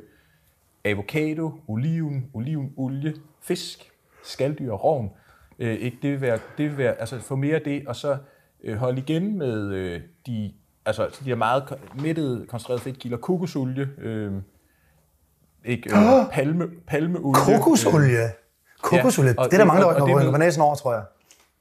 [0.85, 3.91] avocado, oliven, olivenolie, fisk,
[4.25, 5.11] skalddyr og rovn.
[5.59, 5.99] Øh, ikke?
[6.03, 8.17] Det, vil være, det vil være, altså få mere af det, og så
[8.65, 10.53] øh, holde igen med øh, de,
[10.87, 14.33] altså, de her meget mættede, koncentrerede fedtkilder, kokosolie, øh,
[15.65, 17.41] ikke, øh, palme, palmeolie.
[18.25, 18.29] øh,
[18.85, 19.31] Kokosolie.
[19.31, 19.83] Ja, og det er der det- mange,
[20.17, 21.03] der på med- næsen over, tror jeg.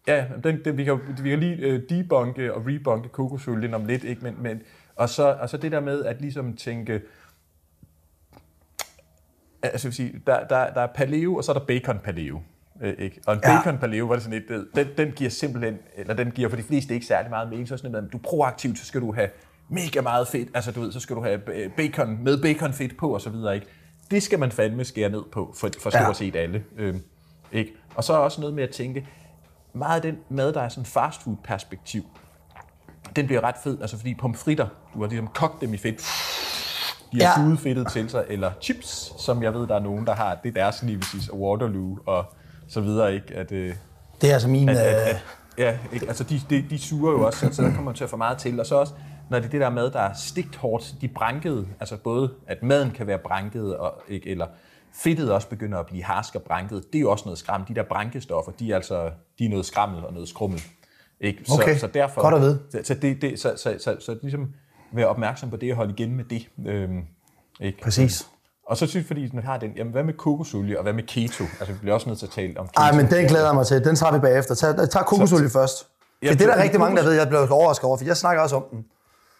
[0.08, 4.04] Ja, den, den, vi, kan, vi kan lige uh, debunke og rebunke kokosolien om lidt,
[4.04, 4.24] ikke?
[4.24, 4.62] Men, men,
[4.96, 7.02] og, så, og så det der med at ligesom tænke,
[9.64, 12.42] altså jeg vil sige, der, der, der er paleo, og så er der bacon paleo.
[12.82, 13.22] Øh, ikke?
[13.28, 13.58] Og en Ja.
[13.58, 16.64] bacon paleo, var det sådan et, den, den giver simpelthen, eller den giver for de
[16.64, 19.14] fleste ikke særlig meget mening, så sådan noget, at du er proaktiv, så skal du
[19.14, 19.30] have
[19.70, 22.98] mega meget fedt, altså du ved, så skal du have øh, bacon med bacon fedt
[22.98, 23.68] på og så videre, ikke?
[24.12, 26.14] Det skal man fandme skære ned på for, for stort Ja.
[26.14, 26.64] set alle.
[26.78, 26.96] Øh,
[27.54, 27.74] ikke?
[27.96, 29.08] Og så er også noget med at tænke,
[29.74, 32.04] meget af den mad, der er sådan fastfood perspektiv,
[33.16, 35.98] den bliver ret fed, altså fordi pomfritter, du har ligesom kogt dem i fedt,
[37.12, 37.44] de har Ja.
[37.46, 40.50] suget fedtet til sig, eller chips, som jeg ved, der er nogen, der har, det
[40.50, 42.26] er deres nemesis, og Waterloo, og
[42.68, 43.36] så videre, ikke?
[43.36, 43.76] At, øh,
[44.22, 44.70] Det er altså min...
[44.70, 45.24] at, øh, at, at,
[45.58, 46.08] ja, ikke?
[46.08, 48.38] altså de, de, de suger jo også, så der kommer man til at få meget
[48.38, 48.94] til, og så også,
[49.30, 52.64] når det er det der mad, der er stigt hårdt, de brankede, altså både, at
[52.64, 54.48] maden kan være branket, og, ikke, eller
[54.94, 57.66] fedtet også begynder at blive harsk og branket, det er jo også noget skram.
[57.66, 60.62] De der brankestoffer, de er altså de er noget skrammel og noget skrummel.
[61.20, 61.44] Ikke?
[61.46, 62.60] Så, Okay, så derfor, godt at vide.
[62.72, 64.54] Så, så, det, det, så, så, så, så ligesom
[64.94, 66.50] være opmærksom på det og holde igen med det.
[66.68, 67.02] Øhm,
[67.62, 67.82] ikke?
[67.82, 68.28] Præcis.
[68.68, 71.04] Og så synes jeg, fordi man har den, jamen hvad med kokosolie og hvad med
[71.04, 71.44] keto?
[71.44, 72.82] Altså vi bliver også nødt til at tale om keto.
[72.82, 73.84] Ej, men den glæder jeg mig til.
[73.84, 74.56] Den tager vi bagefter.
[74.56, 75.88] Tag, tag kokosolie først.
[76.24, 78.44] Ja, det er der rigtig mange, der ved, jeg blev overrasket over, for jeg snakker
[78.44, 78.86] også om den.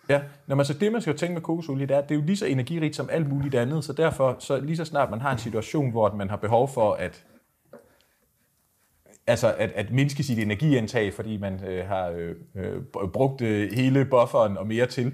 [0.10, 2.16] Ja, Nå, men så det man skal jo tænke med kokosolie, det er, at det
[2.16, 5.10] er jo lige så energirigt som alt muligt andet, så derfor, så lige så snart
[5.10, 7.26] man har en situation, hvor man har behov for at
[9.28, 12.82] altså at, at mindske sit energiindtag, fordi man øh, har øh, øh,
[13.14, 15.14] brugt øh, hele bufferen og mere til,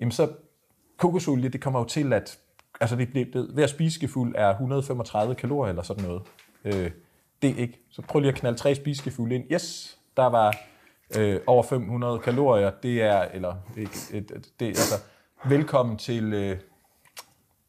[0.00, 0.28] jamen så
[0.96, 2.38] kokosolie, det kommer jo til at,
[2.80, 6.22] altså det, det, det, hver spiskefuld er 135 kalorier eller sådan noget.
[6.64, 6.90] Øh,
[7.42, 7.80] det er ikke.
[7.90, 9.44] Så prøv lige at knalde tre spiskefulde ind.
[9.52, 10.56] Yes, der var
[11.18, 12.70] øh, over 500 kalorier.
[12.82, 14.94] Det er, eller ikke, et, et, det, altså,
[15.44, 16.56] velkommen til, øh,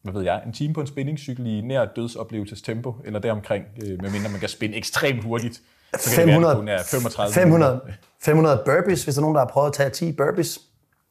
[0.03, 4.29] hvad ved jeg, en time på en spændingscykel i nær dødsoplevelses-tempo, eller deromkring, øh, medmindre
[4.29, 5.61] man kan spænde ekstremt hurtigt.
[5.99, 7.81] Så kan det være, at det 500, kun er 35 500,
[8.21, 10.59] 500 burpees, hvis der er nogen, der har prøvet at tage 10 burpees.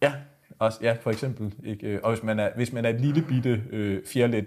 [0.02, 0.12] Ja,
[0.58, 1.54] også, ja, for eksempel.
[1.64, 1.86] Ikke?
[1.86, 4.46] Øh, Og hvis man er, hvis man er et lille bitte øh, fjerlet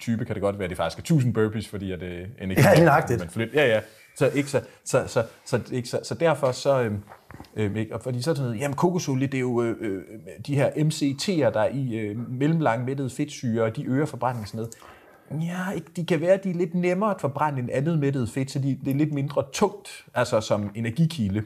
[0.00, 2.60] type, kan det godt være, at det faktisk er 1000 burpees, fordi at øh, energi...
[2.62, 3.20] Ja, lige nøjagtigt.
[3.20, 3.62] Man flytter.
[3.62, 3.80] Ja, ja.
[4.16, 6.82] Så, ikke, så, så, så, så, ikke, så, så derfor så...
[6.82, 6.92] Øh,
[7.56, 7.94] Øhm, ikke?
[7.94, 10.02] Og fordi så er det sådan noget, jamen kokosolie, det er jo øh, øh
[10.46, 14.58] de her MCT'er, der er i øh, mellemlange mættede fedtsyre, og de øger forbrændingen sådan
[14.58, 14.74] noget.
[15.48, 18.28] Ja, ikke, de kan være, at de er lidt nemmere at forbrænde end andet mættet
[18.28, 21.44] fedt, så de, det er lidt mindre tungt, altså som energikilde.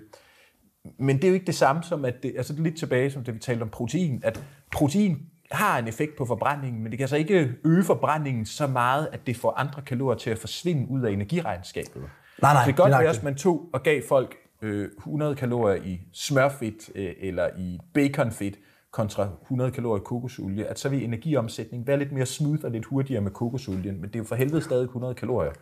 [0.99, 3.11] Men det er jo ikke det samme som, at det, altså det er lidt tilbage,
[3.11, 5.19] som det vi talte om protein, at protein
[5.53, 9.27] har en effekt på forbrændingen, men det kan så ikke øge forbrændingen så meget, at
[9.27, 12.03] det får andre kalorier til at forsvinde ud af energiregnskabet.
[12.43, 15.35] Nej, nej, så det kan godt være, at man tog og gav folk øh, 100
[15.35, 18.55] kalorier i smørfedt øh, eller i baconfedt,
[18.91, 22.85] kontra 100 kalorier i kokosolie, at så vil energiomsætningen være lidt mere smooth og lidt
[22.85, 25.53] hurtigere med kokosolien, men det er jo for helvede stadig 100 kalorier.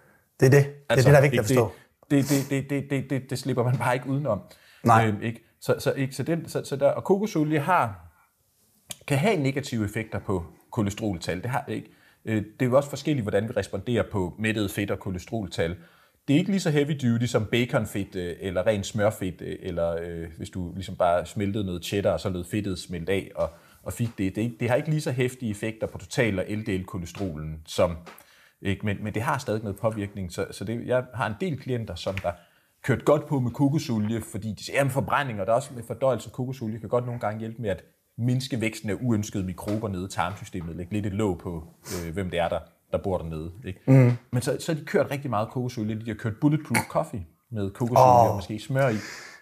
[0.40, 0.64] Det er det.
[0.64, 1.72] Det er Altså, det, der er vigtigt at forstå.
[2.10, 4.40] Det, det, det, det, det, det, det slipper man bare ikke udenom.
[4.84, 5.06] Nej.
[5.06, 5.44] Øhm, ikke?
[5.60, 6.14] Så, så, ikke?
[6.14, 8.10] Så, den, så, så der, og kokosolie har,
[9.06, 11.42] kan have negative effekter på kolesteroltal.
[11.42, 11.90] Det har det ikke.
[12.24, 15.76] Øh, Det er jo også forskelligt, hvordan vi responderer på mættet fedt og kolesteroltal.
[16.28, 19.96] Det er ikke lige så heavy duty som baconfedt øh, eller ren smørfedt, øh, eller
[20.02, 23.50] øh, hvis du ligesom bare smeltede noget cheddar, og så lød fedtet smelte af og,
[23.82, 24.36] og fik det.
[24.36, 27.96] Det, ikke- det har ikke lige så hæftige effekter på total- og LDL-kolesterolen som
[28.62, 28.86] ikke?
[28.86, 31.94] Men, men det har stadig noget påvirkning, så, så det, jeg har en del klienter,
[31.94, 32.32] som der
[32.82, 35.82] kørt godt på med kokosolie, fordi de siger, at forbrænding, og der er også med
[35.86, 37.84] fordøjelse af kokosolie, kan godt nogle gange hjælpe med at
[38.18, 41.64] mindske væksten af uønskede mikrober nede i tarmsystemet, lægge lidt et låg på,
[42.06, 42.58] øh, hvem det er, der,
[42.92, 43.52] der bor dernede.
[43.64, 43.80] Ikke?
[43.86, 44.12] Mm.
[44.30, 47.70] Men så, så har de kørt rigtig meget kokosolie, de har kørt bulletproof coffee med
[47.70, 48.30] kokosolie oh.
[48.30, 48.96] og måske smør i.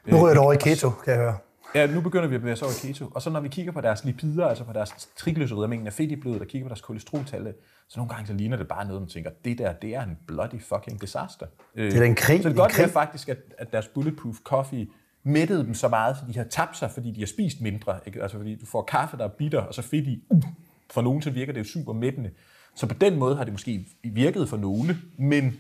[0.07, 1.37] Nu ryger du over i keto, kan jeg høre.
[1.75, 3.11] Ja, nu begynder vi at bevæge os over i keto.
[3.15, 6.13] Og så når vi kigger på deres lipider, altså på deres triglycerider, mængden af fedt
[6.13, 7.55] i blodet, og kigger på deres kolesteroltal,
[7.89, 10.19] så nogle gange så ligner det bare noget, man tænker, det der, det er en
[10.27, 11.47] bloody fucking disaster.
[11.75, 14.37] Øh, Det er en krig, Så det kan godt være faktisk, at, at deres bulletproof
[14.45, 14.87] coffee
[15.25, 17.99] mættede dem så meget, så de har tabt sig, fordi de har spist mindre.
[18.07, 18.23] Ikke?
[18.23, 20.23] Altså fordi du får kaffe, der er bitter, og så fedt i.
[20.31, 20.43] Uh,
[20.91, 22.31] for nogen så virker det jo super mættende.
[22.77, 25.57] Så på den måde har det måske virket for nogle, men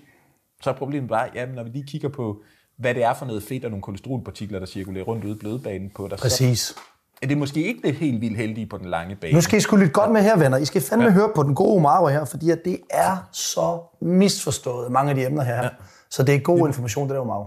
[0.62, 2.42] så er problemet bare, ja, når vi lige kigger på,
[2.76, 5.90] hvad det er for noget fedt og nogle kolesterolpartikler, der cirkulerer rundt ude i blodbanen
[5.90, 6.74] på dig, så Præcis.
[7.22, 9.32] er det måske ikke det helt vildt heldige på den lange bane.
[9.34, 10.58] Nu skal I sgu lytte godt med her, venner.
[10.58, 11.12] I skal fandme ja.
[11.12, 15.26] høre på den gode Omaro her, fordi at det er så misforstået, mange af de
[15.26, 15.62] emner her.
[15.62, 15.68] Ja.
[16.10, 17.44] Så det er god information, det der Omaro.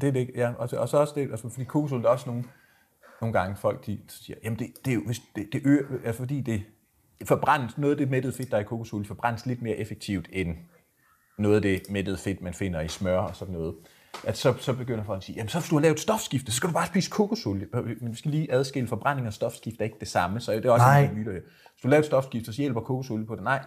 [0.00, 0.50] Det er det ja.
[0.58, 2.44] Og, så- og så også det, altså, fordi kokosul, der er også nogle,
[3.20, 6.18] nogle gange folk, de siger, jamen det, det er jo, hvis det, det øger, altså
[6.22, 6.62] fordi det
[7.24, 10.56] forbrændes, noget af det mættede fedt, der er i kokosul, forbrændes lidt mere effektivt end
[11.38, 13.74] noget af det mættede fedt, man finder i smør og sådan noget.
[14.24, 16.56] At så, så begynder folk at sige, jamen så hvis du har lavet stofskifte, så
[16.56, 17.66] skal du bare spise kokosolie.
[17.72, 20.70] Men vi skal lige adskille forbrænding og stofskifte er ikke det samme, så det er
[20.70, 21.04] også Nej.
[21.04, 21.30] en myte.
[21.30, 23.44] Hvis du laver stofskifte, så hjælper kokosolie på det.
[23.44, 23.64] Nej,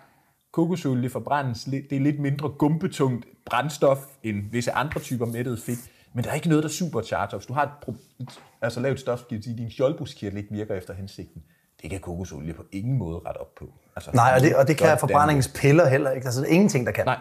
[0.51, 5.79] kokosolie forbrændes det er lidt mindre gumpetungt brændstof end visse andre typer mættet fedt.
[6.13, 7.37] Men der er ikke noget, der supercharger.
[7.37, 7.83] Hvis du har
[8.19, 11.43] et, altså lavet et stofskifte, så din skjoldbuskirtel ikke virker efter hensigten,
[11.81, 13.73] det kan kokosolie på ingen måde ret op på.
[13.95, 16.25] Altså, Nej, og det, og det kan forbrændingspiller heller ikke.
[16.25, 17.05] Altså, det er ingenting, der kan.
[17.05, 17.19] Nej,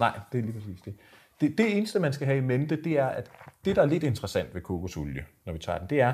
[0.00, 0.94] nej, det er lige præcis det.
[1.40, 1.58] det.
[1.58, 3.30] Det eneste, man skal have i mente, det er, at
[3.64, 6.12] det, der er lidt interessant ved kokosolie, når vi tager den, det er,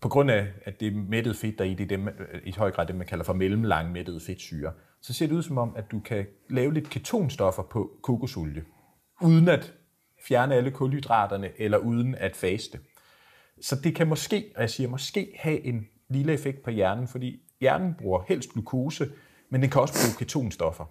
[0.00, 2.08] på grund af, at det er mættet fedt, der er i, det er dem,
[2.44, 5.58] i høj grad det, man kalder for mellemlange mættede fedtsyre, så ser det ud som
[5.58, 8.64] om, at du kan lave lidt ketonstoffer på kokosolie,
[9.22, 9.72] uden at
[10.28, 12.78] fjerne alle kulhydraterne, eller uden at faste.
[13.60, 17.40] Så det kan måske, og jeg siger måske, have en lille effekt på hjernen, fordi
[17.60, 19.08] hjernen bruger helst glukose,
[19.50, 20.84] men den kan også bruge ketonstoffer.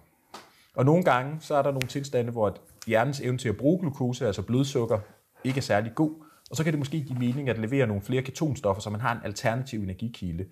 [0.74, 3.80] Og nogle gange, så er der nogle tilstande, hvor at hjernens evne til at bruge
[3.80, 4.98] glukose, altså blodsukker,
[5.44, 6.10] ikke er særlig god.
[6.50, 9.12] Og så kan det måske give mening at levere nogle flere ketonstoffer, så man har
[9.12, 10.44] en alternativ energikilde.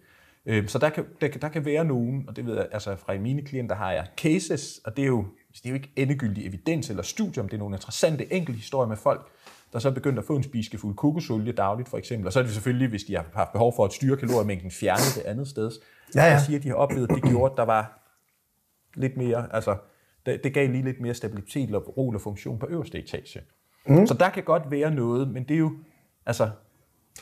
[0.47, 2.97] Øhm, så der kan, der, kan- der kan være nogen, og det ved jeg, altså
[2.97, 6.47] fra mine klienter har jeg cases, og det er jo, det er jo ikke endegyldig
[6.47, 9.27] evidens eller studium, det er nogle interessante enkelte historier med folk,
[9.75, 12.27] der så er begyndt at få en spiseskefuld kokosolie dagligt for eksempel.
[12.27, 15.23] Og så er det selvfølgelig, hvis de har haft behov for at styre kaloriemængden, fjerne
[15.23, 15.71] det andet sted.
[16.15, 16.31] Ja, ja.
[16.31, 18.01] Jeg siger, at de har oplevet, at det gjorde, at der var
[18.95, 19.77] lidt mere, altså
[20.27, 23.41] det, det gav lige lidt mere stabilitet og ro og funktion på øverste etage.
[23.87, 24.07] Mm.
[24.07, 25.73] Så der kan godt være noget, men det er jo,
[26.27, 26.51] altså,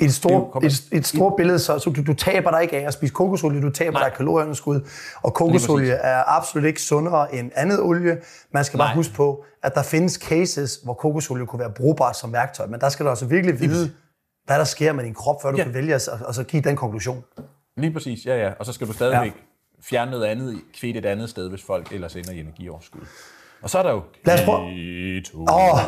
[0.01, 2.63] I et Det stort, kommet- et, et stort billede, så, så du, du taber dig
[2.63, 4.01] ikke af at spise kokosolie, du taber Nej.
[4.03, 4.81] dig af kalorieunderskud,
[5.23, 8.19] og kokosolie er absolut ikke sundere end andet olie.
[8.53, 8.95] Man skal bare Nej.
[8.95, 12.89] huske på, at der findes cases, hvor kokosolie kunne være brugbart som værktøj, men der
[12.89, 13.93] skal du altså virkelig vide,
[14.47, 15.65] hvad der sker med din krop, før du Ja.
[15.65, 17.25] kan vælge at og så give den konklusion.
[17.77, 19.41] lige præcis, ja ja, og så skal du stadigvæk ja.
[19.83, 23.01] fjerne noget andet, kvæde et andet sted, hvis folk ellers ender i energioverskud.
[23.63, 25.39] Og så er der jo Lad os prøve- keto.
[25.39, 25.81] Åh,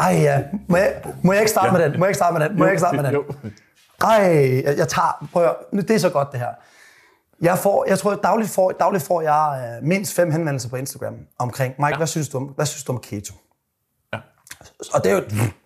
[0.00, 0.42] ej ja.
[0.68, 1.98] Må jeg, må jeg ikke starte med den?
[1.98, 2.58] Må jeg ikke starte med den?
[2.58, 3.12] Må jeg ikke starte med den?
[3.12, 3.24] Jo.
[4.02, 6.48] Ej, jeg, jeg tager, prøv at, det er så godt det her.
[7.42, 11.14] Jeg, får, jeg tror, dagligt får, dagligt får jeg øh, mindst fem henvendelser på Instagram
[11.38, 11.96] omkring, Mike, ja.
[11.96, 13.34] hvad, synes du om, hvad synes du om keto?
[14.12, 14.18] Ja.
[14.94, 15.20] Og det er, jo,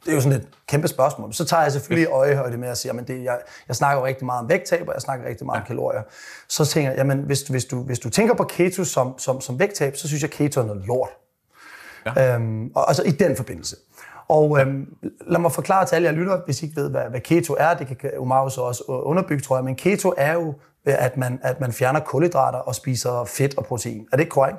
[0.05, 1.35] det er jo sådan et kæmpe spørgsmål.
[1.35, 3.39] Så tager jeg selvfølgelig øjehøjde med at sige, at det, jeg,
[3.69, 5.61] jeg snakker jo rigtig meget om vægttab, og jeg snakker rigtig meget ja.
[5.63, 6.03] om kalorier.
[6.49, 9.59] Så tænker jeg, jamen, hvis, hvis, du, hvis du tænker på keto som, som, som
[9.59, 11.09] vægttab, så synes jeg, keto er noget lort.
[12.07, 12.35] Ja.
[12.35, 13.77] Øhm, og, altså i den forbindelse.
[14.29, 14.95] Og øhm,
[15.27, 17.75] lad mig forklare til alle jer lytter, hvis I ikke ved, hvad, hvad keto er.
[17.75, 19.65] Det kan Omar så også underbygge, tror jeg.
[19.65, 20.55] Men keto er jo,
[20.87, 24.07] at man, at man fjerner kulhydrater og spiser fedt og protein.
[24.13, 24.59] Er det ikke korrekt?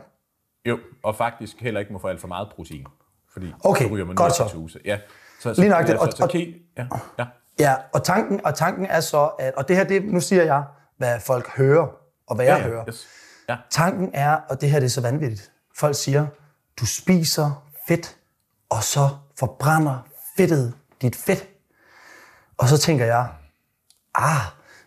[0.66, 2.86] Jo, og faktisk heller ikke må få alt for meget protein.
[3.34, 4.44] Fordi Okay, så ryger man godt så.
[4.44, 4.80] ketose.
[4.86, 4.98] Ja.
[5.42, 5.98] Så, så, Lige nøjagtigt.
[6.02, 6.86] altså, Og- så, og- ke- ja,
[7.20, 7.26] ja.
[7.60, 10.64] Ja, og tanken, og tanken er så, at, og det her, det, nu siger jeg,
[10.98, 11.88] hvad folk hører,
[12.28, 12.84] og hvad jeg ja, hører.
[12.90, 13.08] Yes.
[13.50, 13.58] Ja.
[13.72, 16.28] Tanken er, og det her det er så vanvittigt, folk siger,
[16.80, 18.18] du spiser fedt,
[18.70, 19.10] og så
[19.40, 20.08] forbrænder
[20.38, 21.48] fedtet dit fedt.
[22.58, 23.28] Og så tænker jeg,
[24.16, 24.42] ah,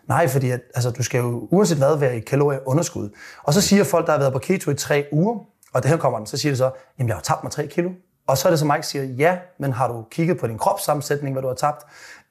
[0.07, 3.09] nej, fordi at, altså, du skal jo uanset hvad være i kalorieunderskud.
[3.43, 5.39] Og så siger folk, der har været på keto i tre uger,
[5.73, 7.67] og det her kommer den, så siger de så, jamen jeg har tabt mig tre
[7.67, 7.91] kilo.
[8.27, 11.33] Og så er det så Mike siger, ja, men har du kigget på din kropssammensætning,
[11.33, 11.83] hvad du har tabt?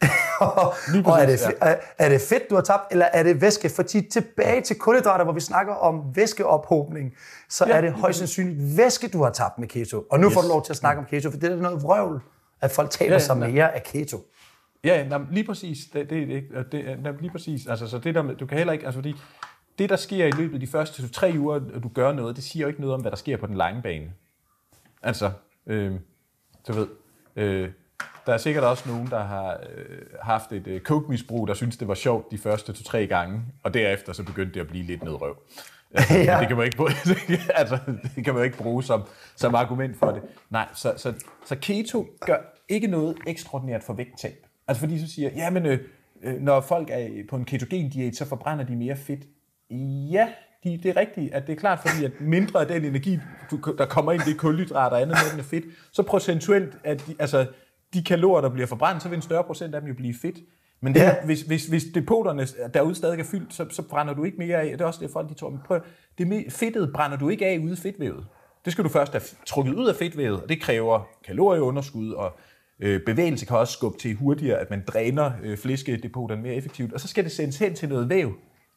[0.41, 0.75] og
[1.05, 3.69] og er, det, er, er det fedt, du har tabt, eller er det væske?
[3.69, 7.15] Fordi tilbage til kulhydrater, hvor vi snakker om væskeophobning,
[7.49, 7.77] så ja.
[7.77, 10.05] er det højst sandsynligt væske, du har tabt med keto.
[10.11, 10.35] Og nu yes.
[10.35, 12.21] får du lov til at snakke om keto, for det er noget vrøvl,
[12.61, 13.49] at folk taber Ja, sig ja.
[13.49, 14.25] mere af keto.
[14.85, 15.79] Ja, nej, lige præcis.
[15.93, 17.67] Det, det, det, det, det, lige præcis.
[17.67, 19.17] Altså, så det der du kan heller ikke, altså fordi
[19.79, 22.45] det, der sker i løbet af de første tre uger, at du gør noget, det
[22.45, 24.13] siger jo ikke noget om, hvad der sker på den lange bane.
[25.03, 25.31] Altså,
[25.67, 25.93] øh,
[26.69, 26.89] du ved,
[27.37, 27.71] øh,
[28.27, 31.89] der er sikkert også nogen, der har øh, haft et øh, coke-misbrug, der synes, det
[31.89, 35.37] var sjovt de første to-tre gange, og derefter så begyndte det at blive lidt nedrøv.
[35.95, 36.39] Altså, Ja.
[36.41, 36.91] Det kan man ikke bruge,
[37.61, 37.79] altså,
[38.17, 39.03] det kan man jo ikke bruge som,
[39.37, 40.23] som argument for det.
[40.51, 41.15] Nej, så, så,
[41.45, 42.39] så keto gør
[42.69, 44.47] ikke noget ekstraordinært for vægttab.
[44.69, 45.79] Altså fordi så siger, ja, men øh,
[46.23, 49.25] øh, når folk er på en ketogen-diæt, så forbrænder de mere fedt.
[50.11, 50.29] Ja,
[50.67, 53.19] de, det er rigtigt, at det er klart, fordi at mindre af den energi,
[53.51, 57.07] du, der kommer ind, det er kulhydrater og andet, den er fedt, så procentuelt, at
[57.07, 57.47] de, altså,
[57.95, 60.37] de kalorier, der bliver forbrændt, så vil en større procent af dem jo blive fedt.
[60.81, 61.15] Men det, Ja.
[61.25, 64.71] hvis, hvis, hvis depoterne derude stadig er fyldt, så, så brænder du ikke mere af.
[64.73, 65.81] Det er også det, folk de tror, men prøv,
[66.19, 68.27] det fedtet brænder du ikke af ude i fedtvævet.
[68.65, 72.39] Det skal du først have trukket ud af fedtvævet, og det kræver kalorieunderskud, og
[72.81, 76.93] øh, bevægelse kan også skubbe til hurtigere, at man dræner øh, flæskedepoterne mere effektivt.
[76.93, 78.33] Og så skal det sendes hen til noget væv,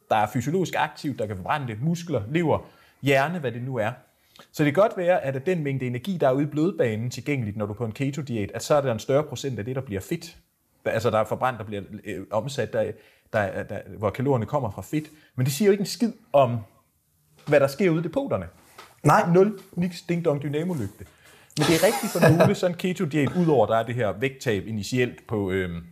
[0.09, 2.59] der er fysiologisk aktivt, der kan forbrænde det, muskler, lever,
[3.01, 3.91] hjerne, hvad det nu er.
[4.51, 7.09] Så det kan godt være, at af den mængde energi, der er ude i blodbanen
[7.09, 9.65] tilgængeligt, når du er på en keto-diæt, at så er der en større procent af
[9.65, 10.37] det, der bliver fedt.
[10.85, 12.91] Altså der er forbrændt, der bliver øh, omsat, der,
[13.33, 15.09] der, der, hvor kalorierne kommer fra fedt.
[15.35, 16.57] Men det siger jo ikke en skid om,
[17.47, 18.45] hvad der sker ude i depoterne.
[19.03, 21.05] Nej, Nul, niks, ding dong, dynamolygte.
[21.57, 24.67] Men det er rigtigt for nogle, sådan en keto-diæt, udover der er det her vægttab
[24.67, 25.83] initielt på, øhm,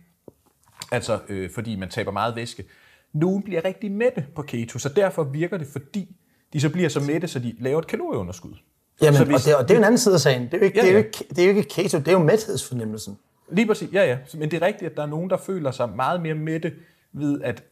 [0.92, 2.64] altså øh, fordi man taber meget væske.
[3.12, 6.16] Nogle bliver rigtig mætte på keto, så derfor virker det, fordi
[6.52, 8.54] de så bliver så mætte, så de laver et kalorieunderskud.
[9.02, 10.42] Jamen, så og, det, og det er jo en anden side af sagen.
[10.42, 12.08] Det er jo ikke, Ja, det er jo ikke, det er jo ikke keto, det
[12.08, 13.18] er jo mæthedsfornemmelsen.
[13.50, 14.18] Lige præcis, ja ja.
[14.34, 16.72] Men det er rigtigt, at der er nogen, der føler sig meget mere mætte
[17.12, 17.64] ved at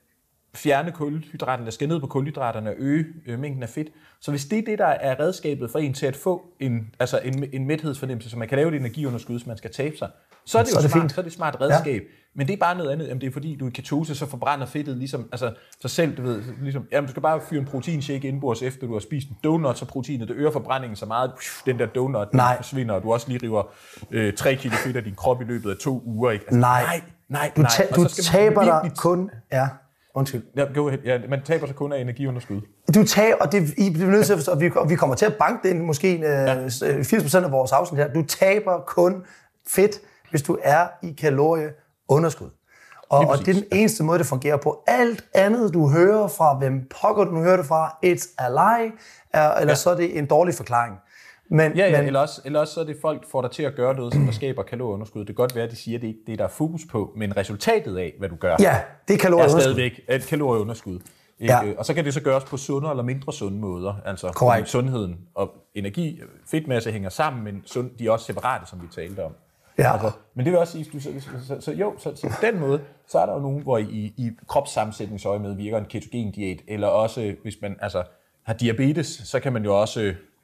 [0.55, 3.89] fjerne kulhydraterne, skal ned på kulhydraterne og øge øh, mængden af fedt.
[4.21, 7.21] Så hvis det er det, der er redskabet for en til at få en, altså
[7.25, 10.11] en, en mæthedsfornemmelse, så man kan lave et energiunderskud, så man skal tabe sig,
[10.47, 11.13] så er det Så jo er det smart, fint.
[11.13, 12.03] så er det et smart redskab.
[12.03, 12.09] Ja.
[12.39, 14.67] Men det er bare noget andet, jamen det er fordi, du i ketose, så forbrænder
[14.67, 18.29] fedtet ligesom, altså sig selv, du ved, ligesom, jamen du skal bare fyre en proteinshake
[18.29, 21.31] indbords, efter du har spist en donut, så proteinet, det øger forbrændingen så meget,
[21.67, 22.57] den der donut den Nej.
[22.57, 23.63] forsvinder, og du også lige river
[24.11, 26.31] øh, 3 kilo fedt af din krop i løbet af to uger.
[26.31, 26.45] Ikke?
[26.45, 26.83] Altså, Nej.
[26.83, 27.71] nej, nej, Du, nej.
[27.97, 29.31] du så taber dig virkelig- kun...
[29.53, 29.69] Ja,
[30.15, 30.43] undskyld.
[30.57, 31.03] Ja, go ahead.
[31.05, 32.61] Ja, man taber sig kun af energiunderskud.
[32.95, 35.27] Du taber, og det, I bliver nødt til at og vi, og vi kommer til
[35.27, 36.67] at banke det ind måske øh, ja.
[36.67, 38.13] 80% af vores afsnit her.
[38.13, 39.15] Du taber kun
[39.69, 42.51] fedt, hvis du er i kalorieunderskud.
[43.09, 44.83] Og, og det er den eneste måde, det fungerer på.
[44.87, 48.93] Alt andet, du hører fra, hvem pokker du hører det fra, it's a lie,
[49.33, 49.75] er, eller ja.
[49.75, 50.97] så er det en dårlig forklaring.
[51.51, 53.63] Men, Ja, ja men, eller, også, eller også så er det folk, får dig til
[53.63, 55.21] at gøre noget, som der skaber kalorieunderskud.
[55.21, 56.81] Det kan godt være, at de siger, at det ikke er det, der er fokus
[56.91, 59.61] på, men resultatet af, hvad du gør, ja, det er er kalorieunderskud.
[59.61, 60.99] stadigvæk et kalorieunderskud.
[61.39, 61.55] Ikke?
[61.55, 61.73] Ja.
[61.79, 63.95] Og så kan det så gøres på sundere eller mindre sunde måder.
[64.05, 66.21] Altså fordi sundheden og energi,
[66.51, 69.33] fedtmasse hænger sammen, men sund, de er også separate, som vi talte om.
[69.79, 69.93] Ja.
[69.93, 71.11] Altså, men det vil også sige, du, så,
[71.47, 74.15] så, så, jo, så, så, på den måde, så er der jo nogen, hvor i,
[74.17, 78.03] i kropssammensætningsøje med virker en ketogen diæt, eller også hvis man altså,
[78.43, 80.01] har diabetes, så kan man jo også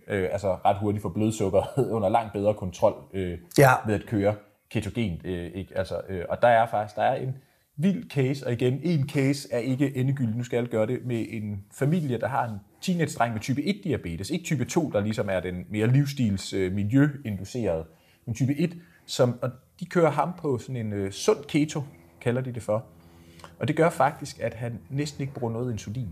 [0.09, 3.71] øh, altså, ret hurtigt få blodsukker under langt bedre kontrol øh, Ja.
[3.87, 4.35] ved at køre
[4.71, 5.21] ketogen.
[5.25, 5.79] Øh, ikke?
[5.79, 7.37] Altså, øh, og der er faktisk der er en
[7.77, 11.27] vild case, og igen, en case er ikke endegyldig, nu skal jeg gøre det, med
[11.29, 15.41] en familie, der har en teenage-dreng med type 1-diabetes, ikke type 2, der ligesom er
[15.41, 17.85] den mere livsstils øh, miljøinducerede,
[18.27, 18.75] men type 1,
[19.07, 19.51] som, og
[19.81, 21.83] de kører ham på sådan en øh, sund keto,
[22.21, 22.85] kalder de det for.
[23.59, 26.09] Og det gør faktisk, at han næsten ikke bruger noget insulin.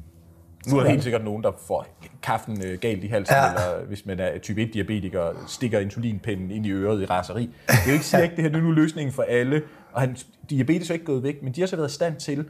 [0.68, 1.86] Nu er der helt sikkert nogen, der får
[2.22, 3.48] kaffen øh, galt i halsen, Ja.
[3.48, 7.42] eller hvis man er type 1-diabetiker, stikker insulinpinden ind i øret i raseri.
[7.42, 9.62] Det er jo ikke sikkert, at det her er nu løsningen for alle,
[9.92, 10.16] og han,
[10.50, 12.48] diabetes er ikke gået væk, men de har så været i stand til,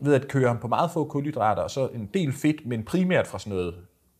[0.00, 3.26] ved at køre ham på meget få kulhydrater, og så en del fedt, men primært
[3.26, 3.74] fra sådan noget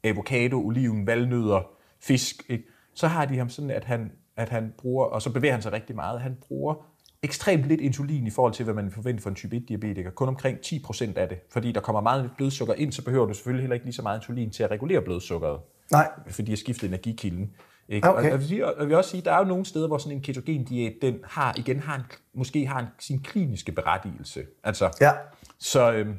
[0.04, 1.60] avocado, oliven, valnødder,
[2.00, 2.64] fisk, ikke?
[2.94, 5.72] så har de ham sådan, at han, at han bruger, og så bevæger han sig
[5.72, 6.74] rigtig meget, han bruger
[7.22, 10.10] ekstremt lidt insulin i forhold til, hvad man forventer for en type 1-diabetiker.
[10.10, 11.38] Kun omkring 10% af det.
[11.52, 14.02] Fordi der kommer meget lidt blodsukker ind, så behøver du selvfølgelig heller ikke lige så
[14.02, 15.60] meget insulin til at regulere blodsukkeret.
[15.92, 16.08] Nej.
[16.30, 17.50] fordi jeg skiftede energikilden.
[17.88, 18.08] Ikke?
[18.08, 18.32] Okay.
[18.32, 20.64] Og, sige- og vil også sige, der er jo nogle steder, hvor sådan en ketogen
[20.64, 22.02] diæt, den har, igen har en,
[22.34, 24.44] måske har en, sin kliniske berettigelse.
[24.64, 25.10] Altså, Ja.
[25.58, 26.14] Så øhm,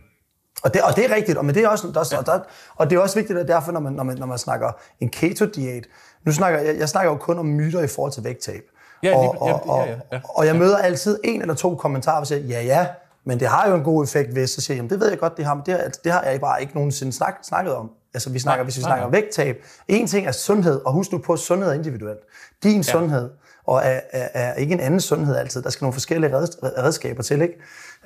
[0.66, 2.40] Og det, og det er rigtigt, og, men det er også, der, og, der,
[2.76, 5.10] og det er også vigtigt, at derfor, når man, når man, når man snakker en
[5.10, 5.84] keto-diæt,
[6.26, 8.62] nu snakker jeg, jeg snakker jo kun om myter i forhold til vægttab.
[9.04, 10.20] Ja, og, ja, og, og, ja, ja, ja.
[10.30, 12.88] og jeg møder altid en eller to kommentarer, hvor jeg siger, ja, ja,
[13.26, 15.38] men det har jo en god effekt, hvis så siger jamen, det ved jeg godt,
[15.38, 17.92] det har, men det, har- det har jeg bare ikke nogensinde snak, snakket om.
[18.14, 19.12] Altså, vi snakker, Nej, hvis vi nej, snakker nej.
[19.12, 19.64] vægttab.
[19.88, 22.20] En ting er sundhed, og husk nu på, at sundhed er individuelt.
[22.64, 22.82] Din ja.
[22.82, 23.30] sundhed,
[23.66, 25.62] og er, er, er ikke en anden sundhed altid.
[25.62, 27.54] Der skal nogle forskellige reds- redskaber til, ikke?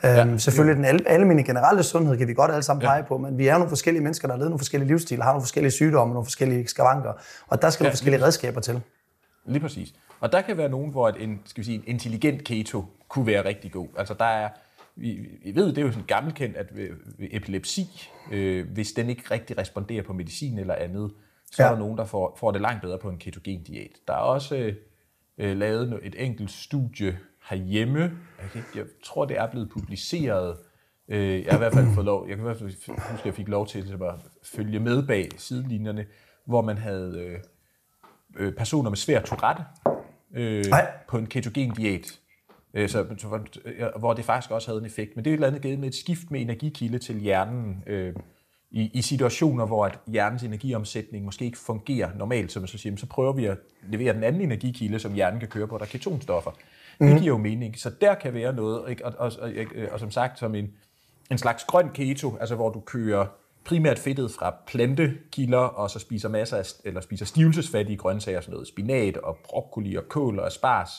[0.05, 3.37] Øhm, selvfølgelig den al- almindelige generelle sundhed kan vi godt alle sammen pege på, men
[3.37, 5.71] vi er jo nogle forskellige mennesker, der har levet nogle forskellige livsstile, har nogle forskellige
[5.71, 7.13] sygdomme, nogle forskellige skavanker,
[7.47, 8.81] og der skal nogle forskellige redskaber til.
[9.45, 9.93] Lige præcis.
[10.19, 13.45] Og der kan være nogen, hvor en, skal vi sige, en intelligent keto kunne være
[13.45, 13.87] rigtig god.
[13.97, 14.49] Altså der er,
[14.95, 16.87] vi, vi ved, det er jo sådan gammelt kendt, at ved,
[17.17, 21.11] ved epilepsi, øh, hvis den ikke rigtig responderer på medicin eller andet,
[21.51, 21.63] så ja.
[21.63, 21.69] Ja.
[21.69, 23.91] er der nogen, der får, får det langt bedre på en ketogen diæt.
[24.07, 24.73] Der er også øh,
[25.39, 27.19] øh, lavet et enkelt studie
[27.49, 27.99] herhjemme.
[28.01, 30.57] Jeg, kan, ikke- jeg tror, det er blevet publiceret.
[31.07, 33.25] Øh, jeg har i hvert fald fået lov, jeg kan i hvert fald huske, at
[33.25, 34.13] jeg fik lov til ligesom at
[34.43, 36.05] følge med bag sidelinjerne,
[36.45, 37.39] hvor man havde øh,
[38.37, 39.63] øh, personer med svær Tourette
[40.35, 40.91] øh, Nej.
[41.07, 42.19] på en ketogen diæt,
[42.73, 43.05] øh, så,
[43.65, 45.15] øh, hvor det faktisk også havde en effekt.
[45.15, 48.13] Men det er et eller andet givet med et skift med energikilde til hjernen øh,
[48.71, 52.95] i, i situationer, hvor at hjernens energiomsætning måske ikke fungerer normalt, så, man så, siger,
[52.97, 53.57] så prøver vi at
[53.89, 56.51] levere den anden energikilde, som hjernen kan køre på, der er ketonstoffer.
[56.99, 57.07] Mm.
[57.07, 57.79] Det giver jo mening.
[57.79, 59.05] Så der kan være noget, ikke?
[59.05, 60.69] Og, og, og, og, og som sagt, som en,
[61.31, 63.25] en slags grøn keto, altså hvor du kører
[63.63, 68.67] primært fedtet fra plantekilder, og så spiser masser af, eller spiser stivelsesfattige grøntsager, sådan noget
[68.67, 70.91] spinat og broccoli og kål og asparges.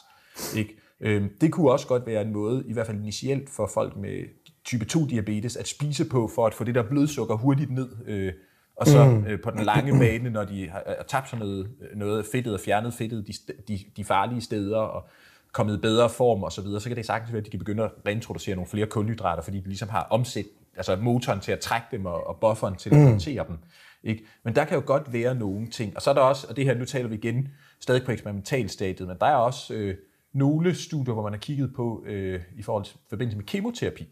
[0.57, 0.77] Ikke?
[1.01, 4.25] Øhm, det kunne også godt være en måde, i hvert fald initielt for folk med
[4.71, 7.89] type 2-diabetes, at spise på, for at få det der blodsukker hurtigt ned.
[8.07, 8.33] Øh,
[8.77, 9.25] og så mm.
[9.25, 12.61] øh, på den lange bane, når de har, har tabt sådan noget, noget fedtet og
[12.61, 13.33] fjernet fedtet de,
[13.69, 15.09] de, de farlige steder, og
[15.53, 17.59] kommet i bedre form og så videre, så kan det sagtens være, at de kan
[17.59, 20.45] begynde at reintroducere nogle flere kulhydrater, fordi de ligesom har omsat
[20.77, 23.57] altså motoren til at trække dem og, og bufferen til at håndtere dem.
[24.03, 24.25] Ikke?
[24.45, 25.97] Men der kan jo godt være nogle ting.
[25.97, 27.49] Og så er der også, og det her, nu taler vi igen
[27.81, 29.97] stadig på eksperimentalstadiet, men der er også øh,
[30.33, 34.09] nogle studier, hvor man har kigget på øh, i forhold til forbindelse med kemoterapi.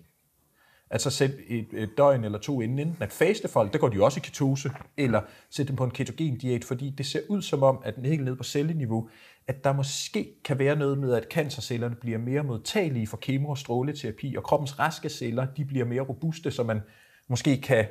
[0.91, 3.97] Altså sætte et, et døgn eller to inden, enten at faste folk, der går de
[3.97, 5.20] jo også i ketose, eller
[5.51, 8.24] sætte dem på en ketogen diæt, fordi det ser ud som om, at den helt
[8.24, 9.09] nede på celleniveau,
[9.49, 13.59] at der måske kan være noget med, at cancercellerne bliver mere modtagelige for kemo- og
[13.59, 16.80] stråleterapi, og kroppens raske celler, de bliver mere robuste, så man
[17.28, 17.86] måske kan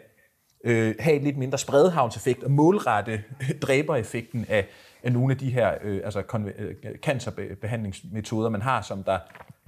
[0.64, 4.68] øh, have en lidt mindre spredhavnseffekt og målrette øh, dræbereffekten af,
[5.04, 6.24] af nogle af de her øh, altså
[6.58, 9.20] øh, cancerbehandlingsmetoder, man har, som der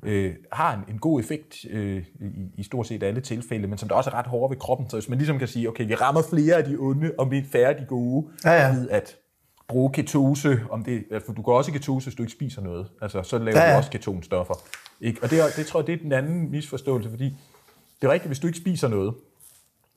[0.03, 2.25] øh, har en, en god effekt øh, i,
[2.57, 4.89] i stort set alle tilfælde, men som der også er ret hårde ved kroppen.
[4.89, 7.37] Så hvis man ligesom kan sige, okay, vi rammer flere af de onde, og vi
[7.37, 8.73] er færre af de gode, Ja, ja.
[8.75, 9.15] ved at
[9.67, 12.87] bruge ketose, om det, for du går også i ketose, hvis du ikke spiser noget.
[13.01, 14.53] Altså, så laver Ja, ja, du også ketonstoffer.
[15.01, 15.23] Ikke?
[15.23, 17.37] Og det, det tror jeg, det er den anden misforståelse, fordi
[18.01, 19.13] det er rigtigt, hvis du ikke spiser noget,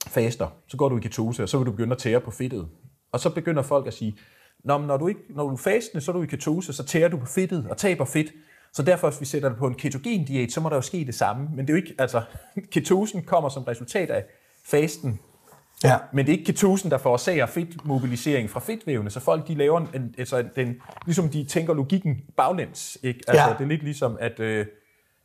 [0.06, 2.68] faster, så går du i ketose, og så vil du begynde at tære på fedtet.
[3.12, 4.16] Og så begynder folk at sige,
[4.64, 6.84] Nå, men når du, ikke, når du er fastende, så er du i ketose, så
[6.84, 8.32] tærer du på fedtet og taber fedt.
[8.72, 11.04] Så derfor, hvis vi sætter dig på en ketogen diæt, så må der jo ske
[11.04, 11.48] det samme.
[11.56, 12.22] Men det er jo ikke, altså,
[12.72, 14.24] ketosen kommer som resultat af
[14.64, 15.20] fasten,
[15.84, 15.96] Ja.
[16.12, 20.14] men det er ikke ketosen, der forårsager fedtmobilisering fra fedtvævene, så folk de laver en,
[20.18, 22.98] altså den, ligesom de tænker logikken baglæns.
[23.02, 23.20] Ikke?
[23.28, 23.52] Altså, Ja.
[23.52, 24.66] Det er lidt ligesom, at øh,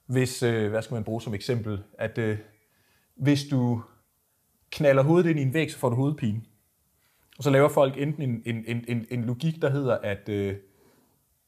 [0.08, 2.38] hvis, øh, hvad skal man bruge som eksempel, at øh,
[3.18, 3.82] hvis du
[4.72, 6.42] knaller hovedet ind i en væg, så får du hovedpine.
[7.38, 10.56] Og så laver folk enten en, en, en, en, en logik, der hedder, at øh,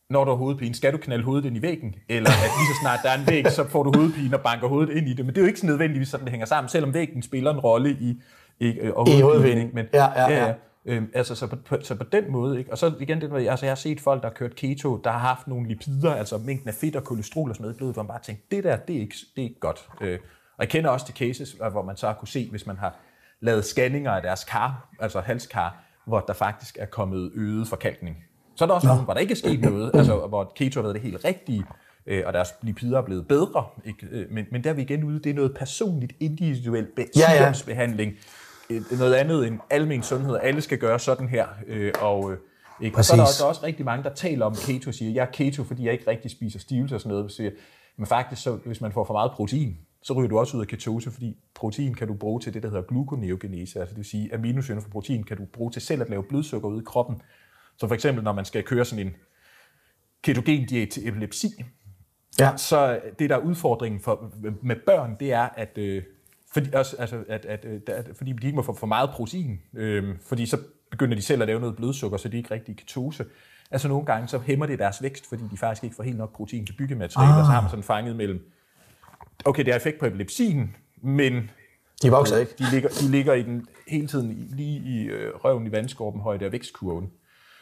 [0.09, 2.79] når du har hovedpine, skal du knalde hovedet ind i væggen, eller at lige så
[2.81, 5.25] snart der er en væg, så får du hovedpine og banker hovedet ind i det.
[5.25, 7.59] Men det er jo ikke sådan nødvendigvis sådan, det hænger sammen, selvom væggen spiller en
[7.59, 8.21] rolle i,
[8.59, 9.75] i, øh, og I hovedpine, ikke?
[9.75, 10.53] Men, Ja, ja, ja.
[10.85, 12.71] Øhm, altså, så på, så på den måde, ikke?
[12.71, 15.19] Og så igen, det, altså, jeg har set folk, der har kørt keto, der har
[15.19, 18.03] haft nogle lipider, altså mængden af fedt og kolesterol og sådan noget i blodet, hvor
[18.03, 19.89] man bare tænkt, det der, det er ikke, det er ikke godt.
[20.01, 20.19] Øh,
[20.57, 22.95] og jeg kender også til cases, hvor man så har kunne se, hvis man har
[23.41, 28.17] lavet scanninger af deres kar, altså halskar, hvor der faktisk er kommet øget forkalkning.
[28.59, 30.81] Så er der også nogen, hvor der ikke er sket noget, altså hvor keto har
[30.83, 31.63] været det helt rigtige,
[32.05, 33.65] øh, og deres lipider er blevet bedre.
[33.85, 34.07] Ikke?
[34.11, 37.31] Øh, Men, men der er vi igen ude, det er noget personligt, individuelt be- Ja,
[37.33, 37.45] ja.
[38.69, 40.37] Øh, noget andet end almen sundhed.
[40.41, 41.47] Alle skal gøre sådan her.
[41.67, 42.37] Øh, og, øh,
[42.81, 42.97] ikke?
[42.97, 44.93] og så er der også, der er også rigtig mange, der taler om keto og
[44.93, 47.31] siger, jeg er keto, fordi jeg ikke rigtig spiser stivelse og sådan noget.
[47.31, 47.51] Så siger,
[47.97, 50.67] men faktisk, så, hvis man får for meget protein, så ryger du også ud af
[50.67, 54.33] ketose, fordi protein kan du bruge til det, der hedder gluconeogenese, altså det vil sige,
[54.33, 57.21] aminosyre fra protein kan du bruge til selv at lave blodsukker ude i kroppen.
[57.79, 59.13] Så for eksempel, når man skal køre sådan en
[60.23, 61.47] ketogen diæt til epilepsi,
[62.39, 62.57] Ja.
[62.57, 66.03] så det, der er udfordringen for, med børn, det er, at, øh,
[66.53, 69.59] fordi, også, altså, at, at, øh, at, fordi de ikke må få for meget protein,
[69.73, 70.57] øh, fordi så
[70.91, 73.25] begynder de selv at lave noget blodsukker, så de ikke rigtig ketose.
[73.71, 76.35] Altså nogle gange, så hæmmer det deres vækst, fordi de faktisk ikke får helt nok
[76.35, 77.39] protein til byggemateriale, ah.
[77.39, 78.51] og så har man sådan fanget mellem,
[79.45, 81.51] okay, det har effekt på epilepsien, men
[82.01, 82.51] De vokser ikke.
[82.59, 86.45] de ligger, de ligger i den hele tiden lige i øh, røven i vandskorpen højde
[86.45, 87.11] af vækstkurven.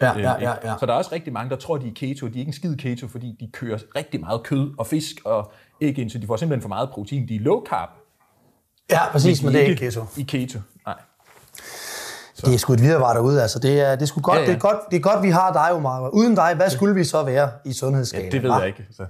[0.01, 0.73] Ja, Øh, ja, ja, ja.
[0.79, 2.27] Så der er også rigtig mange, der tror, de er keto.
[2.27, 5.51] De er ikke en skid keto, fordi de kører rigtig meget kød og fisk og
[5.81, 7.27] æg ind, så de får simpelthen for meget protein.
[7.27, 7.89] De er low carb,
[8.91, 10.05] Ja, præcis, men de det er ikke keto.
[10.17, 10.95] I keto, nej.
[12.45, 13.59] Det er sgu et viderevar derude, altså.
[13.59, 14.47] Det er, det er, sgu godt, Ja, ja.
[14.47, 16.09] Det er godt, det er godt, vi har dig, Omar.
[16.09, 18.31] Uden dig, hvad skulle vi så være i sundhedsskalaen?
[18.31, 18.59] Det ved hva'?
[18.59, 18.85] jeg ikke.
[18.91, 19.05] Så.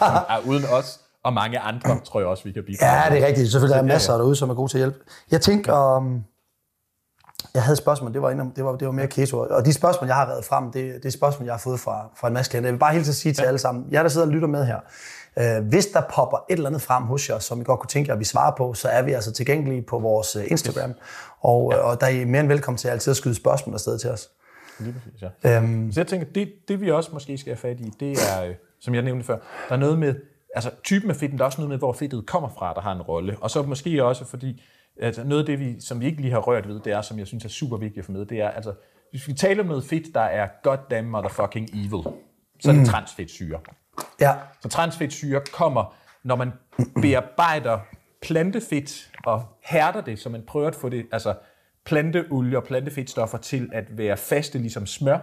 [0.30, 3.02] ja, uden os og mange andre, tror jeg også, vi kan bidrage.
[3.02, 3.50] Ja, det er rigtigt.
[3.50, 3.94] Selvfølgelig der er Ja, ja.
[3.94, 4.98] masser derude, som er gode til at hjælpe.
[5.30, 6.24] Jeg tænker, um,
[7.54, 9.38] jeg havde spørgsmål, det var, inden, det var, det var mere keto.
[9.38, 12.10] Og de spørgsmål, jeg har været frem, det, det er spørgsmål, jeg har fået fra,
[12.16, 12.68] fra en masse klienter.
[12.68, 14.66] Jeg vil bare helt til sige til alle sammen, jer der sidder og lytter med
[14.66, 14.78] her,
[15.38, 18.08] øh, hvis der popper et eller andet frem hos jer, som I godt kunne tænke
[18.08, 20.92] jer, at vi svarer på, så er vi altså tilgængelige på vores øh, Instagram.
[21.40, 21.78] Og, ja.
[21.78, 24.30] og der er I mere end velkommen til altid at skyde spørgsmål afsted til os.
[24.80, 25.56] Lige præcis, ja.
[25.56, 28.44] Øhm, Så jeg tænker, det, det vi også måske skal have fat i, det er,
[28.44, 29.36] øh, som jeg nævnte før,
[29.68, 30.14] der er noget med,
[30.54, 32.92] altså typen af fedten, der er også noget med, hvor fedtet kommer fra, der har
[32.92, 33.36] en rolle.
[33.40, 34.62] Og så måske også, fordi
[35.00, 37.18] altså noget af det, vi, som vi ikke lige har rørt ved, det er, som
[37.18, 38.74] jeg synes er super vigtigt at få med, det er, altså,
[39.10, 42.02] hvis vi taler om noget fedt, der er goddamn motherfucking evil,
[42.60, 43.60] så er det transfedtsyre.
[44.20, 46.52] ja, Så transfedtsyre kommer, når man
[47.02, 47.78] bearbejder
[48.22, 51.34] plantefedt og hærder det, så man prøver at få det, altså
[51.84, 55.18] planteolie og plantefedtstoffer til at være faste ligesom smør.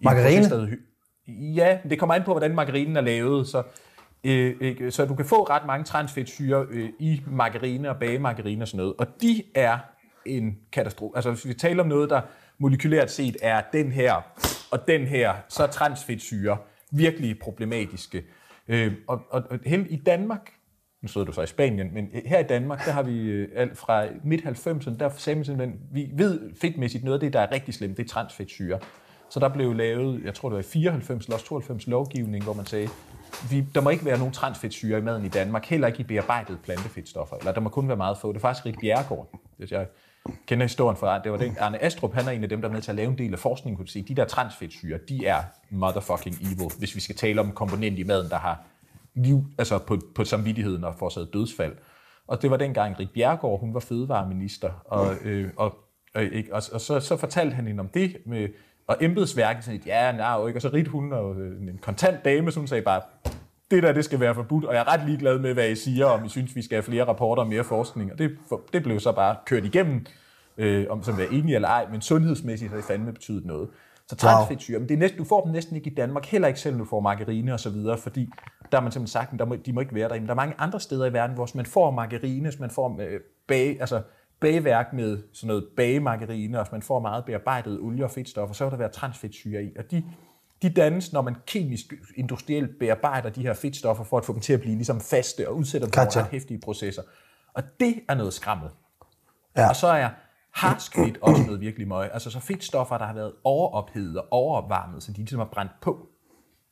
[0.00, 0.66] i Margarine?
[0.66, 0.88] hy-
[1.56, 3.62] Ja, det kommer an på, hvordan margarinen er lavet, så,
[4.24, 8.68] øh, ikke, så du kan få ret mange transfedtsyre øh, i margarine og bagemargarine og
[8.68, 9.78] sådan noget, og de er
[10.26, 11.16] en katastrofe.
[11.16, 12.20] Altså hvis vi taler om noget, der
[12.58, 14.14] molekylært set er den her
[14.70, 16.58] og den her, så er transfedtsyre
[16.92, 18.24] virkelig problematiske.
[18.68, 20.52] Øh, og, og, og hen i Danmark,
[21.02, 23.78] nu sidder du så i Spanien, men her i Danmark, der har vi øh, alt
[23.78, 27.74] fra midt-90'erne, der sagde man simpelthen, vi ved fedtmæssigt noget af det, der er rigtig
[27.74, 28.78] slemt, det er transfedtsyre.
[29.30, 32.52] Så der blev lavet, jeg tror det var i 94 eller også 92 lovgivning, hvor
[32.52, 32.88] man sagde,
[33.50, 36.58] vi, der må ikke være nogen transfedtsyre i maden i Danmark, heller ikke i bearbejdede
[36.64, 38.28] plantefedtstoffer, eller der må kun være meget få.
[38.28, 39.86] Det er faktisk Rik Bjerregaard, hvis jeg
[40.46, 42.72] kender historien fra, det var den, Arne Astrup, han er en af dem, der er
[42.72, 45.42] med til at lave en del af forskningen, kunne sige, de der transfedtsyre, de er
[45.70, 48.60] motherfucking evil, hvis vi skal tale om en komponent i maden, der har
[49.14, 51.76] liv, altså på, på samvittigheden og forårsaget dødsfald.
[52.26, 55.74] Og det var dengang Rik Bjergård, hun var fødevareminister, og, øh, og,
[56.14, 58.48] og, ikke, og, og så, så fortalte han hende om det, med,
[58.92, 62.24] og embedsværket sagde, ja, nej, jo ikke, og så rit hun og øh, en kontant
[62.24, 63.00] dame, så hun sagde bare,
[63.70, 66.06] det der, det skal være forbudt, og jeg er ret ligeglad med, hvad I siger,
[66.06, 68.30] om I synes, vi skal have flere rapporter og mere forskning, og det,
[68.72, 70.06] det blev så bare kørt igennem,
[70.58, 73.68] øh, om som er enige eller ej, men sundhedsmæssigt har det fandme betydet noget.
[74.08, 76.60] Så transfedtsyre, men det er næsten, du får dem næsten ikke i Danmark, heller ikke
[76.60, 78.30] selv, du får margarine og så videre, fordi
[78.72, 80.14] der har man simpelthen sagt, at der må, de må ikke være der.
[80.14, 83.00] Men der er mange andre steder i verden, hvor man får margarine, hvis man får
[83.00, 84.02] øh, bage, altså
[84.42, 88.64] bageværk med sådan noget bagemargarine, og hvis man får meget bearbejdet olie og fedtstoffer, så
[88.64, 89.70] vil der være transfedtsyre i.
[89.78, 90.04] Og de,
[90.62, 94.52] de dannes, når man kemisk, industrielt bearbejder de her fedtstoffer, for at få dem til
[94.52, 97.02] at blive ligesom faste og udsætter dem for ret hæftige processer.
[97.54, 98.72] Og det er noget skræmmende.
[99.56, 99.68] Ja.
[99.68, 100.08] Og så er
[100.50, 102.10] harsk fedt også noget virkelig møg.
[102.12, 106.08] Altså så fedtstoffer, der har været overophedet og overopvarmet, så de ligesom har brændt på.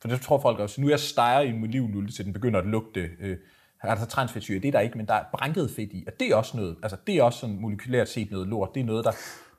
[0.01, 0.81] For det tror folk også.
[0.81, 3.37] Nu er jeg steger i en olivenolie, til den begynder at lugte øh,
[3.83, 4.59] altså transfedtsyre.
[4.59, 6.03] Det er der ikke, men der er branket fedt i.
[6.07, 8.69] Og det er også noget, altså det er også sådan molekylært set noget lort.
[8.75, 9.11] Det er noget, der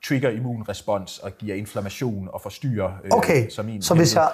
[0.07, 4.31] trigger immunrespons og giver inflammation og forstyrrer øh, Okay, som en så hvis jeg,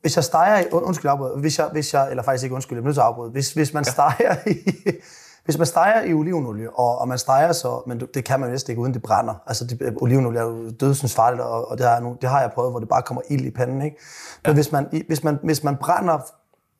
[0.00, 2.76] hvis jeg steger i, und- undskyld afbrud, hvis jeg, hvis jeg, eller faktisk ikke undskyld,
[2.76, 4.54] jeg bliver nødt til at afbryde, hvis, hvis man steger i,
[5.44, 8.70] hvis man steger i olivenolie, og, og man steger så, men det kan man næsten
[8.70, 9.34] ikke, uden det brænder.
[9.46, 12.40] Altså det, olivenolie er jo dødsens farligt, og, og det, har, jeg nu, det har
[12.40, 13.82] jeg prøvet, hvor det bare kommer ild i panden.
[13.82, 13.96] Ikke?
[14.44, 14.54] Men ja.
[14.54, 16.18] hvis, man, hvis, man, hvis man brænder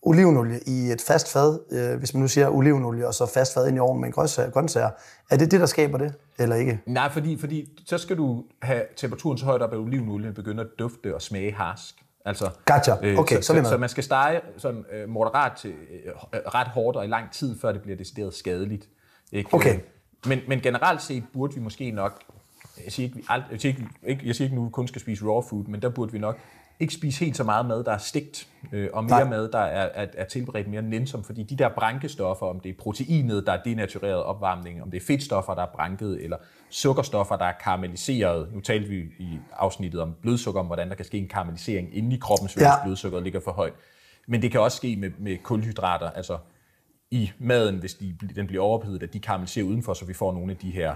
[0.03, 3.69] olivenolie i et fast fad, øh, hvis man nu siger olivenolie, og så fast fad
[3.69, 4.91] ind i ovnen med en grøntsager, grøntsager,
[5.31, 6.81] er det det, der skaber det, eller ikke?
[6.87, 10.71] Nej, fordi, fordi så skal du have temperaturen så højt op, at olivenolien begynder at
[10.79, 11.95] dufte og smage harsk.
[12.25, 13.19] Altså, Gotcha.
[13.19, 13.65] Okay, så, så så, med.
[13.65, 16.13] så man skal stege sådan, øh, moderat til øh,
[16.55, 18.89] ret hårdt og i lang tid, før det bliver decideret skadeligt.
[19.33, 19.55] Ikke?
[19.55, 19.75] Okay.
[19.75, 19.81] Øh,
[20.27, 22.21] Men, men generelt set burde vi måske nok,
[22.85, 24.89] jeg siger ikke, vi ald- jeg siger ikke, ikke, jeg siger ikke nu, vi kun
[24.89, 26.39] skal spise raw food, men der burde vi nok
[26.81, 29.31] ikke spise helt så meget mad, der er stegt, øh, og mere Nej.
[29.31, 32.75] mad, der er, er, er tilberedt mere nænsom, fordi de der brankestoffer, om det er
[32.79, 36.37] proteinet, der er denatureret opvarmning, om det er fedtstoffer, der er branket, eller
[36.71, 38.49] sukkerstoffer, der er karamelliseret.
[38.55, 42.17] Nu talte vi i afsnittet om blodsukker, om hvordan der kan ske en karamellisering inde
[42.17, 42.85] i kroppen, hvis Ja.
[42.85, 43.73] blodsukkeret ligger for højt.
[44.29, 46.39] Men det kan også ske med, med kulhydrater, altså
[47.11, 50.51] i maden, hvis de, den bliver overophedet, at de karamelliserer udenfor, så vi får nogle
[50.53, 50.95] af de her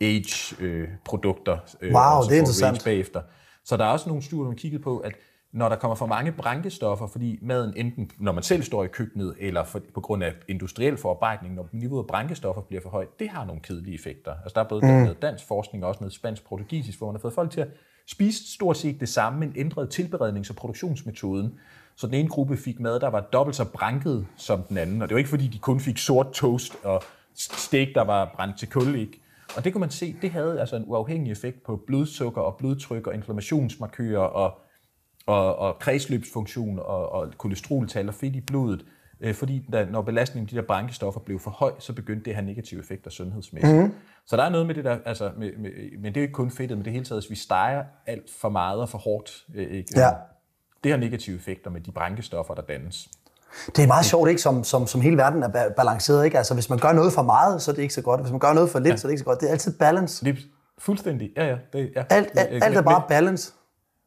[0.00, 1.58] age-produkter.
[1.80, 2.84] Øh, Wow, og så det er interessant.
[2.84, 3.22] bagefter.
[3.70, 5.12] Så der er også nogle studier, har kigget på, at
[5.52, 9.34] når der kommer for mange brankestoffer, fordi maden enten, når man selv står i køkkenet,
[9.40, 13.28] eller for, på grund af industriel forarbejdning, når niveauet af brankestoffer bliver for højt, det
[13.28, 14.30] har nogle kedelige effekter.
[14.30, 14.88] Altså der er både mm.
[14.88, 17.68] noget dansk forskning og også noget spansk portugisisk, hvor man har fået folk til at
[18.06, 21.54] spiste stort set det samme, men ændrede tilberednings- og produktionsmetoden.
[21.96, 25.02] Så den ene gruppe fik mad, der var dobbelt så branket som den anden.
[25.02, 27.02] Og det var ikke, fordi de kun fik sort toast og
[27.34, 29.20] steak, der var brændt til kul, ikke?
[29.56, 33.06] Og det kunne man se, det havde altså en uafhængig effekt på blodsukker og blodtryk
[33.06, 34.58] og inflammationsmarkører og,
[35.26, 38.84] og, og kredsløbsfunktion og, og kolesteroltal og fedt i blodet.
[39.20, 42.30] Øh, fordi da, når belastningen af de der brankestoffer blev for høj, så begyndte det
[42.30, 43.82] at have negative effekter sundhedsmæssigt.
[43.82, 43.94] Mm.
[44.26, 46.32] Så der er noget med det der, altså, med, med, men det er jo ikke
[46.32, 49.46] kun fedtet, men det hele taget, hvis vi steger alt for meget og for hårdt,
[49.54, 50.00] øh, ikke?
[50.00, 50.10] Ja.
[50.84, 53.08] det har negative effekter med de brankestoffer, der dannes.
[53.76, 54.40] Det er meget sjovt, ikke?
[54.42, 56.24] Som, som, som hele verden er ba- balanceret.
[56.24, 56.38] Ikke?
[56.38, 58.20] Altså, hvis man gør noget for meget, så er det ikke så godt.
[58.20, 58.96] Hvis man gør noget for lidt, ja.
[58.96, 59.40] så er det ikke så godt.
[59.40, 60.24] Det er altid balance.
[60.24, 60.40] Det er
[60.78, 61.56] fuldstændig, ja ja.
[61.72, 62.02] Det, ja.
[62.10, 63.52] Alt, alt, alt er bare balance.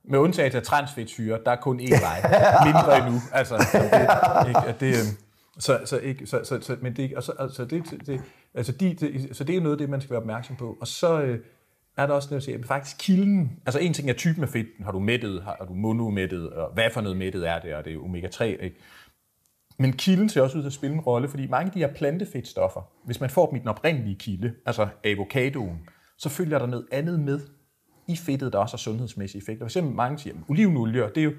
[0.09, 2.21] Med undtagelse af transfedtsyre, der er kun én vej.
[2.65, 3.21] Mindre endnu.
[3.33, 5.17] Altså, så det, ikke, det, øhm,
[5.59, 8.21] så, så, ikke, så, så, så, men det, og så, altså, det, det,
[8.55, 10.77] altså de, det, så det er noget af det, man skal være opmærksom på.
[10.81, 11.39] Og så øh,
[11.97, 14.49] er der også noget at sige, at faktisk kilden, altså en ting er typen af
[14.49, 17.85] fedt, har du mættet, har du monomættet, og hvad for noget mættet er det, og
[17.85, 18.75] det er omega-3, ikke?
[19.83, 21.93] Men kilden ser også ud til at spille en rolle, fordi mange af de her
[21.93, 25.79] plantefedtstoffer, hvis man får dem i den oprindelige kilde, altså avocadoen,
[26.17, 27.39] så følger der noget andet med
[28.07, 29.65] i fedtet, der også har sundhedsmæssige effekter.
[29.65, 31.33] For eksempel mange siger, at olivenolie, det er jo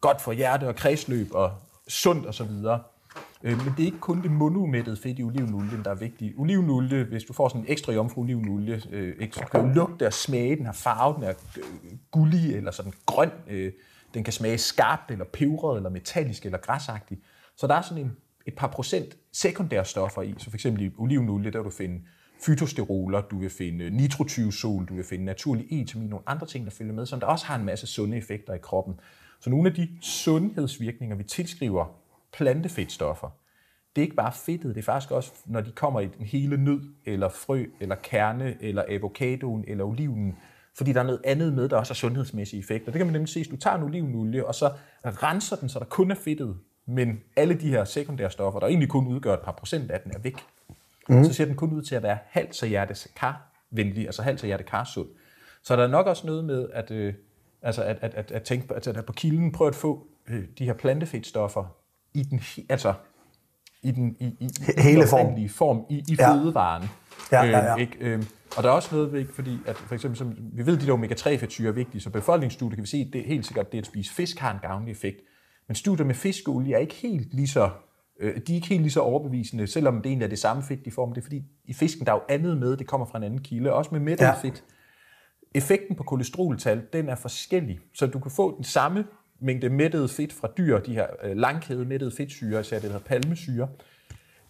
[0.00, 1.52] godt for hjerte og kredsløb og
[1.88, 2.50] sundt osv.
[3.42, 6.34] Øh, men det er ikke kun det monomættede fedt i olivenolien, der er vigtigt.
[6.36, 10.12] Olivenolie, hvis du får sådan en ekstra jomfru olivenolie, øh, så kan du lugte og
[10.12, 11.64] smage, den har farve, den er øh,
[12.10, 13.30] gullig eller sådan grøn.
[14.14, 17.18] Den kan smage skarpt eller pebret eller metallisk eller græsagtig.
[17.56, 20.34] Så der er sådan en, et par procent sekundære stoffer i.
[20.38, 22.02] Så for eksempel i olivenolie, der vil du finde
[22.40, 26.92] fytosteroler, du vil finde nitrotyosol, du vil finde naturlig E-vitamin, nogle andre ting, der følger
[26.92, 29.00] med, som der også har en masse sunde effekter i kroppen.
[29.40, 31.86] Så nogle af de sundhedsvirkninger, vi tilskriver
[32.32, 33.28] plantefedtstoffer,
[33.96, 36.56] det er ikke bare fedtet, det er faktisk også, når de kommer i den hele
[36.56, 40.36] nød, eller frø, eller kerne, eller avocadoen, eller oliven,
[40.76, 42.92] fordi der er noget andet med, der også har sundhedsmæssige effekter.
[42.92, 44.72] Det kan man nemlig se, hvis du tager en olivenolie, og så
[45.04, 48.88] renser den, så der kun er fedtet, men alle de her sekundære stoffer, der egentlig
[48.88, 50.36] kun udgør et par procent af den, er væk.
[51.08, 51.24] Mm.
[51.24, 55.08] Så ser den kun ud til at være halvt så hjertekar-venlig, altså halvt så hjertekar-sund.
[55.62, 57.14] Så der er nok også noget med at, øh,
[57.62, 60.44] altså at, at, at, at tænke på, at, at på kilden prøve at få øh,
[60.58, 61.64] de her plantefedtstoffer
[62.14, 62.94] i den, altså
[63.82, 64.48] i den i, i, i
[64.82, 65.48] Hele form.
[65.48, 66.32] form i, i Ja.
[66.34, 66.88] fødevaren.
[67.32, 67.74] Ja, ja, ja.
[67.74, 67.96] Øh, ikke?
[68.00, 68.22] Øh,
[68.56, 70.80] og der er også noget ved, ikke, fordi at for eksempel, som, vi ved, at
[70.82, 73.72] de der omega-3-fedtsyre er vigtige, så befolkningsstudier kan vi se, at det er helt sikkert,
[73.72, 75.16] det at spise fisk har en gavnlig effekt.
[75.68, 77.70] Men studier med fiskeolie er ikke helt lige så,
[78.20, 80.84] øh, de er ikke helt lige så overbevisende, selvom det egentlig er det samme fedt,
[80.84, 81.06] de får.
[81.06, 83.24] Men det er fordi, i fisken der er jo andet med, det kommer fra en
[83.24, 84.34] anden kilde, også med mættet Ja.
[84.34, 84.64] fedt.
[85.54, 87.78] Effekten på kolesteroltal, den er forskellig.
[87.94, 89.04] Så du kan få den samme
[89.40, 93.04] mængde mættet fedt fra dyr, de her øh, langkæde mættede fedtsyre, især det der hedder
[93.06, 93.68] palmesyre.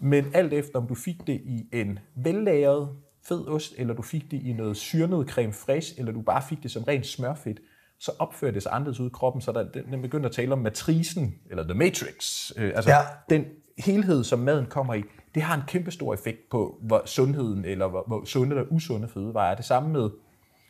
[0.01, 2.89] Men alt efter, om du fik det i en vellagret
[3.29, 6.63] fed ost, eller du fik det i noget syrnet creme fraiche, eller du bare fik
[6.63, 7.61] det som rent smørfedt,
[7.99, 10.53] så opfører det sig anderledes ud i kroppen, så der, den, den begynder at tale
[10.53, 12.51] om matrisen, eller the matrix.
[12.57, 12.99] Øh, altså Ja.
[13.31, 13.45] den
[13.79, 15.03] helhed, som maden kommer i,
[15.35, 19.09] det har en kæmpe stor effekt på hvor sundheden, eller hvor, hvor sunde eller usunde
[19.09, 19.55] fødevarer er.
[19.57, 20.11] Det samme med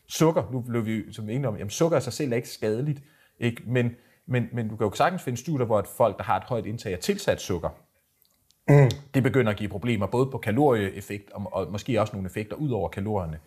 [0.08, 0.42] sukker.
[0.52, 3.02] Nu blev vi som enige om, at sukker i sig selv er ikke skadeligt,
[3.40, 3.62] ikke?
[3.66, 3.90] Men,
[4.26, 6.66] men, men du kan jo sagtens finde studier, hvor et folk, der har et højt
[6.66, 7.68] indtag af tilsat sukker,
[8.68, 8.90] mm.
[9.14, 12.70] det begynder at give problemer, både på kalorieeffekt og, og måske også nogle effekter ud
[12.70, 13.38] over kalorierne.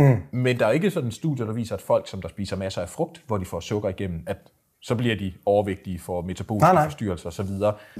[0.00, 0.22] Mm.
[0.30, 2.88] Men der er ikke sådan studier, der viser, at folk, som der spiser masser af
[2.88, 4.36] frugt, hvor de får sukker igennem, at
[4.82, 6.84] så bliver de overvægtige for metaboliske Nej, nej.
[6.84, 7.50] forstyrrelser osv.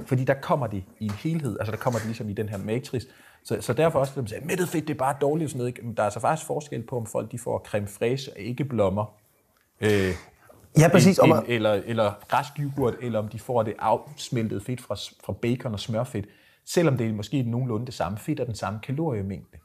[0.05, 2.57] Fordi der kommer det i en helhed, altså der kommer det ligesom i den her
[2.57, 3.03] matrix.
[3.43, 5.59] Så, så derfor også, at man siger, mættet fedt, det er bare dårligt og sådan
[5.59, 5.79] noget.
[5.83, 8.65] Men der er altså faktisk forskel på, om folk de får creme fraiche og ikke
[8.65, 9.13] blommer,
[9.81, 10.13] øh,
[10.77, 11.19] Ja, præcis.
[11.19, 15.33] En, en, eller, eller græsk yoghurt, eller om de får det afsmeltet fedt fra, fra
[15.33, 16.25] bacon og smørfedt,
[16.65, 19.57] selvom det er måske nogenlunde det samme fedt og den samme kaloriemængde.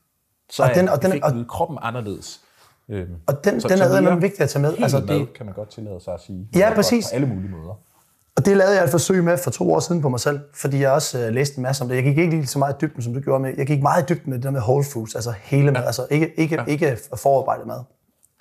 [0.50, 2.40] Så Og er den- og den- effekten og- kroppen anderledes.
[2.90, 4.74] Øhm, og den, den er mere eddermame vigtig at tage med.
[4.78, 6.48] Altså, det, mad, kan man godt tillade sig at sige.
[6.54, 7.06] Ja, er præcis.
[7.10, 7.74] På alle mulige måder.
[8.36, 10.80] Og det lavede jeg et forsøg med for to år siden på mig selv, fordi
[10.80, 11.96] jeg også øh, læste en masse om det.
[11.96, 13.54] Jeg gik ikke lige så meget i dybden, som du gjorde med.
[13.56, 16.06] Jeg gik meget i dybden med det der med whole foods, altså hele mad, altså
[16.10, 16.64] ikke, ikke, ja.
[16.64, 17.80] ikke forarbejdet mad.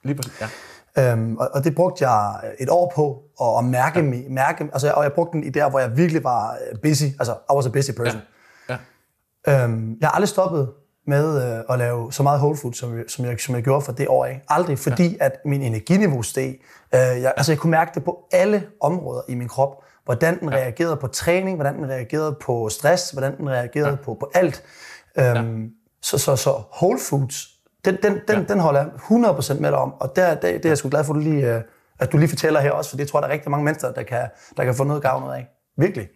[0.03, 1.11] Lige præcis, ja.
[1.11, 4.29] Øhm, og, og det brugte jeg et år på at, at mærke, ja.
[4.29, 7.33] mærke altså, og jeg brugte den i der, hvor jeg virkelig var øh, busy, altså
[7.33, 8.21] I was a busy person.
[8.69, 8.77] ja.
[9.47, 10.69] Øhm, jeg har aldrig stoppet
[11.07, 13.81] med øh, at lave så meget whole food, som, jeg- som, jeg, som jeg gjorde
[13.81, 14.41] for det år af.
[14.49, 15.25] Aldrig, fordi ja.
[15.25, 16.55] at min energiniveau steg.
[16.95, 19.83] Øh, jeg, altså, jeg kunne mærke det på alle områder i min krop.
[20.05, 20.55] Hvordan den ja.
[20.55, 23.95] reagerede på træning, hvordan den reagerede på stress, hvordan den reagerede ja.
[23.95, 24.63] på, på alt.
[25.19, 25.67] Øhm, ja.
[26.01, 26.49] så, så, så
[26.81, 27.47] whole foods,
[27.85, 28.43] den, den, den, ja.
[28.43, 28.89] den holder jeg
[29.55, 29.93] 100% med dig om.
[29.99, 31.61] Og der, der, det er jeg sgu glad for, at du lige, øh,
[31.99, 33.91] at du lige fortæller her også, for det tror jeg, der er rigtig mange mennesker,
[33.91, 35.47] der kan, der kan få noget gavn ud af.
[35.77, 36.07] Virkelig.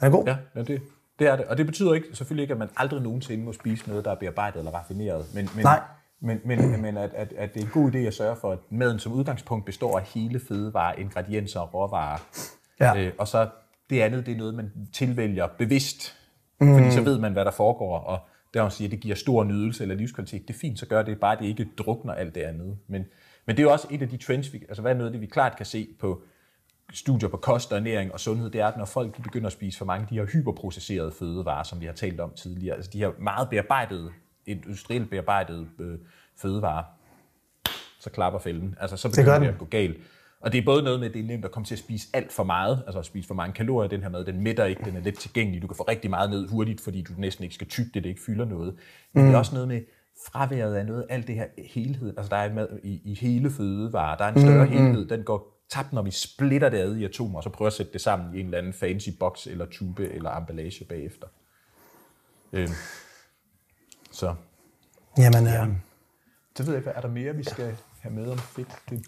[0.00, 0.24] Den er god.
[0.26, 0.82] Ja, ja det,
[1.18, 1.44] det er det.
[1.44, 4.14] Og det betyder ikke, selvfølgelig ikke, at man aldrig nogensinde må spise noget, der er
[4.14, 5.26] bearbejdet eller raffineret.
[5.34, 5.80] Men, men, Nej.
[6.20, 8.58] Men, men, men at, at, at det er en god idé at sørge for, at
[8.70, 12.18] maden som udgangspunkt består af hele fødevarer, ingredienser og råvarer.
[12.80, 12.96] Ja.
[12.96, 13.48] Øh, og så
[13.90, 16.16] det andet, det er noget, man tilvælger bevidst.
[16.60, 16.74] Mm.
[16.74, 18.18] Fordi så ved man, hvad der foregår, og
[18.54, 20.48] der man siger, at det giver stor nydelse eller livskvalitet.
[20.48, 22.78] Det er fint, så gør det bare, det ikke drukner alt det andet.
[22.86, 23.04] Men,
[23.46, 25.12] men det er jo også et af de trends, vi, altså hvad er noget af
[25.12, 26.22] det, vi klart kan se på
[26.92, 29.84] studier på kost ernæring og sundhed, det er, at når folk begynder at spise for
[29.84, 33.10] mange af de her hyperprocesserede fødevarer, som vi har talt om tidligere, altså de her
[33.18, 34.10] meget bearbejdede,
[34.46, 35.98] industrielt bearbejdede øh,
[36.36, 36.84] fødevarer,
[38.00, 38.74] så klapper fælden.
[38.80, 39.96] Altså så begynder det, det at gå galt.
[40.40, 42.08] Og det er både noget med, at det er nemt at komme til at spise
[42.12, 44.84] alt for meget, altså at spise for mange kalorier den her mad, den mætter ikke,
[44.84, 47.54] den er let tilgængelig, du kan få rigtig meget ned hurtigt, fordi du næsten ikke
[47.54, 48.74] skal tygge det, det ikke fylder noget.
[49.12, 49.28] Men mm.
[49.28, 49.80] det er også noget med
[50.26, 54.16] fraværet af noget, alt det her helhed, altså der er mad i, i hele fødevarer,
[54.16, 54.70] der er en større mm.
[54.70, 57.72] helhed, den går tabt, når vi splitter det ad i atomer, og så prøver at
[57.72, 61.26] sætte det sammen i en eller anden fancy boks, eller tube, eller emballage bagefter.
[62.52, 62.72] Øhm.
[64.10, 64.34] Så.
[65.18, 65.66] Jamen, ja.
[66.56, 68.68] Så ved jeg ikke, er der mere, vi skal have med om fedt?
[68.90, 69.06] Det,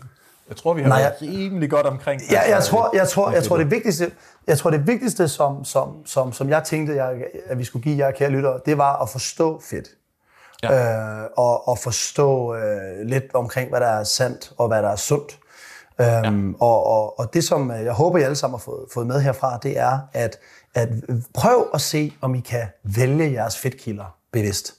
[0.49, 2.23] jeg tror, vi har Nej, været rimelig godt omkring.
[2.31, 4.11] Ja, jeg, altså, tror, jeg, tror, jeg, tror, det vigtigste,
[4.47, 8.07] jeg tror, det vigtigste, som, som, som, som jeg tænkte, jeg, at vi skulle give
[8.07, 9.89] jer kære lyttere, det var at forstå fedt.
[10.63, 11.23] Ja.
[11.23, 14.97] Øh, og, og forstå øh, lidt omkring, hvad der er sandt og hvad der er
[14.97, 15.39] sundt.
[16.01, 16.57] Øhm, ja.
[16.61, 19.59] og, og, og det, som jeg håber, I alle sammen har fået, fået med herfra,
[19.63, 20.39] det er, at,
[20.75, 20.89] at
[21.35, 24.75] prøv at se, om I kan vælge jeres fedtkilder bevidst.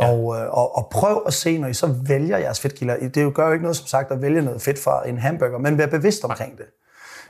[0.00, 0.12] Ja.
[0.12, 3.08] Og, øh, og, og prøv at se, når I så vælger jeres fedtkilder.
[3.08, 5.78] Det gør jo ikke noget, som sagt, at vælge noget fedt fra en hamburger, men
[5.78, 6.66] vær bevidst omkring det.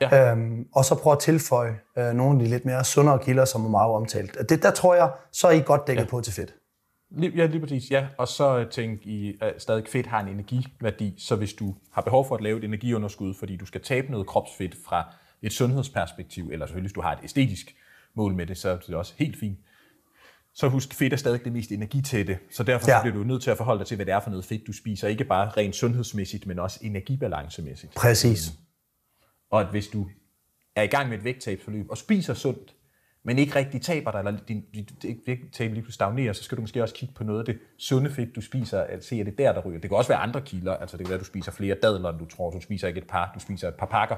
[0.00, 0.30] Ja.
[0.30, 3.64] Øhm, og så prøv at tilføje øh, nogle af de lidt mere sundere kilder, som
[3.64, 4.48] er meget omtalt.
[4.48, 6.08] Det, der tror jeg, så er I godt dækket ja.
[6.08, 6.54] på til fedt.
[7.20, 8.06] Ja, lige præcis, ja.
[8.18, 12.28] Og så tænk I, at stadig fedt har en energiværdi, så hvis du har behov
[12.28, 16.66] for at lave et energiunderskud, fordi du skal tabe noget kropsfedt fra et sundhedsperspektiv, eller
[16.66, 17.74] selvfølgelig hvis du har et æstetisk
[18.14, 19.58] mål med det, så er det også helt fint.
[20.54, 22.98] Så husk, fedt er stadig det mest energitætte, så derfor ja.
[22.98, 24.66] så bliver du nødt til at forholde dig til, hvad det er for noget fedt,
[24.66, 25.08] du spiser.
[25.08, 27.94] Ikke bare rent sundhedsmæssigt, men også energibalancemæssigt.
[27.94, 28.52] Præcis.
[29.50, 30.08] Og at hvis du
[30.76, 32.74] er i gang med et vægttabsforløb og spiser sundt,
[33.24, 34.88] men ikke rigtig taber dig, eller din, din
[35.26, 38.10] vægttab lige pludselig stagnerer, så skal du måske også kigge på noget af det sunde
[38.10, 39.80] fedt, du spiser, at se, at det er der, der ryger.
[39.80, 42.10] Det kan også være andre kilder, altså det kan være, at du spiser flere dadler,
[42.10, 44.16] end du tror, du spiser ikke et par, du spiser et par pakker.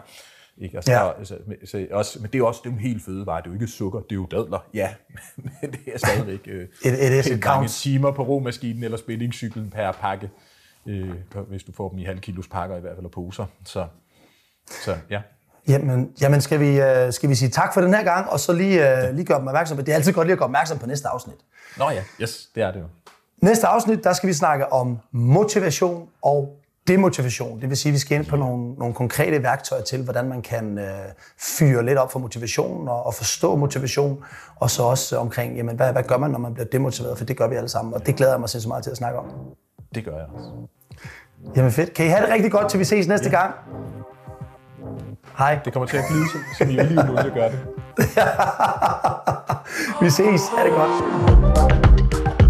[0.58, 0.76] Ikke?
[0.76, 1.18] Altså, ja.
[1.18, 3.66] altså, så også, men det er også det er helt fødevare, det er jo ikke
[3.66, 4.94] sukker, det er jo dadler, ja,
[5.36, 9.70] men det er stadigvæk øh, it, it is et mange timer på romaskinen eller spændingscyklen
[9.70, 10.30] per pakke,
[10.86, 11.14] øh,
[11.48, 13.46] hvis du får dem i halv kilos pakker i hvert fald, og poser.
[13.64, 13.86] Så,
[14.66, 15.22] så ja.
[15.68, 18.52] Jamen, jamen skal, vi, uh, skal vi sige tak for den her gang, og så
[18.52, 20.78] lige, uh, lige gøre dem opmærksom på, det er altid godt lige at gøre opmærksom
[20.78, 21.36] på næste afsnit.
[21.78, 22.84] Nå ja, yes, det er det jo.
[23.42, 26.56] Næste afsnit, der skal vi snakke om motivation og
[26.88, 27.60] demotivation.
[27.60, 30.42] Det vil sige, at vi skal ind på nogle, nogle konkrete værktøjer til, hvordan man
[30.42, 30.84] kan uh,
[31.38, 34.24] fyre lidt op for motivation og, og forstå motivation,
[34.56, 37.36] og så også omkring, jamen, hvad, hvad gør man, når man bliver demotiveret, for det
[37.36, 39.26] gør vi alle sammen, og det glæder jeg mig sindssygt meget til at snakke om.
[39.94, 40.48] Det gør jeg også.
[41.56, 41.94] Jamen fedt.
[41.94, 43.40] Kan I have det rigtig godt, til vi ses næste ja.
[43.40, 43.54] gang?
[45.38, 45.58] Hej.
[45.64, 47.58] Det kommer til at glide, som, som I lige nu gør det.
[50.02, 50.42] vi ses.
[50.56, 52.43] Ha' det godt.